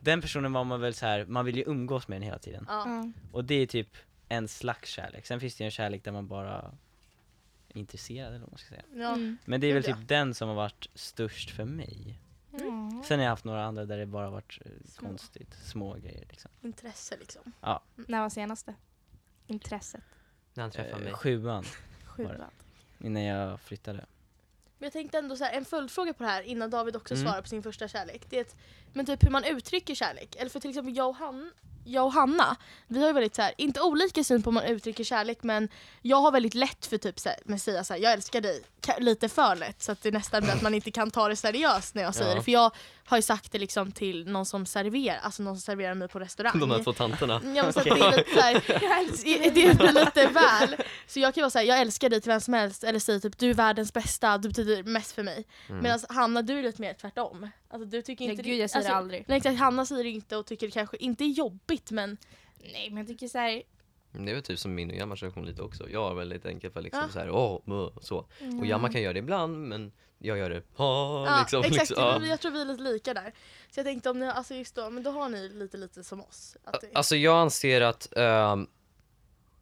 den 0.00 0.20
personen 0.20 0.52
var 0.52 0.64
man 0.64 0.80
väl 0.80 0.94
så 0.94 1.06
här, 1.06 1.24
man 1.26 1.44
vill 1.44 1.56
ju 1.56 1.64
umgås 1.66 2.08
med 2.08 2.16
den 2.16 2.22
hela 2.22 2.38
tiden. 2.38 2.66
Ja. 2.68 2.82
Ja. 2.86 3.08
Och 3.32 3.44
det 3.44 3.54
är 3.54 3.66
typ 3.66 3.88
en 4.34 4.48
slags 4.48 4.90
kärlek. 4.90 5.26
Sen 5.26 5.40
finns 5.40 5.56
det 5.56 5.64
ju 5.64 5.66
en 5.66 5.70
kärlek 5.70 6.04
där 6.04 6.12
man 6.12 6.28
bara 6.28 6.74
är 7.68 7.78
intresserad 7.78 8.28
eller 8.28 8.38
vad 8.40 8.50
man 8.50 8.58
ska 8.58 8.68
säga. 8.68 8.82
Ja. 8.94 9.12
Mm. 9.14 9.36
Men 9.44 9.60
det 9.60 9.66
är 9.66 9.74
väl 9.74 9.84
ja. 9.86 9.96
typ 9.96 10.08
den 10.08 10.34
som 10.34 10.48
har 10.48 10.54
varit 10.56 10.86
störst 10.94 11.50
för 11.50 11.64
mig. 11.64 12.18
Mm. 12.52 13.02
Sen 13.04 13.18
har 13.18 13.24
jag 13.24 13.30
haft 13.30 13.44
några 13.44 13.64
andra 13.64 13.84
där 13.84 13.98
det 13.98 14.06
bara 14.06 14.30
varit 14.30 14.58
eh, 14.64 14.70
Små. 14.86 15.08
konstigt, 15.08 15.54
små 15.64 15.94
grejer 15.94 16.24
liksom. 16.30 16.50
Intresse 16.62 17.16
liksom. 17.16 17.52
När 17.94 18.20
var 18.20 18.28
senaste? 18.28 18.74
Intresset? 19.46 20.02
När 20.54 20.62
han 20.62 20.70
träffar 20.70 20.98
Eh, 20.98 21.04
mig. 21.04 21.12
sjuan, 21.12 21.64
Sjuan. 22.04 22.50
innan 22.98 23.22
jag 23.22 23.60
flyttade. 23.60 24.04
Men 24.84 24.86
jag 24.86 24.92
tänkte 24.92 25.18
ändå 25.18 25.36
så 25.36 25.44
här, 25.44 25.52
en 25.52 25.64
följdfråga 25.64 26.12
på 26.14 26.22
det 26.22 26.28
här 26.28 26.42
innan 26.42 26.70
David 26.70 26.96
också 26.96 27.14
Mm. 27.14 27.26
svarar 27.26 27.42
på 27.42 27.48
sin 27.48 27.62
första 27.62 27.88
kärlek. 27.88 28.22
Det 28.30 28.36
är 28.36 28.40
ett, 28.40 28.56
men 28.92 29.06
typ 29.06 29.24
hur 29.24 29.30
man 29.30 29.44
uttrycker 29.44 29.94
kärlek. 29.94 30.36
Eller 30.38 30.50
för 30.50 30.60
till 30.60 30.70
exempel 30.70 30.96
jag 30.96 31.08
och, 31.08 31.16
Han, 31.16 31.50
jag 31.84 32.04
och 32.04 32.12
Hanna, 32.12 32.56
vi 32.86 33.00
har 33.00 33.06
ju 33.06 33.12
väldigt 33.12 33.34
så 33.34 33.42
här, 33.42 33.52
inte 33.56 33.80
olika 33.80 34.24
syn 34.24 34.42
på 34.42 34.50
hur 34.50 34.54
man 34.54 34.64
uttrycker 34.64 35.04
kärlek 35.04 35.38
men 35.42 35.68
jag 36.02 36.16
har 36.16 36.30
väldigt 36.32 36.54
lätt 36.54 36.86
för 36.86 36.98
typ 36.98 37.20
så 37.20 37.28
här, 37.28 37.54
att 37.54 37.62
säga 37.62 37.84
så 37.84 37.92
här, 37.94 38.00
jag 38.00 38.12
älskar 38.12 38.40
dig, 38.40 38.62
lite 38.98 39.28
för 39.28 39.56
lätt 39.56 39.82
så 39.82 39.92
att 39.92 40.02
det 40.02 40.10
nästan 40.10 40.42
blir 40.42 40.52
att 40.52 40.62
man 40.62 40.74
inte 40.74 40.90
kan 40.90 41.10
ta 41.10 41.28
det 41.28 41.36
seriöst 41.36 41.94
när 41.94 42.02
jag 42.02 42.14
säger 42.14 42.30
Ja. 42.30 42.36
det. 42.36 42.42
För 42.42 42.52
jag 42.52 42.70
har 43.06 43.18
ju 43.18 43.22
sagt 43.22 43.52
det 43.52 43.58
liksom 43.58 43.92
till 43.92 44.28
någon 44.28 44.46
som 44.46 44.66
serverar, 44.66 45.18
alltså 45.22 45.42
någon 45.42 45.54
som 45.56 45.60
serverar 45.60 45.94
mig 45.94 46.08
på 46.08 46.18
restaurang. 46.18 46.60
De 46.60 46.70
här 46.70 46.82
två 46.82 46.92
tanterna. 46.92 47.40
Ja 47.44 47.62
men 47.62 47.72
så 47.72 47.78
att 47.78 47.84
det 47.84 47.90
är 47.90 48.16
lite 48.16 48.30
såhär, 48.34 48.54
det 49.54 49.74
blir 49.78 49.92
lite 50.04 50.26
väl. 50.26 50.76
Så 51.06 51.20
jag 51.20 51.34
kan 51.34 51.42
vara 51.42 51.50
såhär, 51.50 51.66
jag 51.66 51.80
älskar 51.80 52.08
dig 52.08 52.20
till 52.20 52.30
vem 52.30 52.40
som 52.40 52.54
helst 52.54 52.84
eller 52.84 52.98
säga 52.98 53.20
typ 53.20 53.38
du 53.38 53.50
är 53.50 53.54
världens 53.54 53.92
bästa, 53.92 54.38
du 54.38 54.48
betyder 54.48 54.73
mest 54.82 55.12
för 55.12 55.22
mig. 55.22 55.46
Mm. 55.68 55.82
Medan 55.82 56.00
Hanna 56.08 56.42
du 56.42 56.58
är 56.58 56.62
lite 56.62 56.80
mer 56.80 56.94
tvärtom. 56.94 57.48
Alltså 57.68 57.88
du 57.88 58.02
tycker 58.02 58.24
Nej 58.24 58.30
inte 58.32 58.42
gud 58.42 58.58
jag 58.58 58.70
säger 58.70 58.78
alltså, 58.80 58.92
det 58.92 58.96
aldrig. 58.98 59.24
Nej 59.28 59.36
exakt, 59.36 59.58
Hanna 59.58 59.86
säger 59.86 60.04
det 60.04 60.10
inte 60.10 60.36
och 60.36 60.46
tycker 60.46 60.66
det 60.66 60.70
kanske 60.72 60.96
inte 60.96 61.24
är 61.24 61.28
jobbigt 61.28 61.90
men 61.90 62.16
Nej 62.72 62.88
men 62.90 62.98
jag 62.98 63.06
tycker 63.06 63.28
såhär, 63.28 63.62
Det 64.12 64.30
är 64.30 64.34
väl 64.34 64.42
typ 64.42 64.58
som 64.58 64.74
min 64.74 64.90
och 64.90 64.96
Jammars 64.96 65.22
relation 65.22 65.46
lite 65.46 65.62
också. 65.62 65.90
Jag 65.90 66.10
är 66.10 66.14
väldigt 66.14 66.46
enkelt 66.46 66.74
för 66.74 66.80
liksom 66.80 67.02
Ja. 67.02 67.12
såhär, 67.12 67.30
åh, 67.30 67.60
mö, 67.64 67.88
så. 68.00 68.26
Och 68.60 68.66
Jammar 68.66 68.92
kan 68.92 69.02
göra 69.02 69.12
det 69.12 69.18
ibland, 69.18 69.68
men 69.68 69.92
jag 70.18 70.38
gör 70.38 70.50
det, 70.50 70.62
ha, 70.76 71.26
ja, 71.26 71.38
liksom. 71.40 71.60
exakt, 71.64 71.90
liksom, 71.90 72.04
ja. 72.04 72.18
vi- 72.18 72.28
jag 72.28 72.40
tror 72.40 72.52
vi 72.52 72.60
är 72.60 72.64
lite 72.64 72.82
lika 72.82 73.14
där. 73.14 73.32
Så 73.70 73.80
jag 73.80 73.86
tänkte 73.86 74.10
om 74.10 74.18
ni, 74.18 74.26
alltså 74.26 74.54
just 74.54 74.74
då, 74.74 74.90
men 74.90 75.02
då 75.02 75.10
har 75.10 75.28
ni 75.28 75.48
lite 75.48 75.76
lite 75.76 76.04
som 76.04 76.20
oss. 76.20 76.56
Att 76.64 76.80
det, 76.80 76.90
Alltså 76.94 77.16
jag 77.16 77.36
anser 77.38 77.80
att 77.80 78.16
ehm, 78.16 78.66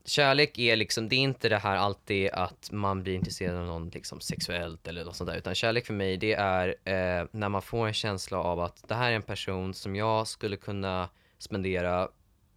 kärlek 0.05 0.59
är 0.59 0.77
liksom, 0.77 1.09
det 1.09 1.17
är 1.17 1.19
inte 1.21 1.49
det 1.49 1.59
här 1.59 1.77
alltid 1.77 2.31
att 2.31 2.69
man 2.73 3.03
blir 3.03 3.15
intresserad 3.15 3.57
av 3.57 3.67
någon 3.67 3.89
liksom 3.89 4.21
sexuellt 4.21 4.89
eller 4.89 5.05
något 5.05 5.17
sånt 5.17 5.31
där, 5.31 5.37
utan 5.37 5.55
kärlek 5.55 5.87
för 5.87 5.95
mig 5.95 6.17
det 6.17 6.33
är 6.33 6.69
eh, 6.69 7.27
när 7.31 7.49
man 7.49 7.63
får 7.63 7.87
en 7.87 7.95
känsla 7.95 8.39
av 8.39 8.61
att 8.61 8.89
det 8.89 8.95
här 8.95 9.11
är 9.11 9.15
en 9.17 9.23
person 9.23 9.75
som 9.75 9.97
jag 9.97 10.27
skulle 10.29 10.57
kunna 10.57 11.09
spendera 11.39 12.09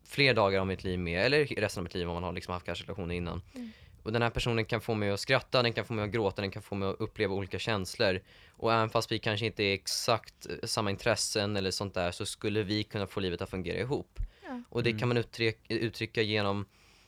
fler 0.08 0.34
dagar 0.34 0.60
av 0.60 0.68
mitt 0.68 0.84
liv 0.84 1.00
med, 1.00 1.26
eller 1.26 1.46
resten 1.46 1.82
av 1.82 1.84
mitt 1.84 1.96
liv 1.96 2.08
om 2.10 2.14
man 2.14 2.24
har 2.24 2.34
liksom 2.34 2.54
haft 2.54 2.66
kanske 2.66 2.84
relationer 2.84 3.16
innan. 3.16 3.42
Mm. 3.56 3.72
Och 4.04 4.12
den 4.12 4.22
här 4.22 4.30
personen 4.30 4.66
kan 4.66 4.82
få 4.82 4.94
mig 4.94 5.10
att 5.12 5.20
skratta, 5.20 5.64
den 5.64 5.74
kan 5.74 5.86
få 5.86 5.94
mig 5.94 6.06
att 6.06 6.12
gråta, 6.12 6.42
den 6.42 6.52
kan 6.52 6.62
få 6.62 6.76
mig 6.76 6.90
att 6.90 6.96
uppleva 7.02 7.34
olika 7.34 7.60
känslor. 7.60 8.20
Och 8.58 8.74
även 8.74 8.90
fast 8.90 9.12
vi 9.12 9.20
kanske 9.20 9.46
inte 9.46 9.64
är 9.64 9.74
exakt 9.74 10.46
eh, 10.50 10.56
samma 10.64 10.90
intressen 10.90 11.56
eller 11.58 11.72
sånt 11.72 11.94
där 11.94 12.12
så 12.12 12.26
skulle 12.26 12.64
vi 12.64 12.84
kunna 12.84 13.08
få 13.08 13.20
livet 13.20 13.42
att 13.42 13.50
fungera 13.50 13.78
ihop. 13.78 14.20
Ja. 14.44 14.62
Och 14.70 14.84
det 14.84 14.90
Mm. 14.90 15.00
kan 15.00 15.08
man 15.08 15.18
uttrycka, 15.18 15.74
uttrycka 15.76 16.22
genom 16.22 16.66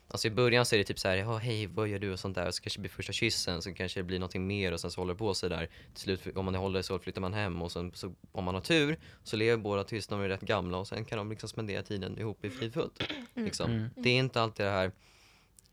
Alltså 0.10 0.28
i 0.28 0.32
början 0.32 0.66
så 0.66 0.76
är 0.76 0.78
det 0.78 0.84
typ 0.84 1.00
så 1.00 1.08
här, 1.08 1.16
ja 1.16 1.38
hej 1.38 1.68
vad 1.68 1.88
gör 1.88 2.00
du 2.00 2.12
och 2.14 2.20
sånt 2.20 2.36
där, 2.36 2.48
och 2.48 2.56
så 2.56 2.62
kanske 2.62 2.78
det 2.78 2.82
blir 2.82 2.90
första 2.92 3.14
kyssen, 3.14 3.62
så 3.62 3.74
kanske 3.74 4.00
det 4.00 4.04
blir 4.04 4.20
någonting 4.20 4.48
mer 4.48 4.72
och 4.72 4.80
sen 4.80 4.92
så 4.92 5.02
håller 5.02 5.14
det 5.14 5.18
på 5.18 5.34
så 5.34 5.48
där. 5.48 5.70
Till 5.94 6.02
slut, 6.04 6.38
om 6.38 6.46
man 6.46 6.56
håller 6.56 6.82
så 6.82 7.00
flyttar 7.00 7.22
man 7.22 7.34
hem 7.34 7.62
och 7.62 7.72
sen 7.72 7.92
så, 7.94 8.14
om 8.32 8.44
man 8.44 8.54
har 8.56 8.62
tur 8.62 8.98
så 9.24 9.36
lever 9.36 9.58
båda 9.58 9.84
tills 9.84 10.08
de 10.08 10.22
är 10.22 10.28
rätt 10.30 10.42
gamla 10.42 10.78
och 10.78 10.88
sen 10.88 11.06
kan 11.06 11.18
de 11.18 11.30
liksom 11.30 11.50
spendera 11.50 11.84
tiden 11.84 12.18
ihop 12.20 12.46
i 12.46 12.50
frid 12.50 12.74
fullt. 12.74 13.04
Liksom. 13.34 13.72
Mm. 13.72 13.90
Det 13.96 14.10
är 14.10 14.18
inte 14.18 14.42
alltid 14.42 14.66
det 14.66 14.72
här, 14.72 14.92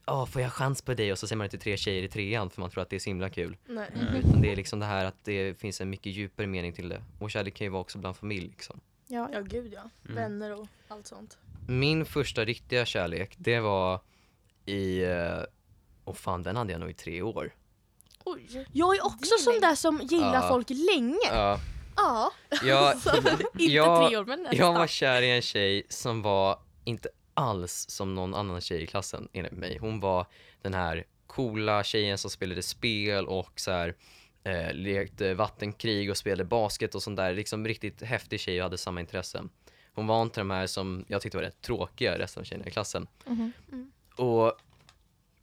ja 0.07 0.27
får 0.27 0.43
jag 0.43 0.53
chans 0.53 0.83
på 0.83 0.95
dig 0.95 1.13
och 1.13 1.19
så 1.19 1.27
säger 1.27 1.37
man 1.39 1.45
det 1.45 1.51
till 1.51 1.61
tre 1.61 1.77
tjejer 1.77 2.03
i 2.03 2.09
trean 2.09 2.51
för 2.51 2.61
man 2.61 2.71
tror 2.71 2.83
att 2.83 2.91
det 2.91 2.97
är 2.97 3.01
så 3.01 3.11
himla 3.11 3.31
kul. 3.31 3.57
nej. 3.67 3.91
Utan 4.19 4.41
det 4.43 4.53
är 4.53 4.57
liksom 4.57 4.79
det 4.81 4.87
här 4.87 5.05
att 5.05 5.25
det 5.25 5.61
finns 5.61 5.81
en 5.81 5.91
mycket 5.91 6.13
djupare 6.13 6.47
mening 6.47 6.73
till 6.73 6.89
det. 6.89 7.03
Och 7.19 7.31
kärlek 7.31 7.55
kan 7.55 7.65
ju 7.65 7.71
vara 7.71 7.81
också 7.81 7.99
bland 7.99 8.17
familj 8.17 8.47
liksom. 8.49 8.81
ja, 9.07 9.29
Ja 9.33 9.41
gud 9.41 9.73
ja, 9.75 9.91
Mm. 10.05 10.15
vänner 10.17 10.61
och 10.61 10.67
allt 10.89 11.07
sånt. 11.07 11.39
Min 11.69 12.05
första 12.05 12.45
riktiga 12.45 12.85
kärlek, 12.85 13.35
det 13.39 13.61
var 13.61 14.01
i, 14.67 15.03
eh, 15.05 15.39
och 16.05 16.17
fan 16.17 16.43
den 16.43 16.57
hade 16.57 16.73
jag 16.73 16.81
nog 16.81 16.91
i 16.91 16.95
tre 16.95 17.23
år. 17.23 17.55
Oj. 18.25 18.67
Jag 18.73 18.97
är 18.97 19.07
också 19.07 19.35
är 19.35 19.39
sån 19.39 19.53
länge. 19.53 19.67
där 19.67 19.75
som 19.75 20.01
gillar 20.03 20.35
Ja. 20.43 20.49
folk 20.49 20.71
länge. 20.71 21.17
Ja, 21.31 21.61
Ja. 21.97 22.33
jag, 22.65 22.95
inte 22.95 23.65
jag- 23.73 24.09
tre 24.09 24.17
år 24.17 24.25
men 24.25 24.43
nästan. 24.43 24.59
jag 24.59 24.73
var 24.75 24.87
kär 24.87 25.23
i 25.23 25.31
en 25.31 25.43
tjej 25.43 25.87
som 25.89 26.23
var 26.23 26.59
inte 26.85 27.09
alls 27.35 27.87
som 27.89 28.15
någon 28.15 28.35
annan 28.35 28.61
tjej 28.61 28.83
i 28.83 28.87
klassen 28.87 29.29
enligt 29.33 29.53
mig. 29.53 29.79
Hon 29.79 30.01
var 30.01 30.27
den 30.63 30.75
här 30.75 31.05
coola 31.27 31.85
tjejen 31.85 32.19
som 32.19 32.31
spelade 32.31 32.63
spel 32.63 33.27
och 33.27 33.53
så 33.61 33.71
här 33.71 33.95
eh, 34.45 34.73
lekte 34.75 35.35
vattenkrig 35.35 36.11
och 36.11 36.17
spelade 36.17 36.45
basket 36.45 36.95
och 36.95 37.03
sånt 37.03 37.17
där. 37.17 37.35
Liksom 37.35 37.67
riktigt 37.67 38.03
häftig 38.03 38.41
tjej 38.41 38.59
och 38.59 38.63
hade 38.63 38.79
samma 38.79 39.01
intressen. 39.01 39.51
hon 39.95 40.07
var 40.07 40.23
inte 40.23 40.41
de 40.41 40.51
här 40.51 40.67
som 40.67 41.05
jag 41.09 41.23
tyckte 41.23 41.37
var 41.39 41.43
rätt 41.45 41.61
tråkiga 41.63 42.19
resten 42.19 42.41
av 42.41 42.45
tjejerna 42.45 42.67
i 42.67 42.71
klassen. 42.71 43.07
Mhm. 43.27 43.53
Och 44.17 44.53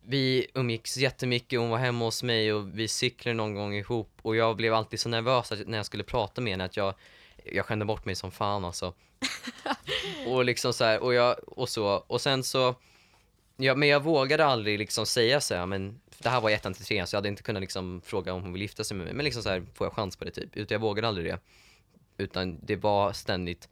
vi 0.02 0.48
umgicks 0.54 0.98
jättemycket, 0.98 1.60
hon 1.60 1.70
var 1.70 1.78
hemma 1.78 2.06
hos 2.06 2.24
mig 2.24 2.54
och 2.54 2.80
vi 2.80 2.88
cyklade 2.88 3.34
någon 3.34 3.56
gång 3.56 3.76
ihop 3.76 4.12
och 4.22 4.36
jag 4.36 4.56
blev 4.56 4.74
alltid 4.74 5.00
så 5.00 5.10
nervös 5.10 5.52
att, 5.52 5.68
när 5.68 5.78
jag 5.78 5.86
skulle 5.86 6.04
prata 6.04 6.42
med 6.42 6.54
henne 6.54 6.64
att 6.64 6.78
jag, 6.78 6.94
jag 7.46 7.66
skämde 7.66 7.86
bort 7.86 8.06
mig 8.06 8.16
som 8.16 8.32
fan 8.32 8.66
alltså. 8.66 8.94
och 10.28 10.46
liksom 10.46 10.74
så 10.74 10.84
här, 10.84 11.00
och 11.04 11.14
jag, 11.14 11.36
och 11.48 11.70
så, 11.70 12.04
och 12.08 12.22
sen 12.22 12.44
så, 12.44 12.76
ja, 13.58 13.76
men 13.76 13.90
jag 13.90 14.04
vågade 14.04 14.46
aldrig 14.46 14.80
liksom 14.80 15.06
säga 15.06 15.42
så 15.42 15.56
här, 15.56 15.66
men 15.66 16.02
det 16.18 16.30
här 16.30 16.42
var 16.42 16.50
i 16.50 16.54
ettan 16.54 16.74
till 16.74 16.86
trean 16.86 17.08
så 17.08 17.16
jag 17.16 17.18
hade 17.18 17.30
inte 17.30 17.44
kunnat 17.44 17.62
liksom 17.62 18.02
fråga 18.06 18.34
om 18.34 18.42
hon 18.42 18.54
vill 18.54 18.62
gifta 18.62 18.84
sig 18.84 18.98
med 18.98 19.06
mig, 19.06 19.14
men 19.14 19.26
liksom 19.26 19.44
så 19.44 19.50
här, 19.50 19.64
får 19.74 19.88
jag 19.88 19.94
chans 19.94 20.16
på 20.16 20.26
det 20.26 20.32
typ? 20.32 20.58
Utan 20.58 20.76
jag 20.76 20.80
vågade 20.82 21.08
aldrig 21.08 21.26
det. 21.26 21.40
Utan 22.18 22.60
det 22.66 22.76
var 22.76 23.14
ständigt 23.14 23.70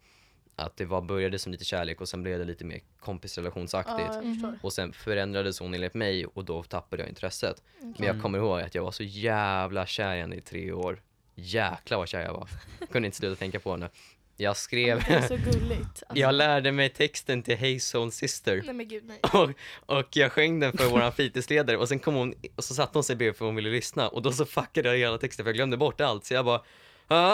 att 0.60 0.76
det 0.76 0.84
var, 0.84 1.00
började 1.00 1.38
som 1.38 1.52
lite 1.52 1.64
kärlek 1.64 2.00
och 2.00 2.08
sen 2.08 2.22
blev 2.22 2.38
det 2.38 2.44
lite 2.44 2.64
mer 2.64 2.80
kompisrelationsaktigt. 3.00 4.08
Ja, 4.14 4.22
förstår. 4.22 4.58
Och 4.62 4.72
sen 4.72 4.92
förändrades 4.92 5.60
hon 5.60 5.74
enligt 5.74 5.94
mig 5.94 6.26
och 6.26 6.44
då 6.44 6.62
tappade 6.62 7.02
jag 7.02 7.08
intresset. 7.08 7.62
Men 7.80 7.94
jag 7.98 8.06
Mm. 8.08 8.22
kommer 8.22 8.38
ihåg 8.38 8.60
att 8.60 8.74
jag 8.74 8.82
var 8.82 8.90
så 8.92 9.02
jävla 9.02 9.86
kär 9.86 10.14
i 10.16 10.20
henne 10.20 10.36
i 10.36 10.40
tre 10.40 10.72
år. 10.72 11.02
Jäklar 11.34 11.98
vad 11.98 12.08
kär 12.08 12.20
jag 12.22 12.32
var. 12.32 12.48
Kunde 12.92 13.06
inte 13.06 13.18
sluta 13.18 13.36
tänka 13.38 13.60
på 13.60 13.70
henne. 13.70 13.88
Jag 14.36 14.56
skrev, 14.56 15.04
Det 15.08 15.14
är 15.14 15.22
så 15.28 15.36
gulligt. 15.36 15.80
Alltså, 15.82 16.04
jag 16.14 16.34
lärde 16.34 16.72
mig 16.72 16.88
texten 16.88 17.42
till 17.42 17.56
Hey 17.56 17.80
Soul 17.80 18.12
Sister. 18.12 18.62
Nej 18.64 18.74
men 18.74 18.88
gud 18.88 19.04
nej. 19.06 19.18
Och, 19.32 19.50
och 19.98 20.16
jag 20.16 20.32
sjöng 20.32 20.60
den 20.60 20.72
för 20.72 20.86
våran 20.90 21.12
fritidsledare 21.12 21.76
och 21.76 21.88
sen 21.88 21.98
kom 21.98 22.14
hon 22.14 22.34
och 22.56 22.64
så 22.64 22.74
satte 22.74 22.90
hon 22.98 23.04
sig 23.04 23.16
bredvid 23.16 23.36
för 23.36 23.44
hon 23.44 23.54
ville 23.56 23.70
lyssna 23.70 24.08
och 24.08 24.22
då 24.22 24.32
så 24.32 24.44
fuckade 24.44 24.88
jag 24.88 24.96
hela 24.98 25.18
texten 25.18 25.44
för 25.44 25.48
jag 25.50 25.54
glömde 25.56 25.76
bort 25.76 26.00
allt 26.00 26.24
så 26.24 26.34
jag 26.34 26.44
bara 26.44 26.62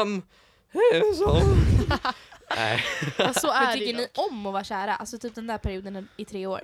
um, 0.03 0.23
hey 0.73 1.15
soul. 1.15 1.43
Nej. 2.57 2.85
Så 3.35 3.51
är 3.53 3.67
det 3.67 3.73
tycker 3.73 3.97
ni 3.97 4.09
om 4.15 4.47
att 4.47 4.53
vara 4.53 4.65
kära? 4.65 4.97
Alltså 4.97 5.19
typ 5.19 5.35
den 5.35 5.47
där 5.47 5.59
perioden 5.59 6.09
i 6.17 6.25
tre 6.25 6.47
år. 6.47 6.61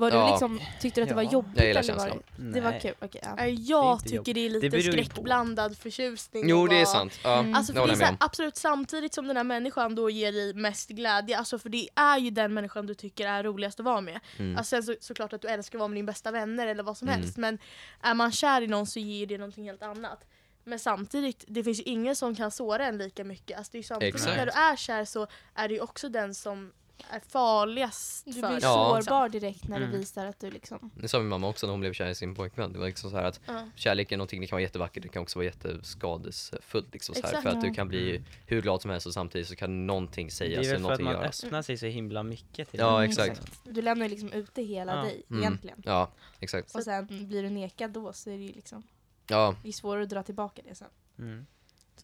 Var 0.00 0.10
Ja. 0.10 0.24
du 0.24 0.30
liksom, 0.30 0.60
tyckte 0.80 1.00
du 1.00 1.02
att 1.02 1.08
det 1.08 1.14
var 1.14 1.22
Ja. 1.22 1.30
jobbigt 1.32 1.56
Jag 1.56 1.66
gillar 1.66 1.80
eller 1.82 1.94
var 1.94 2.06
det, 2.36 2.52
det 2.52 2.60
var 2.60 2.80
kul? 2.80 2.94
Okej, 3.00 3.20
ja. 3.24 3.34
Nej, 3.34 3.52
Det 3.56 3.62
är 3.62 3.70
Jag 3.70 3.92
inte 3.94 4.04
tycker 4.04 4.16
jobbigt. 4.16 4.34
det 4.34 4.40
är 4.40 4.44
Det 4.44 4.48
lite 4.54 4.68
beror 4.70 4.82
ju 4.82 4.90
på. 4.90 4.92
skräckblandad 4.92 5.76
förtjusning. 5.78 6.48
Jo 6.48 6.64
att 6.64 6.70
det 6.70 6.76
är 6.76 6.84
vara- 6.84 6.86
sant. 6.86 7.20
Ja, 7.24 7.38
Mm. 7.38 7.54
Alltså 7.54 7.72
det 7.72 7.76
för 7.80 7.86
det 7.86 7.92
håller 7.92 7.92
är 7.92 7.96
jag 7.96 7.98
så 7.98 8.00
med 8.00 8.06
här, 8.06 8.12
om. 8.12 8.26
absolut 8.26 8.56
samtidigt 8.56 9.14
som 9.14 9.26
den 9.28 9.36
här 9.36 9.44
människan 9.44 9.94
då 9.94 10.10
ger 10.10 10.32
dig 10.32 10.54
mest 10.54 10.88
glädje, 10.88 11.38
alltså 11.38 11.58
för 11.58 11.68
det 11.68 11.88
är 11.94 12.18
ju 12.18 12.30
den 12.30 12.54
människan 12.54 12.86
du 12.86 12.94
tycker 12.94 13.26
är 13.26 13.42
roligast 13.42 13.80
att 13.80 13.84
vara 13.86 14.00
med. 14.00 14.20
Mm. 14.38 14.56
Alltså 14.56 14.70
sen 14.70 14.82
så, 14.82 14.94
såklart 15.00 15.32
att 15.32 15.42
du 15.42 15.48
älskar 15.48 15.78
att 15.78 15.80
vara 15.80 15.88
med 15.88 15.96
din 15.96 16.06
bästa 16.06 16.30
vänner 16.30 16.66
eller 16.66 16.82
vad 16.82 16.96
som 16.96 17.08
Mm. 17.08 17.20
helst 17.20 17.36
men 17.36 17.58
är 18.02 18.14
man 18.14 18.32
kär 18.32 18.60
i 18.62 18.66
någon 18.66 18.86
så 18.86 18.98
ger 19.00 19.26
det 19.26 19.38
någonting 19.38 19.64
helt 19.64 19.82
annat. 19.82 20.24
Men 20.68 20.78
samtidigt, 20.78 21.44
det 21.48 21.64
finns 21.64 21.78
ju 21.80 21.82
ingen 21.84 22.16
som 22.16 22.34
kan 22.34 22.50
såra 22.50 22.86
en 22.86 22.98
lika 22.98 23.24
mycket. 23.24 23.58
Alltså 23.58 23.72
det 23.72 23.78
är 23.78 23.82
samtidigt 23.82 24.14
Exakt. 24.14 24.36
när 24.36 24.46
du 24.46 24.52
är 24.52 24.76
kär 24.76 25.04
så 25.04 25.26
är 25.54 25.68
det 25.68 25.74
ju 25.74 25.80
också 25.80 26.08
den 26.08 26.34
som 26.34 26.72
är 27.10 27.20
farligast 27.20 28.24
Du 28.24 28.32
blir. 28.32 28.58
Ja. 28.62 29.00
sårbar 29.02 29.28
direkt 29.28 29.68
när 29.68 29.76
Mm. 29.76 29.90
det 29.90 29.98
visar 29.98 30.26
att 30.26 30.40
du 30.40 30.50
liksom... 30.50 30.90
Det 30.94 31.08
sa 31.08 31.18
min 31.18 31.28
mamma 31.28 31.48
också 31.48 31.66
när 31.66 31.70
hon 31.72 31.80
blev 31.80 31.92
kär 31.92 32.06
i 32.08 32.14
sin 32.14 32.34
pojkvän. 32.34 32.72
Det 32.72 32.78
var 32.78 32.86
liksom 32.86 33.10
så 33.10 33.16
här 33.16 33.24
att 33.24 33.40
Ja. 33.46 33.68
kärlek 33.74 34.12
är 34.12 34.16
någonting, 34.16 34.40
det 34.40 34.46
kan 34.46 34.56
vara 34.56 34.62
jättevackert, 34.62 35.02
det 35.02 35.08
kan 35.08 35.22
också 35.22 35.38
vara 35.38 35.44
jätteskadesfullt 35.46 36.92
liksom 36.92 37.14
så 37.14 37.20
här, 37.20 37.28
Exakt. 37.28 37.42
för 37.42 37.48
att 37.50 37.60
du 37.60 37.66
Mm. 37.66 37.74
kan 37.74 37.88
bli 37.88 38.22
hur 38.46 38.62
glad 38.62 38.82
som 38.82 38.90
helst 38.90 39.06
och 39.06 39.12
samtidigt 39.14 39.48
så 39.48 39.56
kan 39.56 39.86
någonting 39.86 40.26
Det 40.26 40.32
sägas 40.32 40.52
är 40.52 40.60
eller 40.60 40.62
väl 40.62 40.68
för 40.70 40.74
att 40.76 40.82
någonting 40.82 41.04
man 41.04 41.14
göras. 41.14 41.44
öppnar 41.44 41.62
sig 41.62 41.76
så 41.76 41.86
himla 41.86 42.22
mycket 42.22 42.70
till 42.70 42.80
Ja, 42.80 42.98
det. 42.98 43.04
exakt. 43.04 43.52
Du 43.64 43.82
lämnar 43.82 44.06
ju 44.06 44.10
liksom 44.10 44.32
ute 44.32 44.62
hela 44.62 44.96
Ja. 44.96 45.02
dig 45.02 45.22
Mm. 45.30 45.42
egentligen. 45.42 45.82
Ja, 45.86 46.10
exakt. 46.40 46.74
Och 46.74 46.82
sen 46.82 47.06
blir 47.06 47.42
du 47.42 47.50
nekad 47.50 47.90
då 47.90 48.12
så 48.12 48.30
är 48.30 48.36
det 48.36 48.42
ju 48.42 48.52
liksom, 48.52 48.82
Ja, 49.28 49.54
det 49.62 49.68
är 49.68 49.72
svårare 49.72 50.02
att 50.02 50.08
dra 50.08 50.22
tillbaka 50.22 50.62
det 50.68 50.74
sen. 50.74 50.88
Mm. 51.18 51.46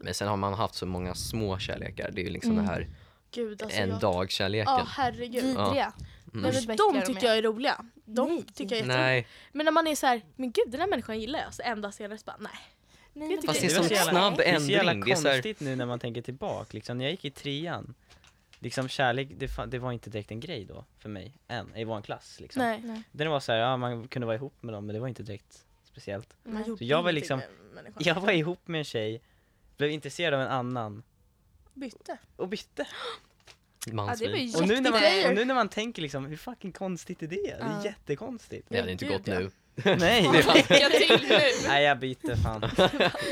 men 0.01 0.15
sen 0.15 0.29
har 0.29 0.37
man 0.37 0.55
haft 0.55 0.75
så 0.75 0.87
många 0.87 1.15
små 1.15 1.59
kärlekar. 1.59 2.11
Det 2.11 2.21
är 2.21 2.25
ju 2.25 2.31
liksom 2.31 2.53
Mm. 2.53 2.65
det 2.65 2.71
här 2.71 2.89
Gud 3.31 3.63
alltså. 3.63 3.81
en 3.81 3.89
jag... 3.89 4.01
dag 4.01 4.31
kärleken. 4.31 4.75
Ja 4.75 4.87
herregud. 4.89 5.45
Vidriga. 5.45 5.93
Mm. 6.35 6.43
Nej, 6.53 6.65
men 6.67 6.77
de 6.77 7.03
tycker 7.07 7.27
jag 7.27 7.39
är 7.39 7.43
roliga. 7.43 7.85
De 8.05 8.29
Nej. 8.29 8.45
tycker 8.55 8.63
jag 8.65 8.73
är 8.73 8.77
jätteroliga. 8.77 9.07
Nej, 9.07 9.27
Men 9.53 9.65
när 9.65 9.73
man 9.73 9.87
är 9.87 9.95
så 9.97 10.07
här, 10.07 10.23
men 10.37 10.53
gud 10.53 10.65
den 10.71 10.81
här 10.81 10.87
människan 10.89 11.21
gillar 11.21 11.39
jag, 11.41 11.55
så 11.55 11.63
enda 11.63 11.93
senare 11.93 12.19
så 12.19 12.25
bara 12.25 12.37
nej. 12.41 12.51
Nej, 13.13 13.31
Jag 13.35 13.45
fast 13.45 13.61
det 13.61 13.67
är 13.67 13.77
en 13.77 13.83
det 13.83 13.89
sån 13.89 13.97
är 13.97 14.01
så 14.03 14.09
snabb 14.11 14.37
Det 14.37 14.45
är 14.51 14.59
så 14.59 14.71
jävla 14.71 14.93
ändring. 14.93 15.05
Det 15.07 15.13
är 15.13 15.17
så 15.23 15.29
här, 15.29 15.35
konstigt 15.35 15.61
nu 15.61 15.77
när 15.77 15.87
man 15.87 15.99
tänker 15.99 16.23
tillbaka, 16.23 16.69
liksom 16.71 16.99
när 16.99 17.05
jag 17.05 17.11
gick 17.11 17.25
i 17.25 17.31
trean 17.31 17.95
Liksom 18.59 18.89
kärlek, 18.89 19.29
det, 19.37 19.47
fa- 19.47 19.67
det 19.67 19.79
var 19.79 19.93
inte 19.93 20.11
direkt 20.11 20.31
en 20.31 20.41
grej 20.41 20.65
då 20.65 20.85
för 20.99 21.09
mig, 21.09 21.33
än, 21.49 21.77
i 21.77 21.85
vår 21.85 22.03
klass 22.03 22.41
liksom 22.41 22.63
Nej. 22.63 22.81
Nej. 22.85 23.03
Den 23.13 23.31
var 23.31 23.41
så 23.41 23.53
här, 23.53 23.59
ja 23.59 23.77
man 23.77 24.09
kunde 24.09 24.27
vara 24.27 24.37
ihop 24.37 24.55
med 24.63 24.75
dem 24.75 24.87
men 24.87 24.95
det 24.95 25.01
var 25.01 25.09
inte 25.09 25.23
direkt 25.23 25.65
speciellt 25.95 26.37
Så 26.79 26.85
jag 26.85 27.03
var 27.03 27.13
liksom-. 27.13 27.41
Jag 27.99 28.15
var 28.21 28.33
ihop 28.33 28.69
med 28.69 28.79
en 28.79 28.85
tjej, 28.85 29.23
blev 29.77 29.91
intresserad 29.91 30.35
av 30.35 30.41
en 30.41 30.49
annan 30.49 31.03
Bytte. 31.75 32.19
och 32.37 32.49
bytte 32.49 32.87
Ja, 33.87 33.91
det 33.91 33.93
mansvin. 33.97 34.31
var 34.31 34.39
ju 34.39 34.57
och 34.57 34.69
nu, 34.69 34.81
när 34.81 34.91
man, 34.91 35.31
och 35.31 35.35
nu 35.37 35.45
när 35.45 35.55
man 35.55 35.69
tänker 35.69 36.03
liksom, 36.03 36.27
hur 36.27 36.37
fucking 36.37 36.73
konstigt 36.73 37.23
är 37.23 37.27
det? 37.27 37.37
Det 37.37 37.51
är 37.51 37.59
Ja. 37.59 37.85
jättekonstigt 37.85 38.67
Det 38.69 38.81
hade 38.81 38.93
inte 38.93 39.07
gått 39.07 39.27
ja. 39.27 39.39
nu. 39.39 39.51
Nej! 39.99 40.23
Lycka 40.33 40.89
till 40.89 41.29
nu! 41.29 41.39
Nej 41.69 41.85
jag 41.85 41.99
byter 41.99 42.43
fan, 42.43 42.71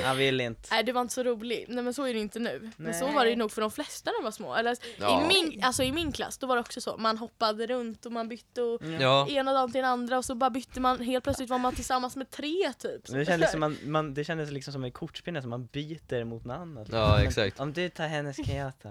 jag 0.02 0.14
vill 0.14 0.40
inte 0.40 0.68
Nej 0.70 0.84
det 0.84 0.92
var 0.92 1.00
inte 1.00 1.14
så 1.14 1.22
roligt. 1.22 1.68
Nej 1.68 1.84
men 1.84 1.94
så 1.94 2.04
är 2.06 2.14
det 2.14 2.20
inte 2.20 2.38
nu. 2.38 2.70
Men 2.76 2.94
så 2.94 3.06
var 3.12 3.24
det 3.24 3.30
ju 3.30 3.36
nog 3.36 3.52
för 3.52 3.60
de 3.60 3.70
flesta 3.70 4.10
när 4.10 4.18
de 4.18 4.24
var 4.24 4.30
små. 4.30 4.54
Eller, 4.54 4.76
Ja. 4.98 5.22
i, 5.24 5.26
min, 5.26 5.64
alltså, 5.64 5.82
I 5.82 5.92
min 5.92 6.12
klass 6.12 6.38
då 6.38 6.46
var 6.46 6.56
det 6.56 6.60
också 6.60 6.80
så. 6.80 6.96
Man 6.96 7.18
hoppade 7.18 7.66
runt 7.66 8.06
och 8.06 8.12
man 8.12 8.28
bytte 8.28 8.62
och 8.62 8.80
Ja, 9.00 9.28
ena 9.28 9.52
dagen 9.52 9.72
till 9.72 9.80
den 9.80 9.90
andra 9.90 10.18
och 10.18 10.24
så 10.24 10.34
bara 10.34 10.50
bytte 10.50 10.80
man. 10.80 11.00
Helt 11.00 11.24
plötsligt 11.24 11.50
var 11.50 11.58
man 11.58 11.74
tillsammans 11.74 12.16
med 12.16 12.30
tre 12.30 12.72
typ. 12.78 13.08
Men 13.08 13.18
det 13.18 13.24
kändes, 13.26 13.50
som 13.50 13.60
man, 13.60 13.78
man, 13.84 14.14
det 14.14 14.24
kändes 14.24 14.50
liksom 14.50 14.72
som 14.72 14.84
en 14.84 14.92
kortspinne 14.92 15.40
som 15.40 15.50
man 15.50 15.66
byter 15.66 16.24
mot 16.24 16.44
något 16.44 16.56
annat 16.56 16.88
Ja, 16.92 17.22
exakt. 17.22 17.60
Om 17.60 17.72
du 17.72 17.88
tar 17.88 18.06
hennes 18.08 18.36
kan 18.36 18.56
jag 18.56 18.72
ta 18.82 18.88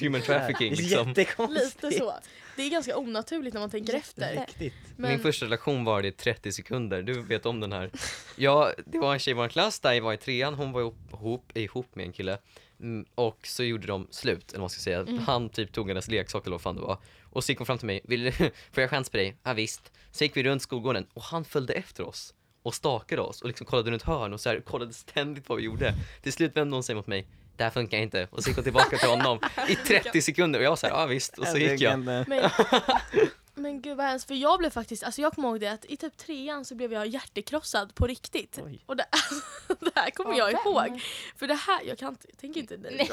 human 0.00 0.20
trafficking 0.22 0.74
Det 0.74 0.80
är 0.80 0.82
liksom. 0.82 1.08
jättekonstigt 1.08 1.82
Lite 1.82 1.98
så. 1.98 2.14
Det 2.56 2.62
är 2.62 2.70
ganska 2.70 2.96
onaturligt 2.98 3.54
när 3.54 3.60
man 3.60 3.70
tänker 3.70 3.94
efter. 3.94 4.40
Riktigt 4.46 4.74
Men, 4.96 5.10
Min 5.10 5.20
första 5.20 5.46
relation 5.46 5.84
var 5.84 6.02
det 6.02 6.08
i 6.08 6.12
30 6.12 6.52
sekunder, 6.52 6.83
du 6.88 7.22
vet 7.22 7.46
om 7.46 7.60
den 7.60 7.72
här. 7.72 7.90
Ja, 8.36 8.72
det 8.86 8.98
var 8.98 9.12
en 9.12 9.18
tjej 9.18 9.30
i 9.30 9.34
vår 9.34 9.48
klass 9.48 9.80
där 9.80 9.92
jag 9.92 10.02
var 10.02 10.12
i 10.12 10.16
trean, 10.16 10.54
hon 10.54 10.72
var 10.72 10.80
ihop, 10.80 11.56
ihop, 11.58 11.94
med 11.94 12.06
en 12.06 12.12
kille. 12.12 12.38
Mm, 12.80 13.06
och 13.14 13.46
så 13.46 13.64
gjorde 13.64 13.86
de 13.86 14.06
slut, 14.10 14.48
eller 14.48 14.58
vad 14.58 14.60
man 14.60 14.70
ska 14.70 14.80
säga. 14.80 15.00
Mm. 15.00 15.18
Han 15.18 15.48
typ 15.48 15.72
tog 15.72 15.88
hennes 15.88 16.08
leksak 16.08 16.46
eller 16.46 16.54
vad 16.54 16.60
fan 16.60 16.76
det 16.76 16.82
var. 16.82 16.98
Och 17.22 17.44
så 17.44 17.52
gick 17.52 17.58
hon 17.58 17.66
fram 17.66 17.78
till 17.78 17.86
mig, 17.86 18.00
Vill, 18.04 18.32
får 18.72 18.80
jag 18.80 18.90
chans 18.90 19.10
på 19.10 19.16
dig? 19.16 19.36
Ja 19.42 19.52
visst. 19.52 19.92
Så 20.10 20.24
gick 20.24 20.36
vi 20.36 20.42
runt 20.42 20.62
skolgården 20.62 21.06
och 21.14 21.22
han 21.22 21.44
följde 21.44 21.72
efter 21.72 22.06
oss. 22.08 22.34
Och 22.62 22.74
stakade 22.74 23.22
oss 23.22 23.42
och 23.42 23.48
liksom 23.48 23.66
kollade 23.66 23.90
runt 23.90 24.02
hörn 24.02 24.32
och 24.32 24.40
så 24.40 24.48
här, 24.48 24.60
kollade 24.60 24.92
ständigt 24.92 25.48
vad 25.48 25.58
vi 25.58 25.64
gjorde. 25.64 25.94
Till 26.22 26.32
slut 26.32 26.56
vände 26.56 26.76
hon 26.76 26.82
sig 26.82 26.94
mot 26.94 27.06
mig. 27.06 27.26
Det 27.56 27.64
här 27.64 27.70
funkar 27.70 27.98
inte. 27.98 28.28
Och 28.30 28.42
så 28.42 28.50
gick 28.50 28.56
hon 28.56 28.64
tillbaka 28.64 28.98
till 28.98 29.08
honom 29.08 29.38
i 29.68 29.74
30 29.74 30.22
sekunder 30.22 30.58
och 30.58 30.64
jag 30.64 30.70
var 30.70 30.76
såhär, 30.76 30.94
ja 30.94 31.06
visst. 31.06 31.38
Och 31.38 31.46
så 31.46 31.58
gick 31.58 31.80
jag. 31.80 32.24
men, 33.64 33.80
gud 33.80 33.96
vad 33.96 34.06
hemskt. 34.06 34.26
För 34.28 34.34
jag 34.34 34.58
blev 34.58 34.70
faktiskt, 34.70 35.02
alltså 35.04 35.20
jag 35.20 35.32
kommer 35.32 35.48
ihåg 35.48 35.60
det 35.60 35.68
att 35.68 35.84
i 35.84 35.96
typ 35.96 36.16
trean 36.16 36.64
så 36.64 36.74
blev 36.74 36.92
jag 36.92 37.06
hjärtekrossad 37.06 37.94
på 37.94 38.06
riktigt. 38.06 38.58
Oj. 38.64 38.82
Och 38.86 38.96
det, 38.96 39.06
det 39.80 39.90
här 39.94 40.10
kommer 40.10 40.30
Av 40.30 40.38
jag 40.38 40.46
vem? 40.46 40.56
ihåg. 40.66 41.02
För 41.36 41.46
det 41.46 41.54
här, 41.54 41.82
jag 41.84 41.98
kan 41.98 42.08
inte, 42.08 42.26
jag 42.30 42.38
tänker 42.38 42.60
inte 42.60 42.76
Nej. 42.76 43.10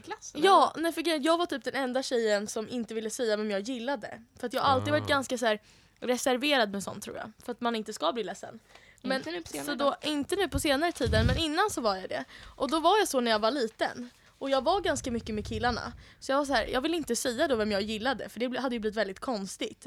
klassen? 0.04 0.40
Ja, 0.44 0.74
nej 0.76 0.92
för 0.92 1.26
jag 1.26 1.38
var 1.38 1.46
typ 1.46 1.64
den 1.64 1.74
enda 1.74 2.02
tjejen 2.02 2.46
som 2.46 2.68
inte 2.68 2.94
ville 2.94 3.10
säga 3.10 3.36
vem 3.36 3.50
jag 3.50 3.60
gillade. 3.60 4.22
För 4.40 4.46
att 4.46 4.52
jag 4.52 4.62
har 4.62 4.68
alltid 4.68 4.90
varit 4.92 5.04
Ah. 5.04 5.06
ganska 5.06 5.38
så 5.38 5.46
här 5.46 5.60
reserverad 6.00 6.72
med 6.72 6.82
sånt 6.82 7.02
tror 7.04 7.16
jag. 7.16 7.32
För 7.44 7.52
att 7.52 7.60
man 7.60 7.76
inte 7.76 7.92
ska 7.92 8.12
bli 8.12 8.24
ledsen. 8.24 8.58
Men, 9.02 9.16
Inte 9.18 9.30
nu 9.30 9.42
på 9.42 9.48
senare 9.48 9.66
så 9.66 9.74
då, 9.74 9.96
inte 10.02 10.36
nu 10.36 10.48
på 10.48 10.60
senare 10.60 10.92
tiden, 10.92 11.26
men 11.26 11.36
innan 11.38 11.70
så 11.70 11.80
var 11.80 11.96
jag 11.96 12.08
det. 12.08 12.24
Och 12.56 12.70
då 12.70 12.80
var 12.80 12.98
jag 12.98 13.08
så 13.08 13.20
när 13.20 13.30
jag 13.30 13.38
var 13.38 13.50
liten. 13.50 14.10
Och 14.42 14.50
jag 14.50 14.64
var 14.64 14.80
ganska 14.80 15.10
mycket 15.10 15.34
med 15.34 15.46
killarna. 15.46 15.92
Så 16.20 16.32
jag 16.32 16.38
var 16.38 16.44
så 16.44 16.52
här, 16.52 16.66
jag 16.66 16.80
ville 16.80 16.96
inte 16.96 17.16
säga 17.16 17.48
då 17.48 17.56
vem 17.56 17.72
jag 17.72 17.82
gillade 17.82 18.28
för 18.28 18.40
det 18.40 18.60
hade 18.60 18.74
ju 18.74 18.80
blivit 18.80 18.96
väldigt 18.96 19.20
konstigt. 19.20 19.86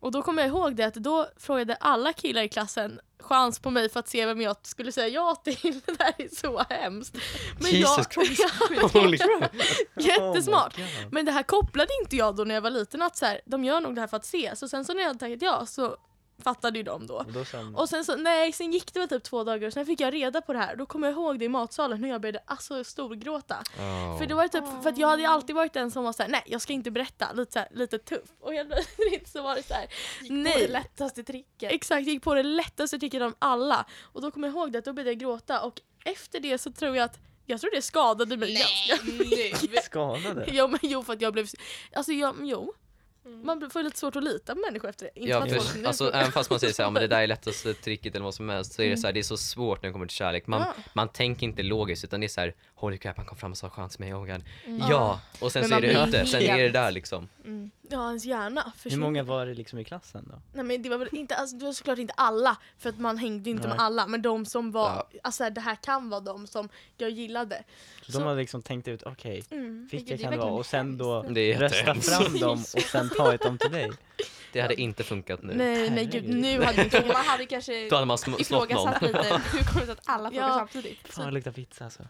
Och 0.00 0.12
då 0.12 0.22
kommer 0.22 0.42
jag 0.42 0.48
ihåg 0.48 0.76
det 0.76 0.84
att 0.84 0.94
då 0.94 1.28
frågade 1.36 1.74
alla 1.74 2.12
killar 2.12 2.42
i 2.42 2.48
klassen 2.48 3.00
chans 3.18 3.58
på 3.58 3.70
mig 3.70 3.88
för 3.88 4.00
att 4.00 4.08
se 4.08 4.26
vem 4.26 4.40
jag 4.40 4.56
skulle 4.62 4.92
säga 4.92 5.08
ja 5.08 5.34
till. 5.34 5.80
Det 5.86 6.02
här 6.02 6.14
är 6.18 6.34
så 6.34 6.64
hemskt. 6.68 7.16
Jesus 7.60 8.06
Christ. 8.10 8.44
Holy 8.92 9.18
crap. 9.18 9.54
Jättesmart. 9.96 10.78
Oh. 10.78 10.84
Men 11.10 11.24
det 11.24 11.32
här 11.32 11.42
kopplade 11.42 11.90
inte 12.02 12.16
jag 12.16 12.36
då 12.36 12.44
när 12.44 12.54
jag 12.54 12.62
var 12.62 12.70
liten 12.70 13.02
att 13.02 13.16
så 13.16 13.26
här, 13.26 13.40
de 13.44 13.64
gör 13.64 13.80
nog 13.80 13.94
det 13.94 14.00
här 14.00 14.08
för 14.08 14.16
att 14.16 14.26
se. 14.26 14.56
Så 14.56 14.68
sen 14.68 14.84
så 14.84 14.94
när 14.94 15.00
jag 15.00 15.08
hade 15.08 15.18
tackat 15.18 15.42
ja 15.42 15.66
så 15.66 15.96
fattade 16.44 16.78
ju 16.78 16.82
de 16.82 17.06
då. 17.06 17.14
Och 17.14 17.32
då 17.32 17.44
sen, 17.44 17.74
Och 17.76 17.88
sen 17.88 18.04
så, 18.04 18.16
nej, 18.16 18.52
sen 18.52 18.72
gick 18.72 18.94
det 18.94 19.00
väl 19.00 19.08
typ 19.08 19.22
två 19.22 19.44
dagar 19.44 19.66
och 19.66 19.72
sen 19.72 19.86
fick 19.86 20.00
jag 20.00 20.14
reda 20.14 20.40
på 20.40 20.52
det 20.52 20.58
här. 20.58 20.76
Då 20.76 20.86
kommer 20.86 21.06
jag 21.06 21.14
ihåg 21.14 21.38
det 21.38 21.44
i 21.44 21.48
matsalen 21.48 22.04
hur 22.04 22.10
jag 22.10 22.20
började 22.20 22.42
alltså 22.46 22.84
storgråta. 22.84 23.62
Oh. 23.78 24.18
För 24.18 24.26
det 24.26 24.34
var 24.34 24.48
typ, 24.48 24.64
för 24.82 24.90
att 24.90 24.98
jag 24.98 25.08
hade 25.08 25.28
alltid 25.28 25.56
varit 25.56 25.72
den 25.72 25.90
som 25.90 26.04
var 26.04 26.12
såhär, 26.12 26.30
nej 26.30 26.42
jag 26.46 26.60
ska 26.60 26.72
inte 26.72 26.90
berätta, 26.90 27.32
lite, 27.32 27.52
så 27.52 27.58
här, 27.58 27.68
lite 27.72 27.98
tuff. 27.98 28.28
Och 28.40 28.52
helt 28.52 28.70
plötsligt 28.70 29.28
så 29.28 29.42
var 29.42 29.54
det 29.54 29.62
såhär, 29.62 29.86
Det 30.20 30.34
nej. 30.34 30.68
lättaste 30.68 31.24
tricket. 31.24 31.72
Exakt, 31.72 32.06
jag 32.06 32.14
gick 32.14 32.22
på 32.22 32.34
det 32.34 32.42
lättaste 32.42 32.98
tricket 32.98 33.22
av 33.22 33.34
alla. 33.38 33.86
Och 34.02 34.22
då 34.22 34.30
kommer 34.30 34.48
jag 34.48 34.54
ihåg 34.54 34.72
det 34.72 34.78
att 34.78 34.84
då 34.84 34.92
började 34.92 35.10
jag 35.10 35.18
gråta 35.18 35.60
och 35.62 35.80
efter 36.04 36.40
det 36.40 36.58
så 36.58 36.72
tror 36.72 36.96
jag 36.96 37.04
att, 37.04 37.18
jag 37.46 37.60
tror 37.60 37.70
det 37.70 37.82
skadade 37.82 38.36
mig 38.36 38.54
ganska 38.54 39.12
nu! 39.12 39.76
skadade 39.82 40.46
Jo 40.52 40.68
men 40.68 40.80
jo 40.82 41.02
för 41.02 41.12
att 41.12 41.20
jag 41.20 41.32
blev, 41.32 41.46
alltså 41.92 42.12
jag, 42.12 42.36
jo. 42.42 42.74
Man 43.42 43.70
får 43.70 43.82
lite 43.82 43.98
svårt 43.98 44.16
att 44.16 44.24
lita 44.24 44.54
på 44.54 44.60
människor 44.60 44.88
efter 44.88 45.10
det. 45.14 45.20
Inte 45.20 45.30
Ja, 45.30 45.44
nu 45.44 45.86
alltså, 45.86 46.12
även 46.12 46.32
fast 46.32 46.50
man 46.50 46.60
säger 46.60 46.72
såhär, 46.74 46.90
men 46.90 47.02
det 47.02 47.08
där 47.08 47.20
är 47.22 47.26
lättaste 47.26 47.74
tricket 47.84 48.14
eller 48.14 48.24
vad 48.24 48.34
som 48.34 48.48
helst, 48.48 48.72
så 48.72 48.82
är 48.82 48.90
det 48.90 48.96
så 48.96 49.06
här, 49.06 49.12
det 49.14 49.20
är 49.20 49.22
så 49.22 49.36
svårt 49.36 49.82
när 49.82 49.88
det 49.88 49.92
kommer 49.92 50.06
till 50.06 50.16
kärlek. 50.16 50.46
Man, 50.46 50.60
Ja. 50.60 50.74
man 50.92 51.08
tänker 51.08 51.46
inte 51.46 51.62
logiskt, 51.62 52.04
utan 52.04 52.20
det 52.20 52.26
är 52.26 52.28
så 52.28 52.40
här, 52.40 52.54
holy 52.74 52.98
crap, 52.98 53.16
han 53.16 53.26
kom 53.26 53.38
fram 53.38 53.50
och 53.50 53.58
sa 53.58 53.68
skönt 53.70 53.92
till 53.92 54.00
mig, 54.00 54.14
oh. 54.14 54.30
Mm. 54.30 54.42
Ja, 54.90 55.20
och 55.40 55.52
sen 55.52 55.60
Men 55.60 55.68
så 55.68 55.76
är 55.76 55.80
det 55.80 56.08
ute, 56.08 56.26
sen 56.26 56.42
är 56.42 56.58
det 56.58 56.68
där 56.68 56.90
liksom. 56.90 57.28
Mm. 57.44 57.70
Ja, 57.90 58.06
ens 58.08 58.24
hjärna 58.24 58.62
Hur 58.64 58.70
försvinner. 58.70 58.96
många 59.06 59.22
var 59.22 59.46
det 59.46 59.54
liksom 59.54 59.78
i 59.78 59.84
klassen 59.84 60.28
då? 60.32 60.40
Nej 60.52 60.64
men 60.64 60.82
det 60.82 60.88
var 60.88 60.98
väl 60.98 61.08
inte, 61.12 61.36
alltså, 61.36 61.56
det 61.56 61.64
var 61.64 61.72
såklart 61.72 61.98
inte 61.98 62.14
alla, 62.16 62.56
för 62.78 62.88
att 62.88 62.98
man 62.98 63.18
hängde 63.18 63.50
ju 63.50 63.56
inte 63.56 63.68
med 63.68 63.76
Nej. 63.76 63.84
alla, 63.86 64.06
men 64.06 64.22
de 64.22 64.46
som 64.46 64.70
var, 64.72 64.88
Ja. 65.12 65.20
alltså 65.22 65.50
det 65.50 65.60
här 65.60 65.74
kan 65.74 66.10
vara 66.10 66.20
de 66.20 66.46
som 66.46 66.68
jag 66.96 67.10
gillade. 67.10 67.62
Så, 68.02 68.12
Så- 68.12 68.18
de 68.18 68.24
hade 68.26 68.40
liksom 68.40 68.62
tänkt 68.62 68.88
ut, 68.88 69.02
okej, 69.02 69.44
Mm. 69.50 69.88
vilka 69.92 70.14
är 70.14 70.18
kan 70.18 70.30
det 70.32 70.38
vara? 70.38 70.50
Och 70.50 70.66
sen 70.66 70.98
då 70.98 71.14
hemskt. 71.22 71.34
Det 71.34 71.52
är 71.52 71.58
rösta 71.58 71.76
jättehemskt. 71.78 72.08
fram 72.10 72.38
dem 72.38 72.58
och 72.74 72.82
sen 72.92 73.10
ta 73.16 73.34
ett 73.34 73.42
dem 73.42 73.58
till 73.58 73.72
dig. 73.72 73.90
Det 74.52 74.60
hade 74.60 74.80
inte 74.80 75.04
funkat 75.04 75.42
nu. 75.42 75.54
Nej 75.54 75.90
nej 75.90 76.04
gud, 76.04 76.14
Herregud. 76.14 76.36
nu 76.40 76.62
hade 76.62 76.84
inte 76.84 77.06
Man 77.06 77.16
hade 77.16 77.46
kanske 77.46 77.88
Då 77.88 77.96
hade 77.96 78.06
man 78.06 78.16
sm- 78.16 78.30
någon. 78.30 78.40
ifrågasatt 78.40 79.02
lite, 79.02 79.18
hur 79.52 79.62
kommer 79.64 79.80
det 79.80 79.86
sig 79.86 79.92
att 79.92 80.02
alla 80.04 80.30
frågar 80.30 80.48
Ja. 80.48 80.54
samtidigt? 80.58 80.98
Fan 81.08 81.26
det 81.26 81.30
luktar 81.32 81.52
pizza 81.52 81.84
alltså. 81.84 82.02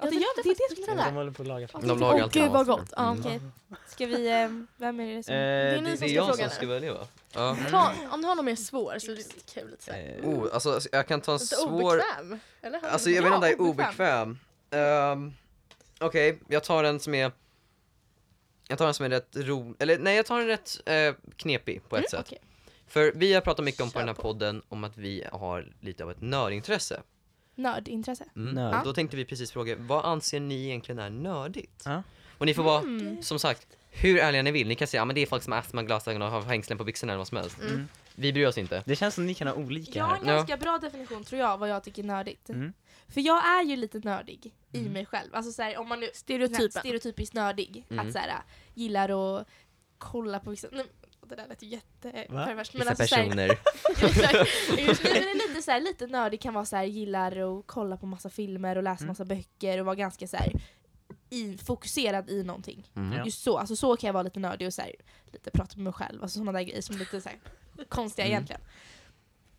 Ja, 0.00 0.06
det 0.10 0.14
gör 0.14 0.36
det, 0.36 0.42
det 0.42 0.50
är 0.50 0.68
det 0.70 0.74
som 0.84 0.84
är 0.84 0.88
Ja, 0.88 0.94
det 0.94 1.02
de 1.02 1.04
där. 1.10 1.12
håller 1.18 1.30
på 1.32 1.42
att 1.42 1.48
laga 1.48 1.68
fram. 1.68 1.86
De 1.88 1.98
lagar 1.98 2.14
Åh 2.16 2.22
alltid 2.22 2.42
gud 2.42 2.50
vad 2.50 2.66
gott. 2.66 2.92
Ja. 2.96 3.10
Mm. 3.10 3.20
Okej, 3.20 3.40
ska 3.88 4.06
vi, 4.06 4.28
eh, 4.42 4.48
vem 4.76 5.00
är 5.00 5.16
det 5.16 5.22
som... 5.22 5.34
Eh, 5.34 5.40
är 5.40 5.80
ni 5.80 5.90
Det 5.90 5.96
som 5.96 6.04
är 6.04 6.08
ska 6.08 6.16
jag 6.16 6.26
fråga 6.26 6.36
som 6.36 6.44
nu. 6.46 6.50
ska 6.54 6.66
välja 6.66 6.92
va? 6.94 7.06
Ja. 7.32 7.56
Ta, 7.70 7.92
om 8.10 8.22
du 8.22 8.28
har 8.28 8.34
någon 8.34 8.44
mer 8.44 8.56
svår 8.56 8.98
så 8.98 9.06
är 9.06 9.10
det 9.10 9.16
lite 9.16 9.54
kul. 9.54 9.70
Lite, 9.70 9.84
så 9.84 9.92
här. 9.92 10.18
eh, 10.22 10.28
Oh, 10.28 10.48
alltså 10.54 10.80
jag 10.92 11.06
kan 11.06 11.20
ta 11.20 11.32
en 11.32 11.38
lite 11.38 11.54
svår... 11.56 11.94
obekväm. 11.94 12.40
Eller? 12.62 12.80
Alltså 12.88 13.10
jag 13.10 13.22
vet 13.22 13.26
inte 13.26 13.34
om 13.36 13.40
det 13.40 13.48
är 13.48 13.60
obekväm. 13.60 14.38
Ehm, 14.70 15.32
Okej, 16.00 16.38
jag 16.48 16.64
tar 16.64 16.84
en 16.84 17.00
som 17.00 17.14
är... 17.14 17.32
Jag 18.68 18.78
tar 18.78 18.86
en 18.86 18.94
som 18.94 19.06
är 19.06 19.10
rätt 19.10 19.36
rolig, 19.36 19.74
eller 19.78 19.98
nej 19.98 20.16
jag 20.16 20.26
tar 20.26 20.40
en 20.40 20.46
rätt 20.46 20.80
eh, 20.86 21.14
knepig 21.36 21.88
på 21.88 21.96
ett 21.96 22.10
sätt. 22.10 22.20
okej. 22.26 22.38
För 22.88 23.12
vi 23.14 23.34
har 23.34 23.40
pratat 23.40 23.64
mycket 23.64 23.80
om 23.80 23.88
på 23.88 23.92
Kör 23.92 24.00
den 24.00 24.08
här 24.08 24.14
på. 24.14 24.22
podden 24.22 24.62
om 24.68 24.84
att 24.84 24.96
vi 24.96 25.24
har 25.32 25.72
lite 25.80 26.04
av 26.04 26.10
ett 26.10 26.20
nördintresse. 26.20 27.00
Nördintresse. 27.62 28.24
Mm. 28.36 28.54
Nörd. 28.54 28.84
Då 28.84 28.92
tänkte 28.92 29.16
vi 29.16 29.24
precis 29.24 29.52
fråga, 29.52 29.76
vad 29.78 30.04
anser 30.04 30.40
ni 30.40 30.64
egentligen 30.64 30.98
är 30.98 31.10
nördigt? 31.10 31.82
Ja. 31.84 32.02
Och 32.38 32.46
ni 32.46 32.54
får 32.54 32.62
vara, 32.62 32.80
Mm. 32.80 33.22
som 33.22 33.38
sagt, 33.38 33.66
hur 33.90 34.18
ärliga 34.18 34.42
ni 34.42 34.50
vill. 34.52 34.68
Ni 34.68 34.74
kan 34.74 34.88
säga, 34.88 35.00
ja 35.00 35.04
men 35.04 35.14
det 35.14 35.20
är 35.22 35.26
folk 35.26 35.42
som 35.42 35.52
har 35.52 35.58
astma, 35.60 35.82
glasögon 35.82 36.22
och 36.22 36.30
har 36.30 36.42
hängslen 36.42 36.78
på 36.78 36.84
byxorna 36.84 37.12
eller 37.12 37.18
vad 37.18 37.28
som 37.28 37.36
helst. 37.36 37.60
Mm. 37.60 37.88
Vi 38.14 38.32
bryr 38.32 38.46
oss 38.46 38.58
inte. 38.58 38.82
Det 38.86 38.96
känns 38.96 39.14
som 39.14 39.26
ni 39.26 39.34
kan 39.34 39.48
ha 39.48 39.54
olika 39.54 39.98
Jag 39.98 40.04
har 40.04 40.14
här. 40.14 40.20
en 40.20 40.26
ganska 40.26 40.56
bra 40.56 40.78
definition 40.78 41.24
tror 41.24 41.40
jag 41.40 41.58
vad 41.58 41.68
jag 41.68 41.84
tycker 41.84 42.02
är 42.02 42.06
nördigt. 42.06 42.48
Mm. 42.50 42.72
För 43.08 43.20
jag 43.20 43.46
är 43.58 43.62
ju 43.64 43.76
lite 43.76 43.98
nördig 43.98 44.54
i 44.72 44.80
mig 44.88 45.06
själv. 45.06 45.34
Alltså 45.34 45.52
såhär, 45.52 45.78
om 45.78 45.88
man 45.88 46.00
nu 46.00 46.10
Stereotypen. 46.14 46.70
stereotypiskt 46.70 47.34
nördig. 47.34 47.86
Mm. 47.90 48.06
Att 48.06 48.12
såhär, 48.12 48.32
gillar 48.74 49.38
att 49.40 49.46
kolla 49.98 50.40
på 50.40 50.50
vissa... 50.50 50.68
Nej, 50.72 50.86
det 51.30 51.36
där 51.36 51.48
lät 51.48 51.62
jätteperverst. 51.62 52.74
Vissa 52.74 52.88
alltså, 52.90 53.06
såhär- 53.06 53.24
personer. 53.24 53.48
Nej, 54.02 54.46
men 55.04 55.22
det 55.24 55.30
är 55.30 55.48
lite, 55.48 55.62
så 55.62 55.70
här, 55.70 55.80
lite 55.80 56.06
nördig 56.06 56.40
kan 56.40 56.54
vara 56.54 56.64
så 56.64 56.76
här, 56.76 56.84
gillar 56.84 57.58
att 57.58 57.66
kolla 57.66 57.96
på 57.96 58.06
massa 58.06 58.30
filmer 58.30 58.76
och 58.76 58.82
läsa 58.82 59.02
Mm. 59.04 59.08
massa 59.08 59.24
böcker 59.24 59.78
och 59.80 59.86
vara 59.86 59.96
ganska 59.96 60.26
så 60.26 60.36
i, 61.30 61.58
fokuserad 61.58 62.30
i 62.30 62.44
någonting. 62.44 62.90
Mm. 62.96 63.18
Ja. 63.18 63.24
Just 63.24 63.42
så, 63.42 63.58
alltså 63.58 63.76
så 63.76 63.96
kan 63.96 64.08
jag 64.08 64.12
vara 64.14 64.22
lite 64.22 64.40
nördig 64.40 64.66
och 64.66 64.74
så 64.74 64.82
lite 65.32 65.50
prata 65.50 65.76
med 65.76 65.84
mig 65.84 65.92
själv, 65.92 66.22
alltså 66.22 66.38
sådana 66.38 66.52
där 66.58 66.62
grejer 66.64 66.82
som 66.82 66.94
är 66.94 66.98
lite 66.98 67.20
så 67.20 67.28
här, 67.28 67.38
konstiga 67.88 68.26
Mm. 68.26 68.32
egentligen. 68.34 68.60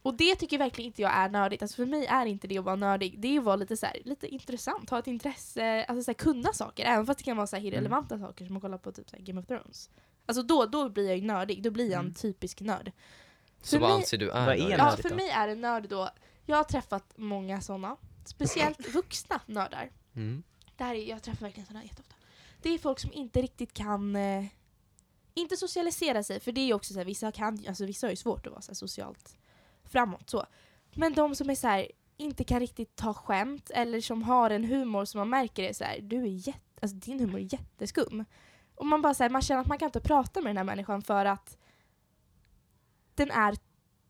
Och 0.04 0.14
det 0.14 0.36
tycker 0.36 0.58
verkligen 0.58 0.88
inte 0.88 1.02
jag 1.02 1.14
är 1.14 1.30
nördigt. 1.30 1.62
Alltså 1.62 1.76
för 1.76 1.86
mig 1.86 2.06
är 2.06 2.26
inte 2.26 2.48
det 2.48 2.58
att 2.58 2.66
vara 2.66 2.76
nördig. 2.76 3.20
Det 3.20 3.28
är 3.36 3.40
att 3.40 3.44
vara 3.46 3.56
lite, 3.56 3.78
så 3.78 3.86
här, 3.86 3.98
lite 4.06 4.28
intressant, 4.28 4.90
ha 4.90 5.00
ett 5.00 5.08
intresse, 5.08 5.84
alltså 5.88 6.04
så 6.04 6.12
här, 6.12 6.14
kunna 6.14 6.54
saker. 6.54 6.86
Även 6.86 7.06
fast 7.06 7.20
det 7.20 7.24
kan 7.26 7.38
vara 7.38 7.48
så 7.48 7.56
här, 7.56 7.64
irrelevanta 7.66 8.20
saker 8.20 8.46
som 8.46 8.56
att 8.58 8.62
kolla 8.62 8.78
på 8.78 8.92
typ 8.92 9.10
så 9.10 9.16
här, 9.16 9.24
Game 9.24 9.40
of 9.42 9.48
Thrones. 9.48 9.90
Alltså 10.32 10.44
då, 10.44 10.66
då 10.66 10.90
blir 10.90 11.08
jag 11.08 11.18
ju 11.18 11.24
nördig, 11.26 11.64
då 11.64 11.72
blir 11.72 11.86
jag 11.86 11.94
en 12.00 12.06
Mm. 12.06 12.14
typisk 12.14 12.62
nörd. 12.62 12.92
Så 13.62 13.70
För 13.76 13.80
vad 13.80 13.90
mig- 13.90 13.98
anser 13.98 14.18
du 14.18 14.30
är 14.32 14.46
Vad 14.46 14.56
är 14.56 14.60
nördigt? 14.60 14.78
Ja, 14.78 14.98
för 14.98 15.10
då? 15.10 15.16
mig 15.16 15.30
är 15.30 15.48
en 15.48 15.62
nörd 15.62 15.90
då, 15.90 16.10
jag 16.46 16.58
har 16.58 16.64
träffat 16.64 17.14
många 17.16 17.62
sådana, 17.62 17.98
speciellt 18.26 18.88
vuxna 18.94 19.42
nördar. 19.46 19.90
Mm. 20.16 20.44
Det 20.78 20.84
här 20.84 20.96
är, 20.96 21.10
jag 21.10 21.24
träffar 21.24 21.42
verkligen 21.46 21.68
sådana 21.68 21.84
jätteofta. 21.84 22.16
Det 22.62 22.70
är 22.70 22.78
folk 22.78 23.00
som 23.00 23.14
inte 23.14 23.42
riktigt 23.42 23.74
kan, 23.74 24.16
eh, 24.16 24.46
inte 25.34 25.58
socialisera 25.58 26.24
sig, 26.24 26.40
för 26.40 26.52
det 26.52 26.62
är 26.62 26.66
ju 26.66 26.74
också 26.74 26.94
så 26.94 27.00
här, 27.00 27.06
vissa 27.06 27.32
kan 27.32 27.64
alltså 27.68 27.86
vissa 27.86 28.08
har 28.08 28.12
ju 28.12 28.16
svårt 28.18 28.46
att 28.48 28.52
vara 28.52 28.62
så 28.62 28.72
här, 28.72 28.76
socialt 28.76 29.38
framåt 29.86 30.30
så. 30.30 30.46
Men 30.94 31.14
de 31.14 31.36
som 31.36 31.50
är 31.50 31.56
så 31.56 31.68
här, 31.68 31.88
inte 32.18 32.44
kan 32.44 32.60
riktigt 32.60 32.96
ta 32.96 33.14
skämt, 33.14 33.70
eller 33.74 34.02
som 34.02 34.24
har 34.24 34.50
en 34.50 34.66
humor 34.66 35.06
som 35.06 35.20
man 35.20 35.30
märker 35.30 35.64
är 35.64 35.74
så 35.74 35.84
här, 35.84 36.00
du 36.02 36.22
är 36.24 36.48
jätte, 36.48 36.60
alltså 36.82 36.98
din 36.98 37.20
humor 37.20 37.40
är 37.40 37.54
jätteskum. 37.54 38.26
Och 38.82 38.88
man 38.88 39.02
bara 39.02 39.14
så 39.14 39.24
här, 39.24 39.30
man 39.30 39.42
känner 39.42 39.62
att 39.62 39.68
man 39.68 39.78
kan 39.78 39.86
inte 39.86 40.00
prata 40.00 40.42
med 40.42 40.50
den 40.50 40.58
här 40.58 40.64
människan 40.64 41.02
för 41.02 41.26
att 41.26 41.58
den 43.16 43.32
är 43.32 43.56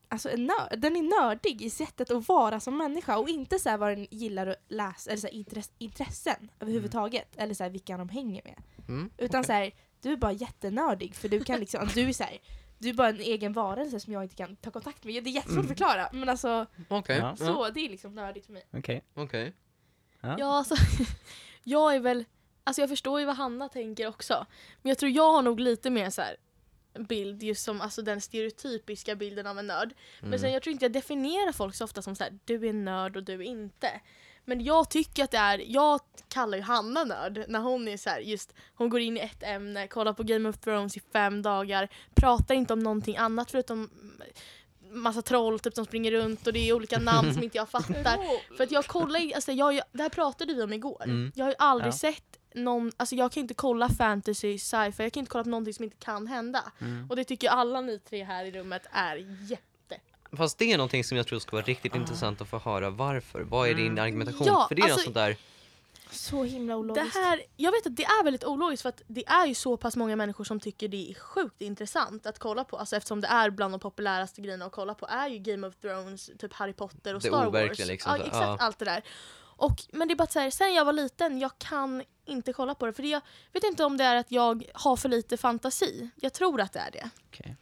alltså 0.08 0.30
nörd, 0.30 0.80
den 0.80 0.96
är 0.96 1.22
nördig 1.22 1.62
i 1.62 1.70
sättet 1.70 2.12
att 2.12 2.28
vara 2.28 2.60
som 2.60 2.78
människa 2.78 3.18
och 3.18 3.30
inte 3.30 3.60
så 3.60 3.70
här 3.70 3.78
vad 3.78 3.90
den 3.98 4.08
gillar 4.12 4.48
att 4.48 4.58
läsa, 4.68 5.10
eller 5.10 5.22
så 5.22 5.28
här 5.28 5.34
intress- 5.34 5.72
intressen 5.78 6.52
överhuvudtaget, 6.60 7.36
eller 7.36 7.54
så 7.54 7.64
här 7.64 7.70
vilka 7.70 7.98
de 7.98 8.10
hänger 8.10 8.44
med. 8.44 8.64
Mm. 8.88 9.12
Utan 9.18 9.40
okej. 9.40 9.48
så 9.48 9.54
här, 9.54 9.72
du 10.02 10.12
är 10.12 10.18
bara 10.18 10.32
jättenördig 10.32 11.16
för 11.16 11.30
du 11.30 11.44
kan 11.44 11.60
liksom, 11.60 11.88
du 11.94 12.10
är 12.10 12.14
så 12.14 12.24
här, 12.24 12.38
du 12.78 12.90
är 12.90 12.94
bara 12.94 13.10
en 13.10 13.20
egen 13.20 13.54
varelse 13.54 14.00
som 14.00 14.14
jag 14.14 14.24
inte 14.24 14.36
kan 14.36 14.56
ta 14.56 14.72
kontakt 14.72 15.04
med. 15.04 15.24
Det 15.24 15.30
är 15.30 15.32
jättesvårt 15.34 15.64
att 15.64 15.68
förklara 15.68 16.10
men 16.14 16.30
alltså 16.30 16.66
Okej. 16.88 17.18
Ja. 17.18 17.36
Ja. 17.40 17.46
så, 17.46 17.70
det 17.70 17.86
är 17.86 17.90
liksom 17.90 18.16
nördigt 18.16 18.46
för 18.46 18.54
mig. 18.54 18.64
Okej. 18.74 19.04
Okej. 19.14 19.54
Ja, 20.22 20.58
alltså, 20.58 20.76
jag 21.64 21.96
är 21.96 22.00
väl, 22.00 22.26
alltså 22.64 22.82
jag 22.82 22.90
förstår 22.90 23.20
ju 23.20 23.26
vad 23.26 23.36
Hanna 23.36 23.70
tänker 23.70 24.08
också. 24.08 24.46
Men 24.82 24.90
jag 24.90 24.98
tror 24.98 25.12
jag 25.12 25.32
har 25.32 25.42
nog 25.42 25.60
lite 25.60 25.90
mer 25.90 26.10
så 26.10 26.22
här 26.22 26.36
bild 27.00 27.44
just 27.44 27.64
som 27.64 27.82
alltså 27.82 28.02
den 28.02 28.22
stereotypiska 28.22 29.16
bilden 29.16 29.48
av 29.48 29.60
en 29.60 29.68
nörd. 29.68 29.94
Men 30.20 30.28
Mm. 30.28 30.40
sen 30.40 30.52
jag 30.52 30.64
tror 30.64 30.72
inte 30.74 30.86
jag 30.86 30.92
definierar 30.94 31.52
folk 31.52 31.76
så 31.76 31.84
ofta 31.84 32.02
som 32.02 32.16
så 32.16 32.24
här, 32.24 32.40
du 32.46 32.68
är 32.70 32.74
nörd 32.74 33.18
och 33.18 33.24
du 33.24 33.34
är 33.34 33.42
inte. 33.42 34.02
Men 34.46 34.64
jag 34.64 34.90
tycker 34.90 35.24
att 35.24 35.32
det 35.32 35.38
är, 35.38 35.64
jag 35.68 36.00
kallar 36.28 36.58
ju 36.58 36.64
Hanna 36.64 37.04
nörd 37.04 37.46
när 37.48 37.60
hon 37.60 37.88
är 37.88 37.98
så 37.98 38.10
här, 38.10 38.20
just 38.20 38.54
hon 38.76 38.90
går 38.90 39.00
in 39.00 39.18
i 39.18 39.20
ett 39.20 39.44
ämne, 39.44 39.88
kollar 39.88 40.14
på 40.14 40.24
Game 40.24 40.50
of 40.50 40.58
Thrones 40.58 40.98
i 40.98 41.02
fem 41.14 41.42
dagar, 41.42 41.90
pratar 42.16 42.56
inte 42.56 42.74
om 42.74 42.80
någonting 42.80 43.18
annat 43.18 43.52
förutom 43.52 43.90
massa 44.92 45.22
troll 45.22 45.60
typ 45.60 45.74
som 45.76 45.86
springer 45.86 46.12
runt 46.12 46.48
och 46.48 46.54
det 46.54 46.70
är 46.70 46.74
olika 46.74 47.00
namn 47.00 47.34
som 47.34 47.44
inte 47.48 47.58
jag 47.58 47.70
fattar. 47.70 48.18
För 48.58 48.64
att 48.64 48.72
jag 48.72 48.86
kollar 48.86 49.20
alltså 49.36 49.52
jag, 49.52 49.74
jag, 49.74 49.84
det 49.92 50.02
här 50.04 50.10
pratade 50.10 50.54
vi 50.54 50.62
om 50.64 50.74
igår. 50.74 51.04
Mm. 51.04 51.32
Jag 51.36 51.46
har 51.46 51.50
ju 51.52 51.56
aldrig 51.60 51.88
Ja. 51.94 51.98
sett 51.98 52.38
någon, 52.54 52.92
alltså 52.98 53.16
jag 53.16 53.32
kan 53.32 53.42
inte 53.42 53.54
kolla 53.54 53.90
fantasy, 53.90 54.58
sci-fi, 54.60 55.04
jag 55.04 55.14
kan 55.14 55.20
inte 55.22 55.30
kolla 55.32 55.44
på 55.44 55.50
någonting 55.50 55.74
som 55.74 55.84
inte 55.84 55.98
kan 56.00 56.28
hända. 56.28 56.64
Mm. 56.82 57.10
Och 57.10 57.16
det 57.16 57.24
tycker 57.24 57.48
jag 57.48 57.54
alla 57.54 57.82
ni 57.82 58.00
tre 58.00 58.24
här 58.24 58.46
i 58.46 58.52
rummet 58.52 58.84
är 58.92 59.16
jätte. 59.52 59.66
Fast 60.38 60.58
det 60.58 60.72
är 60.74 60.78
någonting 60.78 61.04
som 61.04 61.18
jag 61.18 61.28
tror 61.28 61.40
ska 61.40 61.52
vara 61.56 61.66
riktigt 61.66 61.96
intressant 61.96 62.42
att 62.42 62.48
få 62.50 62.58
höra 62.60 62.90
varför. 62.90 63.42
Vad 63.42 63.70
är 63.70 63.74
din 63.74 63.86
Mm. 63.88 64.04
argumentation? 64.04 64.48
Ja, 64.48 64.66
För 64.68 64.76
det 64.76 64.82
är 64.82 64.84
alltså- 64.84 64.98
något 64.98 65.04
sånt 65.04 65.16
där, 65.16 65.36
Så 66.14 66.44
himla 66.44 66.74
Det 66.74 66.80
ologiskt. 66.80 67.16
här, 67.16 67.42
jag 67.58 67.72
vet 67.72 67.88
att 67.88 67.96
det 67.96 68.04
är 68.04 68.24
väldigt 68.24 68.44
ologiskt 68.46 68.82
för 68.82 68.90
att 68.90 69.02
det 69.08 69.28
är 69.28 69.46
ju 69.46 69.56
så 69.56 69.78
pass 69.78 69.96
många 69.96 70.16
människor 70.16 70.44
som 70.44 70.60
tycker 70.60 70.88
det 70.88 71.10
är 71.12 71.14
sjukt 71.14 71.62
intressant 71.62 72.26
att 72.26 72.40
kolla 72.40 72.64
på. 72.64 72.78
Alltså 72.78 72.96
eftersom 72.96 73.22
det 73.22 73.28
är 73.28 73.50
bland 73.50 73.74
de 73.74 73.80
populäraste 73.80 74.42
grejerna 74.42 74.66
att 74.66 74.72
kolla 74.72 74.94
på 74.94 75.06
är 75.08 75.28
ju 75.30 75.38
Game 75.40 75.68
of 75.68 75.76
Thrones, 75.76 76.32
typ 76.40 76.54
Harry 76.54 76.74
Potter 76.74 77.16
och 77.16 77.22
Det 77.22 77.28
Star 77.28 77.46
Wars. 77.52 77.80
liksom, 77.88 78.12
Ja 78.12 78.18
exakt 78.18 78.36
ja. 78.36 78.58
allt 78.60 78.80
det 78.80 78.86
där. 78.86 79.04
Och, 79.62 79.84
men 79.92 80.08
det 80.08 80.14
är 80.14 80.16
bara 80.16 80.28
så 80.28 80.40
här, 80.40 80.50
sen 80.50 80.74
jag 80.74 80.86
var 80.86 80.94
liten, 80.94 81.40
jag 81.40 81.52
kan 81.58 82.04
inte 82.26 82.54
kolla 82.54 82.76
på 82.76 82.86
det. 82.86 82.94
För 82.94 83.04
det, 83.04 83.10
jag 83.10 83.22
vet 83.54 83.64
inte 83.64 83.84
om 83.84 83.98
det 83.98 84.04
är 84.04 84.16
att 84.16 84.32
jag 84.32 84.64
har 84.74 84.96
för 84.96 85.10
lite 85.10 85.38
fantasi. 85.38 86.10
Jag 86.16 86.34
tror 86.34 86.62
att 86.62 86.74
det 86.74 86.80
är 86.80 86.92
det. 86.92 87.10
Okej. 87.28 87.56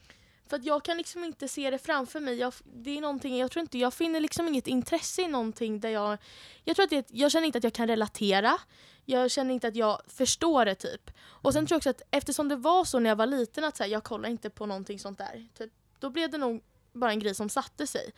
För 0.47 0.57
att 0.57 0.65
jag 0.65 0.83
kan 0.83 0.97
liksom 0.97 1.23
inte 1.23 1.47
se 1.47 1.69
det 1.69 1.77
framför 1.77 2.19
mig. 2.19 2.35
Jag, 2.35 2.53
det 2.63 2.97
är 2.97 3.01
någonting, 3.01 3.37
jag 3.37 3.51
tror 3.51 3.61
inte, 3.61 3.77
jag 3.77 3.93
finner 3.93 4.19
liksom 4.19 4.47
inget 4.47 4.67
intresse 4.67 5.21
i 5.21 5.27
någonting 5.27 5.79
där 5.79 5.89
jag... 5.89 6.17
Jag 6.63 6.75
tror 6.75 6.83
att 6.83 6.89
det, 6.89 7.07
jag 7.09 7.31
känner 7.31 7.45
inte 7.45 7.57
att 7.57 7.63
jag 7.63 7.73
kan 7.73 7.87
relatera. 7.87 8.57
Jag 9.05 9.31
känner 9.31 9.53
inte 9.53 9.67
att 9.67 9.75
jag 9.75 10.01
förstår 10.07 10.65
det 10.65 10.75
typ. 10.75 11.11
Och 11.21 11.53
sen 11.53 11.65
tror 11.65 11.75
jag 11.75 11.79
också 11.79 11.89
att 11.89 12.01
eftersom 12.11 12.49
det 12.49 12.55
var 12.55 12.85
så 12.85 12.99
när 12.99 13.09
jag 13.09 13.15
var 13.15 13.25
liten 13.25 13.63
att 13.63 13.77
så 13.77 13.83
här, 13.83 13.89
jag 13.89 14.03
kollar 14.03 14.29
inte 14.29 14.49
på 14.49 14.65
någonting 14.65 14.99
sånt 14.99 15.17
där. 15.17 15.47
Typ, 15.57 15.71
då 15.99 16.09
blev 16.09 16.29
det 16.31 16.37
nog 16.37 16.63
bara 16.93 17.11
en 17.11 17.19
grej 17.19 17.35
som 17.35 17.49
satte 17.49 17.87
sig. 17.87 18.11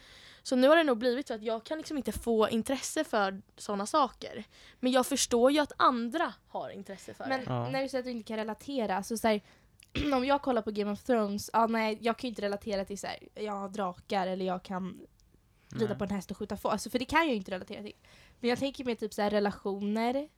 Så 0.43 0.55
nu 0.55 0.67
har 0.67 0.75
det 0.75 0.83
nog 0.83 0.97
blivit 0.97 1.27
så 1.27 1.33
att 1.33 1.43
jag 1.43 1.63
kan 1.63 1.77
liksom 1.77 1.97
inte 1.97 2.11
få 2.11 2.49
intresse 2.49 3.03
för 3.03 3.41
sådana 3.57 3.85
saker. 3.85 4.43
Men 4.79 4.91
jag 4.91 5.05
förstår 5.05 5.51
ju 5.51 5.59
att 5.59 5.71
andra 5.77 6.33
har 6.47 6.69
intresse 6.69 7.13
för 7.13 7.25
Men 7.25 7.39
det. 7.39 7.45
Ja. 7.45 7.69
när 7.69 7.81
du 7.83 7.89
säger 7.89 7.99
att 7.99 8.05
du 8.05 8.11
inte 8.11 8.27
kan 8.27 8.37
relatera, 8.37 9.03
så, 9.03 9.17
så 9.17 9.27
här, 9.27 9.41
om 10.15 10.25
jag 10.25 10.41
kollar 10.41 10.61
på 10.61 10.71
Game 10.71 10.91
of 10.91 11.03
Thrones, 11.03 11.49
ja, 11.53 11.67
nej, 11.67 11.97
jag 12.01 12.17
kan 12.17 12.27
ju 12.27 12.29
inte 12.29 12.41
relatera 12.41 12.85
till 12.85 12.99
så 12.99 13.07
här, 13.07 13.17
jag 13.35 13.53
har 13.53 13.69
drakar 13.69 14.27
eller 14.27 14.45
jag 14.45 14.63
kan 14.63 15.07
rida 15.69 15.87
Nej. 15.87 15.97
på 15.97 16.03
en 16.03 16.09
häst 16.09 16.31
och 16.31 16.37
skjuta 16.37 16.57
få. 16.57 16.69
Alltså, 16.69 16.89
för 16.89 16.99
det 16.99 17.05
kan 17.05 17.19
jag 17.19 17.29
ju 17.29 17.35
inte 17.35 17.51
relatera 17.51 17.83
till. 17.83 17.95
Men 18.39 18.49
jag 18.49 18.59
tänker 18.59 18.85
mer 18.85 18.95
typ 18.95 19.13
så 19.13 19.21
här, 19.21 19.29
relationer 19.29 20.29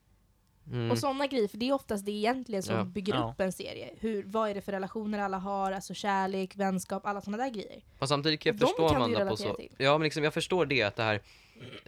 mm. 0.72 0.92
och 0.92 0.98
sådana 0.98 1.28
grejer, 1.28 1.48
för 1.48 1.58
det 1.58 1.70
är 1.70 1.74
oftast 1.74 2.06
det 2.06 2.12
egentligen 2.12 2.64
som 2.64 2.76
Ja. 2.76 2.84
bygger 2.84 3.14
Ja. 3.14 3.32
upp 3.34 3.42
en 3.42 3.52
serie. 3.52 3.90
Hur, 4.00 4.24
vad 4.24 4.50
är 4.50 4.54
det 4.54 4.62
för 4.62 4.72
relationer 4.72 5.20
alla 5.20 5.38
har, 5.38 5.72
alltså 5.72 5.94
kärlek, 5.94 6.56
vänskap, 6.56 7.06
alla 7.06 7.22
sådana 7.22 7.44
där 7.44 7.50
grejer. 7.50 7.82
Och 8.00 8.08
samtidigt 8.08 8.40
kan 8.40 8.50
jag 8.50 8.60
De 8.60 8.66
förstå 8.68 8.90
kan 8.90 9.02
Amanda 9.02 9.26
på 9.30 9.38
så... 9.38 9.54
till. 9.54 9.70
Ja 9.78 9.98
men 9.98 10.04
liksom 10.04 10.24
jag 10.24 10.34
förstår 10.34 10.66
det 10.66 10.84
att 10.84 10.96
det 10.96 11.04
här, 11.04 11.22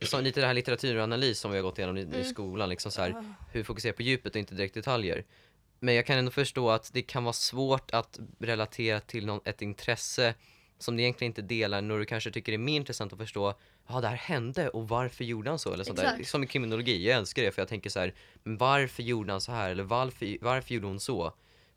som 0.02 0.24
lite 0.24 0.42
det 0.42 0.48
här 0.48 0.54
litteraturanalys 0.54 1.40
som 1.40 1.52
vi 1.52 1.58
har 1.58 1.64
gått 1.64 1.78
igenom 1.78 1.98
i, 1.98 2.02
i 2.02 2.04
Mm. 2.04 2.24
skolan 2.24 2.70
liksom 2.70 2.92
så 2.92 3.02
här, 3.02 3.12
Ah. 3.12 3.24
hur 3.52 3.64
fokusera 3.64 3.94
på 3.94 4.02
djupet 4.02 4.32
och 4.36 4.40
inte 4.40 4.56
direkt 4.56 4.74
detaljer. 4.74 5.24
men 5.80 5.96
jag 5.96 6.06
kan 6.06 6.18
ändå 6.18 6.32
förstå 6.32 6.70
att 6.70 6.94
det 6.94 7.02
kan 7.02 7.24
vara 7.24 7.34
svårt 7.34 7.92
att 7.92 8.20
relatera 8.40 9.00
till 9.00 9.26
någon, 9.26 9.40
ett 9.46 9.62
intresse 9.62 10.34
som 10.86 10.98
du 10.98 11.04
egentligen 11.04 11.30
inte 11.32 11.42
delar 11.42 11.82
när 11.82 11.98
du 12.00 12.06
kanske 12.06 12.32
tycker 12.32 12.52
det 12.52 12.56
är 12.56 12.58
mer 12.60 12.76
intressant 12.76 13.14
att 13.14 13.20
förstå 13.20 13.54
ja 13.88 14.02
det 14.02 14.08
här 14.08 14.16
hände 14.16 14.70
och 14.70 14.88
varför 14.90 15.24
gjorde 15.24 15.50
han 15.50 15.60
så 15.60 15.74
eller 15.74 15.84
sånt 15.84 15.98
där. 16.00 16.24
Som 16.24 16.44
i 16.44 16.48
kriminologi, 16.48 17.08
jag 17.08 17.18
älskar 17.18 17.44
det 17.44 17.52
för 17.52 17.62
jag 17.62 17.70
tänker 17.70 17.90
så 17.90 18.00
här, 18.00 18.14
men 18.44 18.58
varför 18.58 19.04
gjorde 19.04 19.32
han 19.32 19.42
så 19.42 19.52
här 19.52 19.70
eller 19.72 19.84
varför, 19.84 20.38
varför 20.42 20.74
gjorde 20.74 20.88
hon 20.88 21.00
så? 21.00 21.24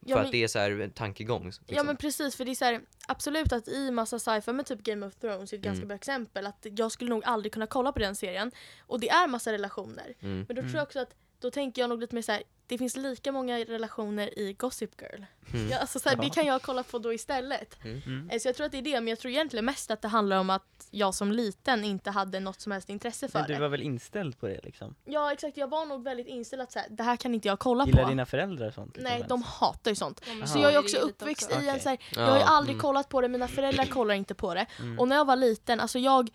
För 0.02 0.11
Ja, 0.11 0.16
men- 0.16 0.26
att 0.26 0.32
det 0.32 0.42
är 0.44 0.48
så 0.48 0.59
här 0.59 0.70
en 0.80 0.90
tankegång. 0.90 1.44
Liksom. 1.46 1.64
Ja 1.68 1.82
men 1.82 1.96
precis, 1.96 2.36
för 2.36 2.44
det 2.44 2.50
är 2.50 2.54
så 2.54 2.64
här, 2.64 2.80
absolut 3.09 3.52
att 3.52 3.68
i 3.68 3.90
massa 3.90 4.18
sci-fi 4.18 4.52
med 4.52 4.66
typ 4.66 4.82
Game 4.82 5.06
of 5.06 5.14
Thrones 5.14 5.52
är 5.52 5.56
ett 5.56 5.62
ganska 5.62 5.78
Mm. 5.78 5.88
bra 5.88 5.94
exempel. 5.96 6.46
Att 6.46 6.66
jag 6.76 6.92
skulle 6.92 7.11
nog 7.11 7.24
aldrig 7.24 7.52
kunna 7.52 7.66
kolla 7.66 7.92
på 7.92 7.98
den 7.98 8.16
serien. 8.16 8.50
Och 8.80 9.00
det 9.00 9.09
är 9.09 9.28
massa 9.28 9.52
relationer. 9.52 10.14
Mm. 10.20 10.36
Men 10.48 10.56
då 10.56 10.61
Mm. 10.61 10.64
tror 10.72 10.76
jag 10.78 10.82
också 10.82 11.00
att, 11.00 11.14
då 11.40 11.50
tänker 11.50 11.82
jag 11.82 11.88
nog 11.88 12.00
lite 12.00 12.14
mer 12.14 12.22
så 12.22 12.32
här, 12.32 12.42
det 12.68 12.78
finns 12.78 12.96
lika 12.96 13.32
många 13.32 13.58
relationer 13.58 14.38
i 14.38 14.52
Gossip 14.52 14.90
Girl. 15.02 15.22
Mm. 15.54 15.68
Ja, 15.70 15.78
alltså 15.78 15.98
så 15.98 16.08
här, 16.08 16.16
Det 16.16 16.26
Ja. 16.26 16.30
kan 16.32 16.46
jag 16.46 16.62
kolla 16.62 16.82
på 16.82 16.98
då 16.98 17.12
istället. 17.12 17.84
Mm. 17.84 18.30
Eh, 18.30 18.38
Så 18.38 18.48
jag 18.48 18.56
tror 18.56 18.66
att 18.66 18.72
det 18.72 18.78
är 18.78 18.82
det, 18.82 19.00
men 19.00 19.08
jag 19.08 19.18
tror 19.18 19.30
egentligen 19.30 19.64
mest 19.64 19.90
att 19.90 20.02
det 20.02 20.08
handlar 20.08 20.38
om 20.38 20.50
att 20.50 20.88
jag 20.90 21.14
som 21.14 21.32
liten 21.32 21.84
inte 21.84 22.10
hade 22.10 22.40
något 22.40 22.60
som 22.60 22.72
helst 22.72 22.88
intresse 22.88 23.28
för 23.28 23.38
Men 23.38 23.48
du 23.48 23.54
det. 23.54 23.60
var 23.60 23.68
väl 23.68 23.82
inställd 23.82 24.38
på 24.40 24.46
det 24.48 24.60
liksom? 24.64 24.94
Ja 25.04 25.32
exakt, 25.32 25.56
jag 25.56 25.68
var 25.70 25.86
nog 25.86 26.04
väldigt 26.04 26.26
inställd 26.26 26.62
att 26.62 26.72
så 26.72 26.78
här, 26.78 26.88
det 26.90 27.02
här 27.02 27.16
kan 27.16 27.34
inte 27.34 27.48
jag 27.48 27.58
kolla 27.58 27.86
Gillar 27.86 28.02
på. 28.02 28.08
dina 28.08 28.26
föräldrar 28.26 28.70
sånt? 28.70 28.88
liksom 28.96 29.04
Nej, 29.04 29.12
ens? 29.12 29.28
de 29.28 29.42
hatar 29.42 29.90
ju 29.90 29.94
sånt. 29.94 30.22
Ja, 30.26 30.34
men 30.34 30.48
Så 30.48 30.58
jag 30.58 30.68
är 30.68 30.72
det 30.72 30.78
också 30.78 30.96
uppväxt 30.96 31.46
också. 31.52 31.60
i 31.60 31.68
en 31.68 31.70
Okej. 31.70 31.80
så 31.82 31.88
här, 31.88 31.98
jag 32.14 32.22
har 32.26 32.34
ju 32.36 32.40
Ja, 32.40 32.46
aldrig 32.46 32.74
mm. 32.74 32.80
kollat 32.82 33.08
på 33.08 33.20
det, 33.20 33.28
mina 33.28 33.48
föräldrar 33.48 33.84
kollar 33.84 34.14
inte 34.14 34.34
på 34.34 34.54
det. 34.54 34.66
Mm. 34.78 34.98
Och 34.98 35.08
när 35.08 35.16
jag 35.16 35.24
var 35.24 35.36
liten, 35.36 35.80
alltså 35.80 35.98
jag 35.98 36.30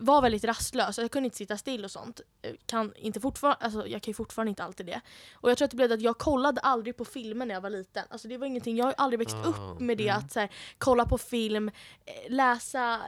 var 0.00 0.22
väldigt 0.22 0.44
rastlös, 0.44 0.98
jag 0.98 1.10
kunde 1.10 1.24
inte 1.26 1.36
sitta 1.36 1.56
still 1.56 1.84
och 1.84 1.90
sånt. 1.90 2.20
Kan 2.66 2.92
inte 2.96 3.20
fortfarande, 3.20 3.64
alltså 3.64 3.86
jag 3.86 4.02
kan 4.02 4.10
ju 4.10 4.14
fortfarande 4.14 4.50
inte 4.50 4.64
alltid 4.64 4.86
det. 4.86 5.00
Och 5.32 5.50
jag 5.50 5.58
tror 5.58 5.64
att 5.64 5.70
det 5.70 5.76
blev 5.76 5.92
att 5.92 6.00
jag 6.00 6.18
kollade 6.18 6.60
aldrig 6.60 6.96
på 6.96 7.04
filmer 7.04 7.46
när 7.46 7.54
jag 7.54 7.60
var 7.60 7.70
liten. 7.70 8.04
Alltså 8.10 8.28
det 8.28 8.38
var 8.38 8.46
ingenting, 8.46 8.76
jag 8.76 8.84
har 8.84 8.94
aldrig 8.96 9.18
växt 9.18 9.34
Ah, 9.34 9.48
upp 9.48 9.80
med 9.80 9.98
det 9.98 10.08
mm. 10.08 10.18
att 10.24 10.32
så 10.32 10.40
här, 10.40 10.50
kolla 10.78 11.04
på 11.06 11.18
film, 11.18 11.68
eh, 12.04 12.30
läsa 12.32 13.00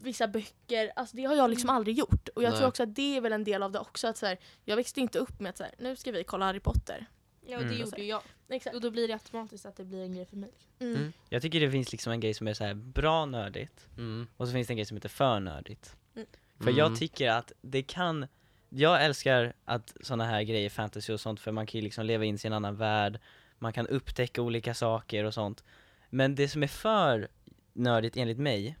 vissa 0.00 0.28
böcker. 0.28 0.92
Alltså 0.96 1.16
det 1.16 1.24
har 1.24 1.34
jag 1.34 1.50
liksom 1.50 1.70
aldrig 1.70 1.98
gjort. 1.98 2.28
Och 2.34 2.42
jag 2.42 2.50
Nej. 2.50 2.58
tror 2.58 2.68
också 2.68 2.82
att 2.82 2.94
det 2.94 3.16
är 3.16 3.20
väl 3.20 3.32
en 3.32 3.44
del 3.44 3.62
av 3.62 3.72
det 3.72 3.78
också. 3.78 4.08
Att 4.08 4.16
så 4.16 4.26
här, 4.26 4.38
jag 4.64 4.76
växte 4.76 5.00
inte 5.00 5.18
upp 5.18 5.40
med 5.40 5.50
att 5.50 5.58
så 5.58 5.64
här, 5.64 5.74
nu 5.78 5.96
ska 5.96 6.12
vi 6.12 6.24
kolla 6.24 6.44
Harry 6.46 6.60
Potter. 6.60 7.06
Ja, 7.46 7.56
och 7.56 7.62
det 7.62 7.68
Mm. 7.68 7.80
gjorde 7.80 8.04
jag. 8.04 8.22
Exakt. 8.52 8.74
Och 8.76 8.80
då 8.82 8.90
blir 8.90 9.08
det 9.08 9.14
automatiskt 9.14 9.66
att 9.66 9.76
det 9.76 9.84
blir 9.84 10.02
en 10.02 10.14
grej 10.14 10.26
för 10.26 10.36
mig. 10.36 10.50
Mm. 10.78 10.96
Mm. 10.96 11.12
Jag 11.28 11.42
tycker 11.42 11.60
det 11.60 11.70
finns 11.70 11.92
liksom 11.92 12.12
en 12.12 12.20
grej 12.20 12.34
som 12.34 12.48
är 12.48 12.54
så 12.54 12.64
här 12.64 12.74
bra 12.74 13.26
nördigt 13.26 13.86
Mm. 13.98 14.26
och 14.36 14.46
så 14.48 14.52
finns 14.52 14.66
det 14.66 14.72
en 14.72 14.76
grej 14.76 14.86
som 14.86 14.96
heter 14.96 15.08
för 15.08 15.40
nördigt. 15.40 15.96
Mm. 16.16 16.26
För 16.58 16.70
jag 16.70 16.86
Mm. 16.86 16.98
tycker 16.98 17.30
att 17.30 17.52
det 17.60 17.82
kan, 17.82 18.26
jag 18.68 19.04
älskar 19.04 19.52
att 19.64 19.96
sådana 20.00 20.24
här 20.24 20.42
grejer, 20.42 20.70
fantasy 20.70 21.12
och 21.12 21.20
sånt, 21.20 21.40
för 21.40 21.52
man 21.52 21.66
kan 21.66 21.78
ju 21.80 21.84
liksom 21.84 22.06
leva 22.06 22.24
in 22.24 22.38
sig 22.38 22.48
i 22.48 22.50
en 22.50 22.52
annan 22.56 22.76
värld, 22.76 23.18
man 23.58 23.72
kan 23.72 23.86
upptäcka 23.86 24.42
olika 24.42 24.74
saker 24.74 25.24
och 25.24 25.34
sånt. 25.34 25.64
Men 26.10 26.34
det 26.34 26.48
som 26.48 26.62
är 26.62 26.66
för 26.66 27.28
nördigt 27.72 28.16
enligt 28.16 28.38
mig 28.38 28.76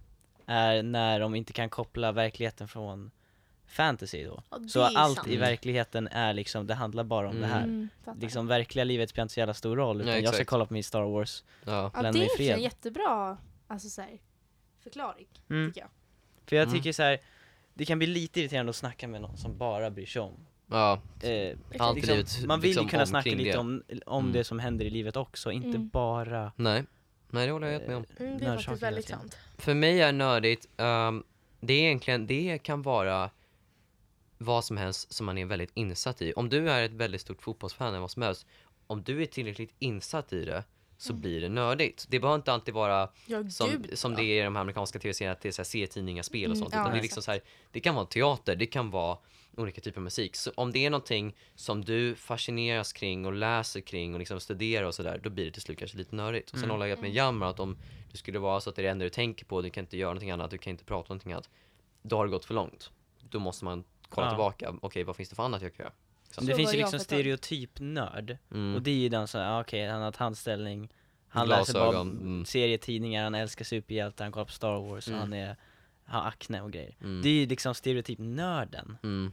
är 0.46 0.82
när 0.82 1.20
de 1.20 1.34
inte 1.34 1.52
kan 1.52 1.70
koppla 1.70 2.12
verkligheten 2.12 2.68
från 2.68 3.10
fantasy 3.72 4.24
då. 4.24 4.42
Ja, 4.50 4.58
det 4.58 4.68
Så 4.68 4.82
allt 4.82 5.16
sant. 5.16 5.28
i 5.28 5.36
verkligen 5.36 6.08
är 6.08 6.32
liksom, 6.34 6.66
det 6.66 6.74
handlar 6.74 7.04
bara 7.04 7.28
om 7.28 7.40
det 7.40 7.46
här. 7.46 7.62
Mm, 7.64 7.88
fattar. 8.04 8.20
Liksom 8.20 8.46
verkliga 8.46 8.84
livet 8.84 9.10
spelar 9.10 9.22
inte 9.22 9.34
så 9.34 9.40
jävla 9.40 9.54
stor 9.54 9.76
roll, 9.76 10.00
utan 10.00 10.12
Ja, 10.12 10.18
jag 10.20 10.34
ska 10.34 10.44
kolla 10.44 10.66
på 10.66 10.72
min 10.74 10.84
Star 10.84 11.02
Wars. 11.02 11.44
Ja. 11.64 11.90
ja, 11.94 12.12
det 12.12 12.18
är 12.48 12.54
en 12.54 12.62
jättebra 12.62 13.36
alltså, 13.66 13.88
så 13.88 14.00
här, 14.02 14.18
förklaring, 14.82 15.26
Mm. 15.50 15.70
tycker 15.70 15.80
jag. 15.80 15.90
För 16.46 16.56
jag 16.56 16.62
Mm. 16.62 16.74
tycker 16.74 16.92
så 16.92 17.02
här, 17.02 17.18
det 17.74 17.84
kan 17.84 17.98
bli 17.98 18.06
lite 18.06 18.40
irriterande 18.40 18.70
att 18.70 18.76
snacka 18.76 19.08
med 19.08 19.20
någon 19.20 19.36
som 19.36 19.58
bara 19.58 19.90
bryr 19.90 20.06
sig 20.06 20.22
om. 20.22 20.32
ja. 20.66 21.00
Eh, 21.22 21.56
Allt 21.78 21.96
liksom, 21.96 22.14
livet 22.16 22.44
man 22.46 22.60
vill 22.60 22.70
ju 22.70 22.74
liksom 22.74 22.88
kunna 22.88 23.06
snacka 23.06 23.18
omkring 23.30 23.38
lite 23.44 23.56
det. 23.56 23.58
om, 23.60 23.82
om 24.06 24.24
Mm. 24.24 24.32
det 24.32 24.44
som 24.44 24.58
händer 24.58 24.84
i 24.84 24.90
livet 24.90 25.16
också, 25.16 25.52
inte 25.52 25.68
Mm. 25.68 25.88
bara 25.88 26.52
Nej. 26.56 26.84
Nej, 27.30 27.46
det 27.46 27.52
håller 27.52 27.66
jag 27.66 27.72
helt 27.72 27.86
med 27.88 27.96
om. 27.96 28.04
eh, 28.16 28.22
Mm, 28.26 28.38
det 28.38 28.44
är 28.46 28.56
faktiskt 28.58 28.82
väldigt 28.82 29.08
sant. 29.08 29.38
För 29.58 29.74
mig 29.74 30.00
är 30.02 30.12
nördigt, 30.12 30.68
ehm, 30.76 31.24
det 31.60 31.72
är 31.74 31.78
egentligen, 31.84 32.26
det 32.26 32.58
kan 32.62 32.82
vara 32.82 33.30
vad 34.42 34.64
som 34.64 34.76
helst 34.76 35.12
som 35.12 35.26
man 35.26 35.38
är 35.38 35.44
väldigt 35.44 35.70
insatt 35.74 36.22
i. 36.22 36.32
Om 36.36 36.48
du 36.48 36.70
är 36.70 36.82
ett 36.82 36.92
väldigt 36.92 37.20
stort 37.20 37.42
fotbollsfan 37.42 37.88
eller 37.88 38.00
vad 38.00 38.10
som 38.10 38.22
helst, 38.22 38.46
om 38.86 39.02
du 39.02 39.22
är 39.22 39.26
tillräckligt 39.26 39.74
insatt 39.78 40.32
i 40.32 40.44
det 40.44 40.64
så 40.98 41.12
blir 41.12 41.40
det 41.40 41.48
nördigt. 41.48 42.06
Det 42.08 42.18
behöver 42.20 42.36
inte 42.36 42.52
alltid 42.52 42.74
vara 42.74 43.08
Ja, 43.26 43.50
som, 43.50 43.70
gud, 43.70 43.98
som 43.98 44.12
ja. 44.12 44.18
det 44.18 44.24
är 44.24 44.40
i 44.40 44.44
de 44.44 44.56
amerikanska 44.56 44.98
tv-serierna, 44.98 45.32
att 45.32 45.40
det 45.40 45.48
är 45.48 45.52
så 45.52 45.64
serietidningar, 45.64 46.22
spel 46.22 46.50
och 46.50 46.56
Mm, 46.56 46.58
sånt. 46.58 46.74
ja, 46.74 46.80
utan 46.80 46.92
det, 46.92 46.98
är 46.98 47.02
liksom 47.02 47.22
så 47.22 47.30
här, 47.30 47.40
det 47.72 47.80
kan 47.80 47.94
vara 47.94 48.06
teater, 48.06 48.56
det 48.56 48.66
kan 48.66 48.90
vara 48.90 49.18
olika 49.56 49.80
typer 49.80 49.98
av 49.98 50.02
musik. 50.04 50.36
Så 50.36 50.50
om 50.54 50.72
det 50.72 50.86
är 50.86 50.90
någonting 50.90 51.36
som 51.54 51.84
du 51.84 52.14
fascineras 52.14 52.92
kring 52.92 53.26
och 53.26 53.32
läser 53.32 53.80
kring 53.80 54.12
och 54.14 54.18
liksom 54.18 54.40
studerar 54.40 54.86
och 54.86 54.94
sådär, 54.94 55.20
då 55.24 55.30
blir 55.30 55.44
det 55.44 55.50
till 55.50 55.62
slut 55.62 55.78
kanske 55.78 55.98
lite 55.98 56.14
nördigt. 56.16 56.50
Och 56.50 56.58
sen 56.58 56.64
Mm. 56.64 56.70
håller 56.70 56.86
jag 56.86 57.00
med 57.00 57.10
Jammer 57.14 57.46
att 57.46 57.60
om 57.60 57.78
det 58.12 58.18
skulle 58.18 58.38
vara 58.38 58.60
så 58.60 58.70
att 58.70 58.76
det 58.76 58.82
är 58.82 58.84
det 58.84 58.90
enda 58.90 59.04
du 59.04 59.10
tänker 59.10 59.44
på, 59.44 59.62
du 59.62 59.70
kan 59.70 59.84
inte 59.84 59.96
göra 59.96 60.10
någonting 60.10 60.30
annat, 60.30 60.50
du 60.50 60.58
kan 60.58 60.70
inte 60.70 60.84
prata 60.84 61.00
om 61.00 61.06
någonting 61.08 61.32
annat, 61.32 61.50
då 62.02 62.16
har 62.16 62.24
det 62.26 62.30
gått 62.30 62.44
för 62.44 62.54
långt. 62.54 62.90
Då 63.30 63.38
måste 63.38 63.64
man 63.64 63.84
kolla 64.14 64.26
Ja. 64.26 64.30
tillbaka, 64.30 64.74
okej 64.82 65.04
vad 65.04 65.16
finns 65.16 65.28
det 65.28 65.36
för 65.36 65.42
annat 65.42 65.62
jag 65.62 65.74
kan 65.76 65.84
göra? 65.84 65.92
Men 66.28 66.34
Så 66.34 66.50
det 66.50 66.56
finns 66.56 66.68
var 66.68 66.74
ju 66.74 66.80
liksom 66.80 66.98
stereotyp 67.00 67.70
nörd, 67.80 68.38
Mm. 68.50 68.74
och 68.74 68.82
det 68.82 68.90
är 68.90 68.94
ju 68.96 69.08
den 69.08 69.28
som, 69.28 69.60
okej, 69.60 69.88
han 69.88 70.02
har 70.02 70.12
tandställning, 70.12 70.88
han 71.28 71.48
läser 71.48 71.74
bara 71.74 72.00
mm. 72.00 72.44
serietidningar, 72.44 73.24
han 73.24 73.34
älskar 73.34 73.64
superhjältar, 73.64 74.24
han 74.24 74.32
kollar 74.32 74.44
på 74.44 74.52
Star 74.52 74.78
Wars, 74.80 75.06
och 75.06 75.12
Mm. 75.14 75.20
han 75.20 75.32
är, 75.32 75.56
har 76.04 76.28
akne 76.28 76.60
och 76.62 76.72
grejer. 76.72 76.96
Mm. 77.00 77.22
Det 77.22 77.28
är 77.28 77.32
ju 77.32 77.46
liksom 77.46 77.74
stereotyp-nörden. 77.74 78.96
Mm. 79.02 79.32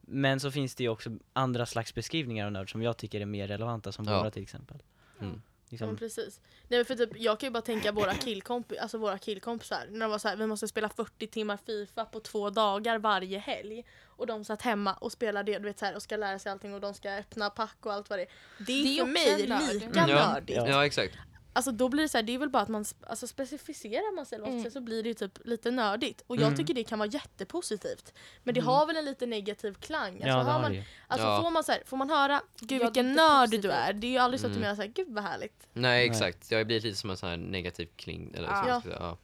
Men 0.00 0.40
så 0.40 0.50
finns 0.50 0.74
det 0.74 0.82
ju 0.82 0.88
också 0.88 1.10
andra 1.32 1.66
slags 1.66 1.94
beskrivningar 1.94 2.46
av 2.46 2.52
nörd 2.52 2.70
som 2.72 2.82
jag 2.82 2.96
tycker 2.96 3.20
är 3.20 3.26
mer 3.26 3.48
relevanta, 3.48 3.92
som 3.92 4.04
Ja. 4.04 4.18
våra 4.18 4.30
till 4.30 4.42
exempel. 4.42 4.82
Mm. 5.20 5.42
Ja, 5.70 5.74
Liksom, 5.86 5.96
precis. 5.96 6.40
Nej, 6.68 6.78
men 6.78 6.84
för 6.84 6.94
typ, 6.96 7.10
jag 7.16 7.40
kan 7.40 7.46
ju 7.46 7.50
bara 7.50 7.62
tänka 7.62 7.92
våra, 7.92 8.14
killkomp 8.14 8.72
alltså 8.80 8.98
våra 8.98 9.18
killkompisar. 9.18 9.86
När 9.90 10.00
de 10.00 10.10
var 10.10 10.18
så 10.18 10.28
här, 10.28 10.36
vi 10.36 10.46
måste 10.46 10.68
spela 10.68 10.88
40 10.88 11.26
timmar 11.26 11.58
Fifa 11.66 12.04
på 12.04 12.20
två 12.20 12.50
dagar 12.50 12.98
varje 12.98 13.38
helg. 13.38 13.84
Och 14.06 14.26
de 14.26 14.44
satt 14.44 14.62
hemma 14.62 14.92
och 14.94 15.12
spelade 15.12 15.52
det 15.52 15.58
du 15.58 15.64
vet, 15.64 15.78
så 15.78 15.84
här, 15.84 15.94
och 15.96 16.02
ska 16.02 16.16
lära 16.16 16.38
sig 16.38 16.52
allting 16.52 16.74
och 16.74 16.80
de 16.80 16.94
ska 16.94 17.10
öppna 17.10 17.50
pack 17.50 17.76
och 17.80 17.92
allt 17.92 18.10
vad 18.10 18.18
det 18.18 18.22
är. 18.22 18.28
Det 18.66 18.72
är, 18.72 18.84
Det 18.84 18.98
är 18.98 19.04
för 19.04 19.12
mig 19.12 19.46
lika 19.74 20.00
Mm. 20.00 20.10
Ja. 20.10 20.32
nördigt. 20.32 20.56
Ja. 20.56 20.68
Ja, 20.68 20.86
exakt. 20.86 21.14
Alltså 21.60 21.72
då 21.72 21.88
blir 21.88 22.02
det 22.02 22.08
så 22.08 22.18
här, 22.18 22.22
det 22.22 22.34
är 22.34 22.38
väl 22.38 22.48
bara 22.50 22.62
att 22.62 22.68
man 22.68 22.84
alltså, 23.06 23.26
specificerar 23.26 24.14
man 24.14 24.26
sig 24.26 24.36
eller 24.36 24.48
Mm. 24.48 24.70
så 24.70 24.80
blir 24.80 25.02
det 25.02 25.08
ju 25.08 25.14
typ 25.14 25.38
lite 25.44 25.70
nördigt. 25.70 26.22
Och 26.26 26.36
jag 26.36 26.42
Mm. 26.42 26.56
tycker 26.56 26.74
det 26.74 26.84
kan 26.84 26.98
vara 26.98 27.08
jättepositivt. 27.08 28.12
Men 28.44 28.54
det 28.54 28.60
Mm. 28.60 28.68
har 28.68 28.86
väl 28.86 28.96
en 28.96 29.04
lite 29.04 29.26
negativ 29.26 29.74
klang. 29.74 30.12
Alltså, 30.14 30.28
ja, 30.28 30.36
det 30.36 30.42
har 30.42 30.52
har 30.52 30.60
man, 30.62 30.72
det 30.72 30.84
alltså 31.08 31.26
Ja. 31.28 31.42
får, 31.42 31.50
man 31.50 31.64
så 31.64 31.72
här, 31.72 31.82
får 31.86 31.96
man 31.96 32.10
höra 32.10 32.42
gud 32.60 32.80
Ja, 32.80 32.84
vilken 32.84 33.06
det 33.06 33.12
är 33.12 33.16
nörd 33.16 33.46
positivt. 33.48 33.62
du 33.62 33.70
är. 33.70 33.92
Det 33.92 34.06
är 34.06 34.10
ju 34.10 34.18
aldrig 34.18 34.40
så 34.40 34.46
att 34.46 34.52
du 34.52 34.56
Mm. 34.56 34.62
menar 34.62 34.76
såhär, 34.76 34.88
gud 34.88 35.08
vad 35.08 35.24
härligt. 35.24 35.68
Nej, 35.72 36.06
exakt. 36.06 36.50
Jag 36.50 36.66
blir 36.66 36.80
lite 36.80 36.98
som 36.98 37.10
en 37.10 37.16
sån 37.16 37.28
här 37.28 37.36
negativ 37.36 37.88
kling, 37.96 38.34
eller 38.34 38.48
Ja. 38.48 38.80
så. 38.84 38.88
Ja. 38.90 39.18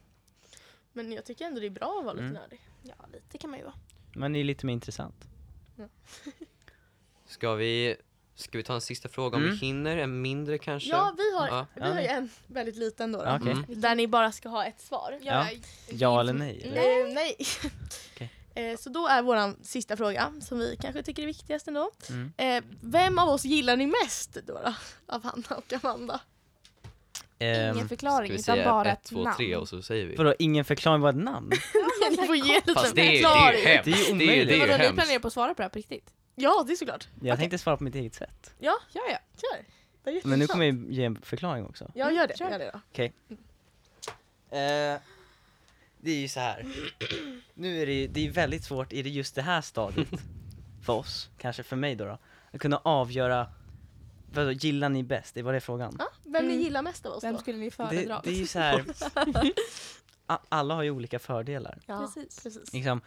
Men 0.93 1.11
jag 1.11 1.25
tycker 1.25 1.45
ändå 1.45 1.59
det 1.59 1.65
är 1.65 1.69
bra 1.69 1.95
att 1.99 2.05
vara 2.05 2.13
lite 2.13 2.23
Mm. 2.25 2.33
nördig. 2.41 2.61
Ja, 2.83 2.95
lite 3.13 3.37
kan 3.37 3.49
man 3.49 3.59
ju 3.59 3.65
vara. 3.65 3.75
Man 4.15 4.35
är 4.35 4.39
ju 4.39 4.43
lite 4.45 4.65
mer 4.65 4.73
intressant. 4.73 5.27
Ska 7.25 7.53
vi, 7.53 7.95
ska 8.39 8.57
vi 8.57 8.63
ta 8.63 8.73
en 8.73 8.81
sista 8.81 9.09
fråga 9.09 9.37
om 9.37 9.43
Mm. 9.43 9.55
vi 9.55 9.65
hinner? 9.65 9.97
En 9.97 10.21
mindre 10.21 10.57
kanske? 10.57 10.89
Ja, 10.89 11.13
vi 11.17 11.35
har, 11.37 11.47
Ja. 11.47 11.65
vi 11.75 11.81
har 11.81 12.01
ju 12.01 12.07
en 12.07 12.29
väldigt 12.47 12.75
liten 12.75 13.11
då. 13.11 13.23
då. 13.23 13.35
Okej. 13.41 13.51
Mm. 13.51 13.65
Där 13.81 13.95
ni 13.95 14.07
bara 14.07 14.31
ska 14.31 14.49
ha 14.49 14.65
ett 14.65 14.81
svar. 14.81 15.19
Ja. 15.21 15.47
Ja 15.89 16.19
eller 16.19 16.33
nej? 16.33 16.61
Eller? 16.63 16.75
Nej. 16.75 17.13
nej. 17.13 17.35
Okej. 18.15 18.29
Eh, 18.57 18.77
Så 18.77 18.89
då 18.89 19.07
är 19.07 19.21
vår 19.21 19.63
sista 19.63 19.97
fråga, 19.97 20.33
som 20.41 20.59
vi 20.59 20.77
kanske 20.81 21.03
tycker 21.03 21.21
är 21.23 21.27
viktigast 21.27 21.67
ändå. 21.67 21.91
Mm. 22.09 22.33
Eh, 22.37 22.63
Vem 22.81 23.19
av 23.19 23.29
oss 23.29 23.45
gillar 23.45 23.77
ni 23.77 23.85
mest 23.87 24.37
då? 24.47 24.53
då? 24.53 24.73
Av 25.13 25.23
Hanna 25.23 25.43
och 25.57 25.73
Amanda? 25.83 26.21
Ehm, 27.39 27.75
Ingen 27.75 27.89
förklaring 27.89 28.31
utan 28.31 28.57
bara 28.63 28.91
ett, 28.91 28.97
ett 28.99 29.03
två, 29.09 29.23
namn. 29.23 29.35
tre 29.37 29.55
och 29.55 29.69
så 29.69 29.81
säger 29.81 30.05
vi? 30.05 30.15
Vadå, 30.15 30.33
ingen 30.39 30.65
förklaring, 30.65 31.01
bara 31.01 31.09
ett 31.09 31.15
namn? 31.15 31.51
ni 32.11 32.17
får 32.27 32.35
ge 32.35 32.55
lite 32.55 32.73
Fast 32.73 32.95
det 32.95 33.01
är, 33.01 33.05
det 33.05 33.11
är 33.11 33.13
ju 33.17 33.23
förklaring. 33.23 33.65
hemskt. 33.65 33.85
Det 33.85 33.91
är 33.91 33.95
ju 33.95 34.03
Det 34.03 34.09
är, 34.09 34.11
omöjligt. 34.13 34.47
det 34.47 34.55
är 34.55 34.59
Vadå, 34.59 34.83
ju 34.83 34.89
ni 34.89 34.95
planerar 34.95 35.19
på 35.19 35.27
att 35.27 35.33
svara 35.33 35.53
på 35.53 35.57
det 35.57 35.63
här 35.63 35.69
på 35.69 35.77
riktigt? 35.79 36.13
Ja, 36.39 36.63
det 36.67 36.73
är 36.73 36.75
såklart. 36.75 37.07
Jag 37.21 37.33
Okej. 37.33 37.37
tänkte 37.37 37.57
svara 37.57 37.77
på 37.77 37.83
mitt 37.83 37.95
eget 37.95 38.15
sätt. 38.15 38.53
Ja, 38.59 38.77
Ja, 38.93 39.01
ja. 39.11 39.17
kör. 39.41 39.65
Det 40.03 40.09
är 40.09 40.27
Men 40.27 40.39
nu 40.39 40.47
kommer 40.47 40.65
jag 40.65 40.75
ge 40.91 41.03
en 41.05 41.21
förklaring 41.21 41.65
också. 41.65 41.91
Ja, 41.95 42.11
gör 42.11 42.27
det. 42.27 42.37
Kör. 42.37 42.49
Gör 42.51 42.59
det 42.59 42.71
då. 42.73 43.03
Eh, 44.57 44.99
det 45.97 46.11
är 46.11 46.15
ju 46.19 46.27
så 46.27 46.39
här. 46.39 46.65
Nu 47.53 47.81
är 47.81 47.85
det 47.85 47.93
ju, 47.93 48.07
det 48.07 48.27
är 48.27 48.31
väldigt 48.31 48.63
svårt 48.63 48.93
i 48.93 49.01
det 49.01 49.09
just 49.09 49.35
det 49.35 49.41
här 49.41 49.61
stadiet 49.61 50.07
för 50.85 50.93
oss, 50.93 51.29
kanske 51.37 51.63
för 51.63 51.75
mig 51.75 51.95
då, 51.95 52.05
då 52.05 52.17
att 52.53 52.61
kunna 52.61 52.77
avgöra 52.77 53.47
Vadå, 54.33 54.51
gillar 54.51 54.89
ni 54.89 55.03
bäst? 55.03 55.33
Det 55.33 55.41
var 55.41 55.53
det 55.53 55.59
frågan? 55.59 55.95
Ja, 55.99 56.07
vem 56.23 56.35
Mm. 56.35 56.47
ni 56.57 56.63
gillar 56.63 56.81
mest 56.81 57.05
av 57.05 57.11
oss 57.13 57.23
Vem 57.23 57.33
då? 57.33 57.39
skulle 57.39 57.57
ni 57.57 57.65
Det, 57.65 57.71
föredra? 57.71 58.21
det 58.23 58.29
är 58.29 58.33
ju 58.33 58.47
så 58.47 58.59
här. 58.59 58.85
a- 60.25 60.39
alla 60.49 60.75
har 60.75 60.83
ju 60.83 60.91
olika 60.91 61.19
fördelar. 61.19 61.79
Ja, 61.85 61.99
Precis. 61.99 62.43
precis. 62.43 62.73
Liksom? 62.73 63.01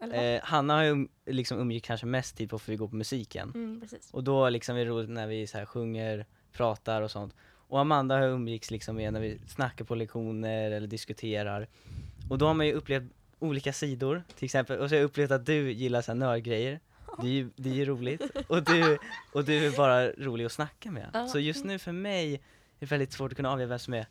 Eh, 0.00 0.42
Hanna 0.42 0.74
har 0.74 0.82
ju 0.82 0.90
um, 0.90 1.08
liksom 1.26 1.58
umgick 1.58 1.84
kanske 1.84 2.06
mest 2.06 2.36
tid 2.36 2.50
på 2.50 2.58
för 2.58 2.72
vi 2.72 2.76
går 2.76 2.88
på 2.88 2.96
musiken. 2.96 3.52
Mm. 3.54 3.82
Och 4.12 4.24
då 4.24 4.48
liksom 4.48 4.76
är 4.76 4.84
det 4.84 4.90
roligt 4.90 5.10
när 5.10 5.26
vi 5.26 5.46
så 5.46 5.58
här 5.58 5.66
sjunger, 5.66 6.26
pratar 6.52 7.02
och 7.02 7.10
sånt. 7.10 7.34
Och 7.68 7.80
Amanda 7.80 8.14
har 8.18 8.28
umgicks 8.28 8.70
liksom 8.70 8.96
med 8.96 9.12
när 9.12 9.20
vi 9.20 9.38
snackar 9.46 9.84
på 9.84 9.94
lektioner 9.94 10.70
eller 10.70 10.86
diskuterar. 10.86 11.68
Och 12.30 12.38
då 12.38 12.46
har 12.46 12.54
man 12.54 12.66
ju 12.66 12.72
upplevt 12.72 13.12
olika 13.38 13.72
sidor, 13.72 14.22
till 14.36 14.44
exempel. 14.44 14.78
Och 14.78 14.88
så 14.88 14.94
har 14.94 15.00
jag 15.00 15.04
upplevt 15.04 15.30
att 15.30 15.46
du 15.46 15.72
gillar 15.72 16.02
så 16.02 16.12
här 16.12 16.18
nördgrejer. 16.18 16.80
Det 17.20 17.26
är 17.26 17.32
ju 17.32 17.50
det 17.56 17.70
är 17.70 17.74
ju 17.74 17.84
roligt 17.84 18.22
och 18.48 18.62
du, 18.62 18.98
och 19.32 19.44
du 19.44 19.66
är 19.66 19.76
bara 19.76 20.10
rolig 20.10 20.44
att 20.44 20.52
snacka 20.52 20.90
med. 20.90 21.28
Så 21.32 21.38
just 21.38 21.64
nu 21.64 21.78
för 21.78 21.92
mig 21.92 22.34
är 22.34 22.40
det 22.78 22.86
väldigt 22.86 23.12
svårt 23.12 23.32
att 23.32 23.36
kunna 23.36 23.50
avgöra 23.50 23.68
vem 23.68 23.78
som 23.78 23.94
är 23.94 24.06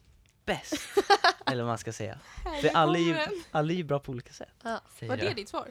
bäst. 0.46 0.74
eller 1.46 1.64
vad 1.64 1.72
man 1.72 1.78
ska 1.78 1.94
säga. 1.94 2.18
För 2.62 2.70
alla 2.74 2.98
är 2.98 3.02
ju, 3.04 3.16
alla 3.52 3.72
är 3.72 3.78
ju 3.78 3.84
bra 3.84 4.00
på 4.00 4.12
olika 4.12 4.34
sätt. 4.34 4.50
Säg 5.00 5.08
Var 5.10 5.18
det 5.18 5.34
ditt 5.34 5.50
svar? 5.50 5.68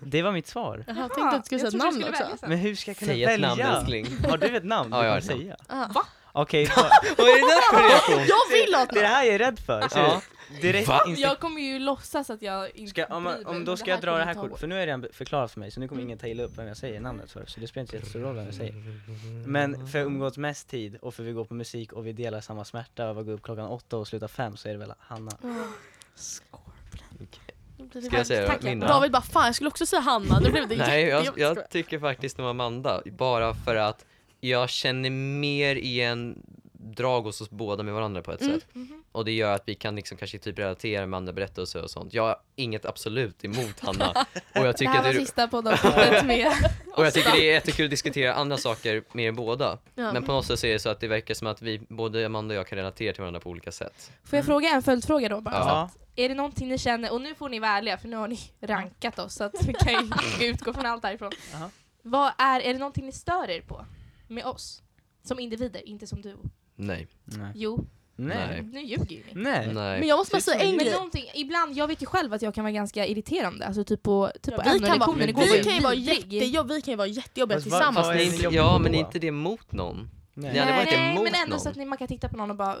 Det 0.00 0.22
var 0.22 0.32
mitt 0.32 0.46
svar. 0.46 0.84
Jaha, 0.86 0.96
jag 0.98 1.14
tänkte 1.14 1.36
att 1.36 1.42
du 1.50 1.58
skulle 1.58 1.70
säga 1.70 1.88
ett 1.88 1.94
namn 1.94 2.04
också. 2.30 2.46
Men 2.46 2.58
hur 2.58 2.74
ska 2.74 2.90
jag 2.90 2.98
kunna 2.98 3.12
Säg 3.12 3.24
ett 3.24 3.30
välja? 3.30 3.48
namn 3.48 3.60
älskling. 3.60 4.06
Har 4.28 4.38
du 4.38 4.56
ett 4.56 4.64
namn 4.64 4.92
Ja, 4.92 4.98
du 5.00 5.06
jag 5.06 5.12
har 5.14 5.20
kan 5.20 5.30
ett 5.30 5.36
namn. 5.36 5.56
säga? 5.68 5.86
Va? 5.94 6.06
Okej, 6.32 6.64
då- 6.76 6.82
Vad 7.18 7.28
är 7.28 7.32
det 7.34 7.46
där 7.54 7.72
för 7.82 7.88
reaktion? 7.88 8.26
Jag 8.28 8.56
vill 8.56 8.74
ha 8.74 8.84
det 8.86 8.98
är 8.98 9.02
det 9.02 9.08
här 9.08 9.24
jag 9.24 9.34
är 9.34 9.38
rädd 9.38 9.58
för. 9.58 9.88
Så 9.88 9.98
Ja. 9.98 10.22
direkt 10.60 10.88
Va? 10.88 11.02
Jag 11.16 11.38
kommer 11.40 11.60
ju 11.60 11.78
låtsas 11.78 12.30
att 12.30 12.42
jag 12.42 12.76
inte 12.76 12.90
Ska, 12.90 13.04
om, 13.06 13.24
bryr 13.24 13.32
mig, 13.34 13.44
om 13.44 13.64
då 13.64 13.76
ska 13.76 13.90
jag 13.90 14.00
dra 14.00 14.18
det 14.18 14.24
här 14.24 14.34
ta 14.34 14.40
kortet, 14.40 14.60
för 14.60 14.66
nu 14.66 14.74
är 14.74 14.78
det 14.80 14.86
redan 14.86 15.06
förklarat 15.12 15.52
för 15.52 15.60
mig 15.60 15.70
så 15.70 15.80
nu 15.80 15.88
kommer 15.88 16.02
ingen 16.02 16.18
ta 16.18 16.26
illa 16.26 16.42
upp 16.42 16.58
vem 16.58 16.66
jag 16.66 16.76
säger 16.76 17.00
namnet 17.00 17.30
för, 17.30 17.44
så 17.46 17.60
det 17.60 17.66
spelar 17.66 17.82
inte 17.82 17.96
jättestor 17.96 18.20
roll 18.20 18.34
vem 18.36 18.44
jag 18.44 18.54
säger. 18.54 18.74
Men 19.46 19.86
för 19.88 19.98
att 20.00 20.06
umgås 20.06 20.36
mest 20.36 20.68
tid 20.68 20.96
och 21.02 21.14
för 21.14 21.22
att 21.22 21.28
vi 21.28 21.32
går 21.32 21.44
på 21.44 21.54
musik 21.54 21.92
och 21.92 22.06
vi 22.06 22.12
delar 22.12 22.40
samma 22.40 22.64
smärta 22.64 23.08
av 23.08 23.18
att 23.18 23.26
gå 23.26 23.32
upp 23.32 23.42
klockan 23.42 23.66
åtta 23.66 23.96
och 23.96 24.08
sluta 24.08 24.28
fem 24.28 24.56
så 24.56 24.68
är 24.68 24.72
det 24.72 24.78
väl 24.78 24.92
Hanna. 24.98 25.30
Ska 28.08 28.16
jag 28.16 28.26
säga 28.26 28.46
Tack, 28.46 28.62
min 28.62 28.80
då? 28.80 28.86
David 28.86 29.12
bara, 29.12 29.22
fan 29.22 29.46
jag 29.46 29.54
skulle 29.54 29.68
också 29.68 29.86
säga 29.86 30.00
Hanna, 30.00 30.40
nu 30.40 30.50
blev 30.50 30.68
det 30.68 30.76
Nej, 30.76 31.04
jag, 31.04 31.26
jag 31.38 31.70
tycker 31.70 31.98
faktiskt 31.98 32.38
nog 32.38 32.46
Amanda, 32.48 33.02
bara 33.06 33.54
för 33.54 33.76
att 33.76 34.04
jag 34.40 34.70
känner 34.70 35.10
mer 35.10 35.76
igen 35.76 36.42
drag 36.72 37.22
hos 37.22 37.40
oss 37.40 37.50
båda 37.50 37.82
med 37.82 37.94
varandra 37.94 38.22
på 38.22 38.32
ett 38.32 38.40
Mm. 38.40 38.54
sätt. 38.60 38.66
Och 39.12 39.24
det 39.24 39.32
gör 39.32 39.54
att 39.54 39.62
vi 39.66 39.74
kan 39.74 39.96
liksom 39.96 40.16
kanske 40.18 40.38
typ 40.38 40.58
relatera 40.58 41.06
med 41.06 41.16
andra 41.16 41.32
berättelser 41.32 41.82
och 41.82 41.90
sånt. 41.90 42.14
Jag 42.14 42.22
har 42.22 42.36
inget 42.56 42.84
absolut 42.84 43.44
emot 43.44 43.80
Hanna. 43.80 44.10
Och 44.10 44.26
jag 44.54 44.64
Det 44.64 44.72
tycker, 44.72 44.90
här 44.92 44.98
att 44.98 45.04
var 45.06 45.12
det, 45.12 45.18
sista 45.20 45.48
poddavsnittet 45.48 46.26
med 46.26 46.52
och 46.96 47.06
jag 47.06 47.14
tycker 47.14 47.30
det 47.32 47.38
är 47.50 47.52
jättekul 47.54 47.84
att 47.84 47.90
diskutera 47.90 48.34
andra 48.34 48.56
saker 48.56 49.02
med 49.12 49.24
er 49.24 49.32
båda. 49.32 49.78
Ja. 49.94 50.12
Men 50.12 50.24
på 50.24 50.32
något 50.32 50.46
sätt 50.46 50.58
så 50.58 50.66
är 50.66 50.72
det 50.72 50.78
så 50.78 50.88
att 50.88 51.00
det 51.00 51.08
verkar 51.08 51.34
som 51.34 51.46
att 51.46 51.62
vi, 51.62 51.78
både 51.88 52.26
Amanda 52.26 52.54
och 52.54 52.58
jag 52.58 52.66
kan 52.66 52.78
relatera 52.78 53.12
till 53.12 53.20
varandra 53.20 53.40
på 53.40 53.50
olika 53.50 53.72
sätt. 53.72 54.10
Får 54.24 54.36
jag 54.36 54.46
fråga 54.46 54.68
en 54.68 54.82
följdfråga 54.82 55.28
då 55.28 55.40
bara? 55.40 55.54
Ja. 55.54 55.90
Är 56.16 56.28
det 56.28 56.34
någonting 56.34 56.68
ni 56.68 56.78
känner, 56.78 57.12
och 57.12 57.20
nu 57.20 57.34
får 57.34 57.48
ni 57.48 57.58
vara 57.58 57.70
ärliga 57.70 57.98
för 57.98 58.08
nu 58.08 58.16
har 58.16 58.28
ni 58.28 58.40
rankat 58.60 59.18
oss 59.18 59.34
så 59.34 59.44
att 59.44 59.54
vi 59.66 59.72
kan 59.72 59.92
ju 60.40 60.46
utgå 60.50 60.72
från 60.72 60.86
allt 60.86 61.02
därifrån. 61.02 61.32
Jaha. 61.52 61.70
Vad 62.02 62.32
är, 62.38 62.60
är 62.60 62.72
det 62.72 62.78
någonting 62.78 63.06
ni 63.06 63.12
stör 63.12 63.50
er 63.50 63.60
på 63.60 63.84
med 64.30 64.44
oss? 64.46 64.82
Som 65.22 65.38
individer, 65.38 65.88
inte 65.88 66.06
som 66.06 66.22
du. 66.22 66.36
Nej. 66.76 67.08
Nej. 67.24 67.52
Jo, 67.54 67.86
Nej. 68.16 68.62
nu 68.62 68.80
ljuger 68.80 69.16
ju 69.16 69.22
ni. 69.32 69.42
Nej. 69.42 69.72
Nej. 69.74 69.98
Men 70.00 70.08
jag 70.08 70.16
måste 70.18 70.32
bara 70.34 70.40
säga 70.40 70.60
en 70.60 70.68
Men 70.70 70.78
grej. 70.78 70.92
någonting, 70.92 71.24
ibland, 71.34 71.76
jag 71.76 71.88
vet 71.88 72.02
ju 72.02 72.06
själv 72.06 72.32
att 72.32 72.42
jag 72.42 72.54
kan 72.54 72.64
vara 72.64 72.72
ganska 72.72 73.06
irriterande, 73.06 73.66
alltså 73.66 73.84
typ 73.84 74.02
på, 74.02 74.30
typ 74.42 74.54
på 74.56 74.62
Vi 74.72 74.78
kan, 74.80 74.98
vara, 74.98 75.06
går 75.06 75.14
vi 75.14 75.56
ju 75.56 75.62
kan 75.64 75.74
ju 75.74 75.80
vara 75.80 75.94
jättejobb, 75.94 76.68
vi 76.68 76.82
kan 76.82 76.92
ju 76.92 76.96
vara 76.96 77.08
jättejobbiga 77.08 77.56
Fast 77.58 77.66
vad- 77.70 77.80
tillsammans. 77.80 78.06
vad 78.06 78.16
är 78.16 78.20
Inte, 78.24 78.36
det 78.36 78.42
jobbigt 78.42 78.56
ja, 78.56 78.72
då? 78.72 78.78
men 78.78 78.94
inte 78.94 79.18
det 79.18 79.30
mot 79.30 79.72
någon. 79.72 80.10
Nej. 80.34 80.52
Ni 80.52 80.58
hade 80.58 80.72
varit 80.72 80.86
Nej, 80.86 81.10
emot 81.12 81.24
men 81.24 81.34
ändå 81.34 81.50
någon. 81.50 81.60
så 81.60 81.68
att 81.68 81.76
ni, 81.76 81.84
man 81.84 81.98
kan 81.98 82.08
titta 82.08 82.28
på 82.28 82.36
någon 82.36 82.50
och 82.50 82.56
bara 82.56 82.76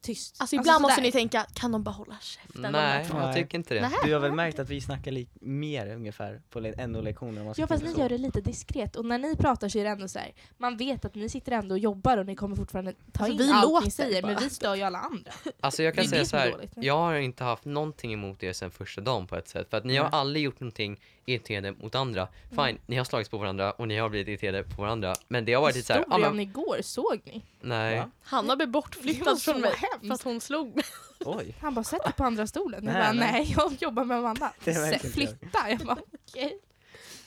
tyst. 0.00 0.36
Alltså 0.40 0.56
ibland 0.56 0.82
måste 0.82 0.94
sådär. 0.94 1.06
ni 1.06 1.12
tänka, 1.12 1.46
kan 1.54 1.72
de 1.72 1.82
bara 1.82 1.90
hålla 1.90 2.16
käften? 2.20 2.72
Nej, 2.72 3.06
jag 3.12 3.34
tycker 3.34 3.58
inte 3.58 3.74
det. 3.74 3.90
Du 4.04 4.12
har 4.12 4.20
väl 4.20 4.32
märkt 4.32 4.58
att 4.58 4.68
vi 4.70 4.80
snackar 4.80 5.10
li- 5.10 5.28
mer 5.40 5.86
ungefär 5.94 6.40
på 6.50 6.60
le- 6.60 6.86
NO-lektioner 6.86 7.40
om 7.40 7.44
man 7.44 7.54
ska 7.54 7.62
Ja 7.62 7.66
fast 7.66 7.84
ni 7.84 7.92
så. 7.94 8.00
gör 8.00 8.08
det 8.08 8.18
lite 8.18 8.40
diskret 8.40 8.96
och 8.96 9.04
när 9.04 9.18
ni 9.18 9.36
pratar 9.36 9.68
så 9.68 9.78
är 9.78 9.84
det 9.84 9.90
ändå 9.90 10.08
så 10.08 10.18
här. 10.18 10.32
man 10.58 10.76
vet 10.76 11.04
att 11.04 11.14
ni 11.14 11.28
sitter 11.28 11.52
ändå 11.52 11.74
och 11.74 11.78
jobbar 11.78 12.18
och 12.18 12.26
ni 12.26 12.36
kommer 12.36 12.56
fortfarande 12.56 12.92
ta 13.12 13.24
Alltså, 13.24 13.42
in 13.42 13.46
vi 13.48 13.52
allt 13.52 13.64
låter 13.64 13.84
ni 13.84 13.90
säger 13.90 14.22
men 14.22 14.34
bara. 14.34 14.40
vi 14.44 14.50
stör 14.50 14.74
ju 14.74 14.82
alla 14.82 14.98
andra. 14.98 15.32
Alltså 15.60 15.82
jag 15.82 15.94
kan 15.94 16.04
säga 16.04 16.24
så 16.24 16.36
här, 16.36 16.50
dåligt. 16.52 16.72
jag 16.76 16.98
har 16.98 17.14
inte 17.14 17.44
haft 17.44 17.64
någonting 17.64 18.12
emot 18.12 18.42
er 18.42 18.52
sedan 18.52 18.70
första 18.70 19.00
dagen 19.00 19.26
på 19.26 19.36
ett 19.36 19.48
sätt. 19.48 19.70
För 19.70 19.76
att 19.76 19.84
ni 19.84 19.96
har 19.96 20.08
aldrig 20.08 20.44
gjort 20.44 20.60
någonting 20.60 21.00
irriterande 21.26 21.72
mot 21.72 21.94
andra. 21.94 22.28
Mm. 22.50 22.66
Fine, 22.66 22.80
ni 22.86 22.96
har 22.96 23.04
slagits 23.04 23.30
på 23.30 23.38
varandra 23.38 23.72
och 23.72 23.88
ni 23.88 23.98
har 23.98 24.08
blivit 24.08 24.28
irriterade 24.28 24.64
på 24.64 24.82
varandra. 24.82 25.14
Men 25.28 25.44
det 25.44 25.54
har 25.54 25.62
varit 25.62 25.74
lite 25.74 25.86
såhär, 25.86 26.00
ah, 26.00 26.04
Historien 26.04 26.36
men, 26.36 26.40
igår, 26.40 26.76
såg 26.82 27.20
ni? 27.24 27.42
nej. 27.60 27.98
Va? 27.98 28.10
Hanna 28.22 28.56
blev 28.56 28.68
bortflyttad 28.68 29.42
från 29.42 29.60
mig 29.60 29.72
hemskt. 29.76 30.06
för 30.06 30.14
att 30.14 30.22
hon 30.22 30.40
slog 30.40 30.74
mig. 30.76 30.84
Oj. 31.24 31.54
Han 31.60 31.74
bara 31.74 31.84
sätt 31.84 32.04
dig 32.04 32.12
på 32.12 32.24
andra 32.24 32.46
stolen. 32.46 32.84
Jag 32.84 32.92
Nej, 32.92 33.02
bara 33.02 33.12
nej. 33.12 33.32
nej 33.32 33.54
jag 33.58 33.72
jobbar 33.80 34.04
med 34.04 34.16
Amanda. 34.18 34.52
Det 34.64 34.70
är 34.70 34.74
"Sä- 34.74 34.80
verkligen 34.90 35.12
Flytta. 35.12 35.70
Jag 35.70 35.78
bara 35.78 35.98
okej. 36.28 36.58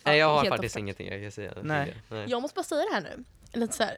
Nej 0.03 0.17
jag 0.19 0.27
har 0.27 0.45
faktiskt 0.45 0.77
ingenting 0.77 1.07
jag 1.07 1.21
kan 1.21 1.31
säga. 1.31 1.53
Nej. 1.63 1.95
nej. 2.09 2.25
Jag 2.29 2.41
måste 2.41 2.55
bara 2.55 2.63
säga 2.63 2.81
det 2.89 2.93
här 2.95 3.01
nu. 3.01 3.23
Lite 3.59 3.73
så 3.73 3.83
här, 3.83 3.97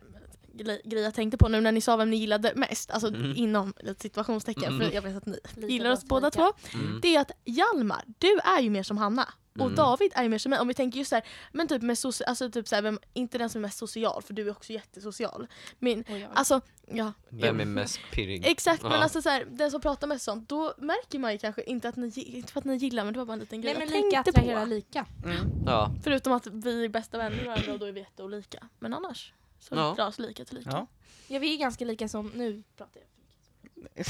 grej, 0.84 1.04
jag 1.04 1.14
tänkte 1.14 1.38
på 1.38 1.48
nu 1.48 1.62
när 1.62 1.72
ni 1.72 1.82
sa 1.82 1.96
vem 1.98 2.10
ni 2.10 2.16
gillade 2.18 2.52
mest, 2.56 2.92
alltså 2.92 3.08
Mm. 3.08 3.34
inom 3.36 3.74
lite 3.80 4.02
situationstecken, 4.02 4.64
Mm. 4.64 4.80
för 4.90 4.96
jag 4.96 5.02
vet 5.02 5.16
att 5.18 5.26
ni 5.26 5.40
Lite 5.56 5.74
gillar 5.74 5.92
oss 5.92 6.04
båda 6.04 6.28
lika. 6.28 6.38
två. 6.38 6.54
Mm. 6.80 7.00
Det 7.02 7.16
är 7.16 7.22
att 7.22 7.32
Hjalmar, 7.46 8.04
du 8.20 8.40
är 8.44 8.62
ju 8.62 8.70
mer 8.70 8.84
som 8.84 8.98
Hanna. 8.98 9.28
Och 9.60 9.66
Mm. 9.66 9.76
David 9.76 10.12
är 10.16 10.24
ju 10.24 10.30
mer 10.30 10.38
som 10.38 10.50
mig. 10.50 10.60
Om 10.60 10.68
vi 10.68 10.74
tänker 10.74 10.98
just 11.00 11.10
så 11.10 11.16
här, 11.16 11.26
men 11.52 11.68
typ 11.68 11.82
med 11.82 11.94
soci- 11.96 12.24
alltså 12.28 12.50
typ 12.52 12.68
så 12.68 12.76
här, 12.76 12.82
vem, 12.82 13.00
inte 13.14 13.38
den 13.38 13.50
som 13.50 13.60
är 13.60 13.68
mest 13.68 13.78
social, 13.78 14.22
för 14.24 14.34
du 14.34 14.48
är 14.48 14.52
också 14.52 14.74
jättesocial. 14.74 15.48
Men, 15.80 16.02
Och 16.10 16.20
jag- 16.20 16.30
alltså, 16.34 16.62
ja. 16.88 17.14
Vem 17.30 17.60
är 17.60 17.66
mest 17.66 18.00
pirrig? 18.12 18.46
Exakt, 18.46 18.84
men 18.84 18.92
Ja. 18.92 18.98
alltså 18.98 19.22
så 19.22 19.30
här, 19.30 19.46
den 19.50 19.72
som 19.72 19.82
pratar 19.82 20.08
mest 20.08 20.26
sånt, 20.26 20.50
då 20.50 20.74
märker 20.78 21.20
man 21.20 21.32
ju 21.32 21.38
kanske 21.38 21.64
inte 21.64 21.90
att 21.90 21.96
ni, 21.96 22.08
gi- 22.08 22.36
inte 22.38 22.54
för 22.54 22.60
att 22.60 22.66
ni 22.66 22.76
gillar, 22.76 23.04
men 23.04 23.14
det 23.14 23.20
var 23.20 23.26
bara 23.26 23.34
en 23.34 23.40
liten 23.40 23.62
grej 23.62 23.74
Nej 23.74 23.88
men 23.88 23.96
jag 23.96 24.06
lika 24.06 24.24
tänkte 24.24 24.30
attraherar 24.42 24.62
på. 24.64 24.70
lika. 24.70 25.06
Ja. 25.66 25.92
Förutom 26.04 26.34
att 26.34 26.48
vi 26.48 26.84
är 26.86 26.90
bästa 26.90 27.18
vänner 27.18 27.36
med 27.36 27.46
varandra 27.46 27.74
och 27.74 27.80
då 27.80 27.86
är 27.86 27.92
vi 27.92 28.00
jätteolika. 28.00 28.68
Men 28.80 28.94
annars 28.94 29.34
så 29.60 29.76
Ja. 29.76 29.94
dras 29.98 30.20
lika 30.20 30.46
till 30.46 30.58
lika. 30.58 30.70
Ja. 30.70 30.88
Ja 31.28 31.40
vi 31.40 31.54
är 31.54 31.58
ganska 31.58 31.86
lika 31.86 32.08
som, 32.08 32.32
nu 32.36 32.64
pratar 32.78 33.00
jag. 33.02 33.08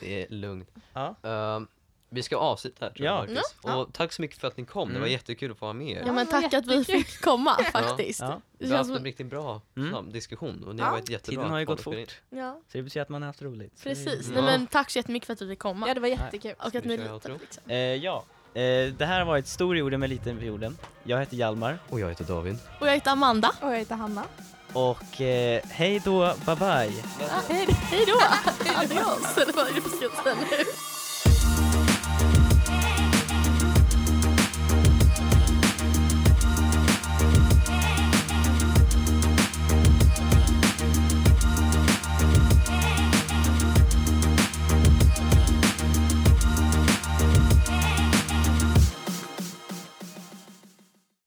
Det 0.00 0.22
är 0.22 0.28
lugnt. 0.28 0.70
Ja. 0.92 1.14
Ehm, 1.22 1.66
vi 2.14 2.22
ska 2.22 2.36
avsluta 2.36 2.84
här 2.84 2.92
tror 2.92 3.06
jag 3.06 3.30
Ja. 3.30 3.40
Ja. 3.64 3.74
Och 3.76 3.92
tack 3.92 4.12
så 4.12 4.22
mycket 4.22 4.38
för 4.38 4.48
att 4.48 4.56
ni 4.56 4.64
kom, 4.64 4.88
det 4.88 4.94
var 4.94 4.98
Mm. 5.00 5.12
jättekul 5.12 5.50
att 5.50 5.58
få 5.58 5.64
vara 5.64 5.72
med 5.72 5.88
er. 5.88 6.02
Ja 6.06 6.12
men 6.12 6.26
det 6.26 6.30
tack 6.30 6.54
att 6.54 6.66
vi 6.66 6.76
jättekul. 6.76 7.04
fick 7.04 7.20
komma 7.20 7.56
faktiskt. 7.72 8.20
Ja. 8.20 8.40
Det 8.58 8.64
Vi 8.66 8.70
har 8.70 8.78
haft 8.78 8.90
en 8.90 9.04
riktigt 9.04 9.26
bra 9.26 9.60
Mm. 9.76 10.12
diskussion 10.12 10.64
och 10.66 10.74
ni 10.74 10.80
Ja. 10.80 10.84
har 10.86 10.92
varit 10.92 11.10
jättebra. 11.10 11.40
Tiden 11.42 11.50
har 11.50 11.58
ju 11.58 11.64
gått 11.66 11.80
fort. 11.80 12.20
ja, 12.30 12.60
Så 12.72 12.78
det 12.78 12.82
betyder 12.82 13.02
att 13.02 13.08
man 13.08 13.22
har 13.22 13.26
haft 13.26 13.42
roligt. 13.42 13.72
Det- 13.76 13.82
precis. 13.90 14.28
Nej, 14.34 14.42
men 14.42 14.66
tack 14.66 14.90
så 14.90 14.98
jättemycket 14.98 15.26
för 15.26 15.32
att 15.32 15.42
vi 15.42 15.48
fick 15.48 15.58
komma. 15.58 15.88
Ja 15.88 15.94
det 15.94 16.00
var 16.00 16.08
jättekul. 16.08 16.54
och 16.58 16.74
att 16.74 16.84
ni 16.84 16.96
litade 16.96 17.38
liksom. 17.40 17.62
Eh, 17.70 17.76
ja, 17.78 18.24
eh, 18.54 18.60
det 18.98 19.06
här 19.06 19.18
har 19.18 19.26
varit 19.26 19.46
Stor 19.46 19.76
jorden 19.76 20.00
med 20.00 20.10
liten 20.10 20.46
jorden. 20.46 20.78
Jag 21.04 21.18
heter 21.20 21.36
Hjalmar 21.36 21.78
Och 21.88 22.00
jag 22.00 22.08
heter 22.08 22.24
David. 22.24 22.58
Och 22.80 22.86
jag 22.88 22.92
heter 22.94 23.10
Amanda. 23.10 23.52
Och 23.60 23.72
jag 23.72 23.78
heter 23.78 23.94
Hanna. 23.94 24.24
och 24.72 25.20
eh, 25.20 25.62
hej 25.70 26.00
då, 26.04 26.34
bye 26.46 26.56
bye. 26.56 26.92
Ja, 27.20 27.26
hej, 27.48 27.66
hej 27.70 28.04
då! 28.06 28.12
Adios! 28.78 29.38
Eller 29.38 29.52
vad 29.52 29.66
är 29.68 29.72
det 29.74 29.80
du 29.80 29.88
ska 30.08 30.22
säga 30.22 30.34
nu? 30.34 30.64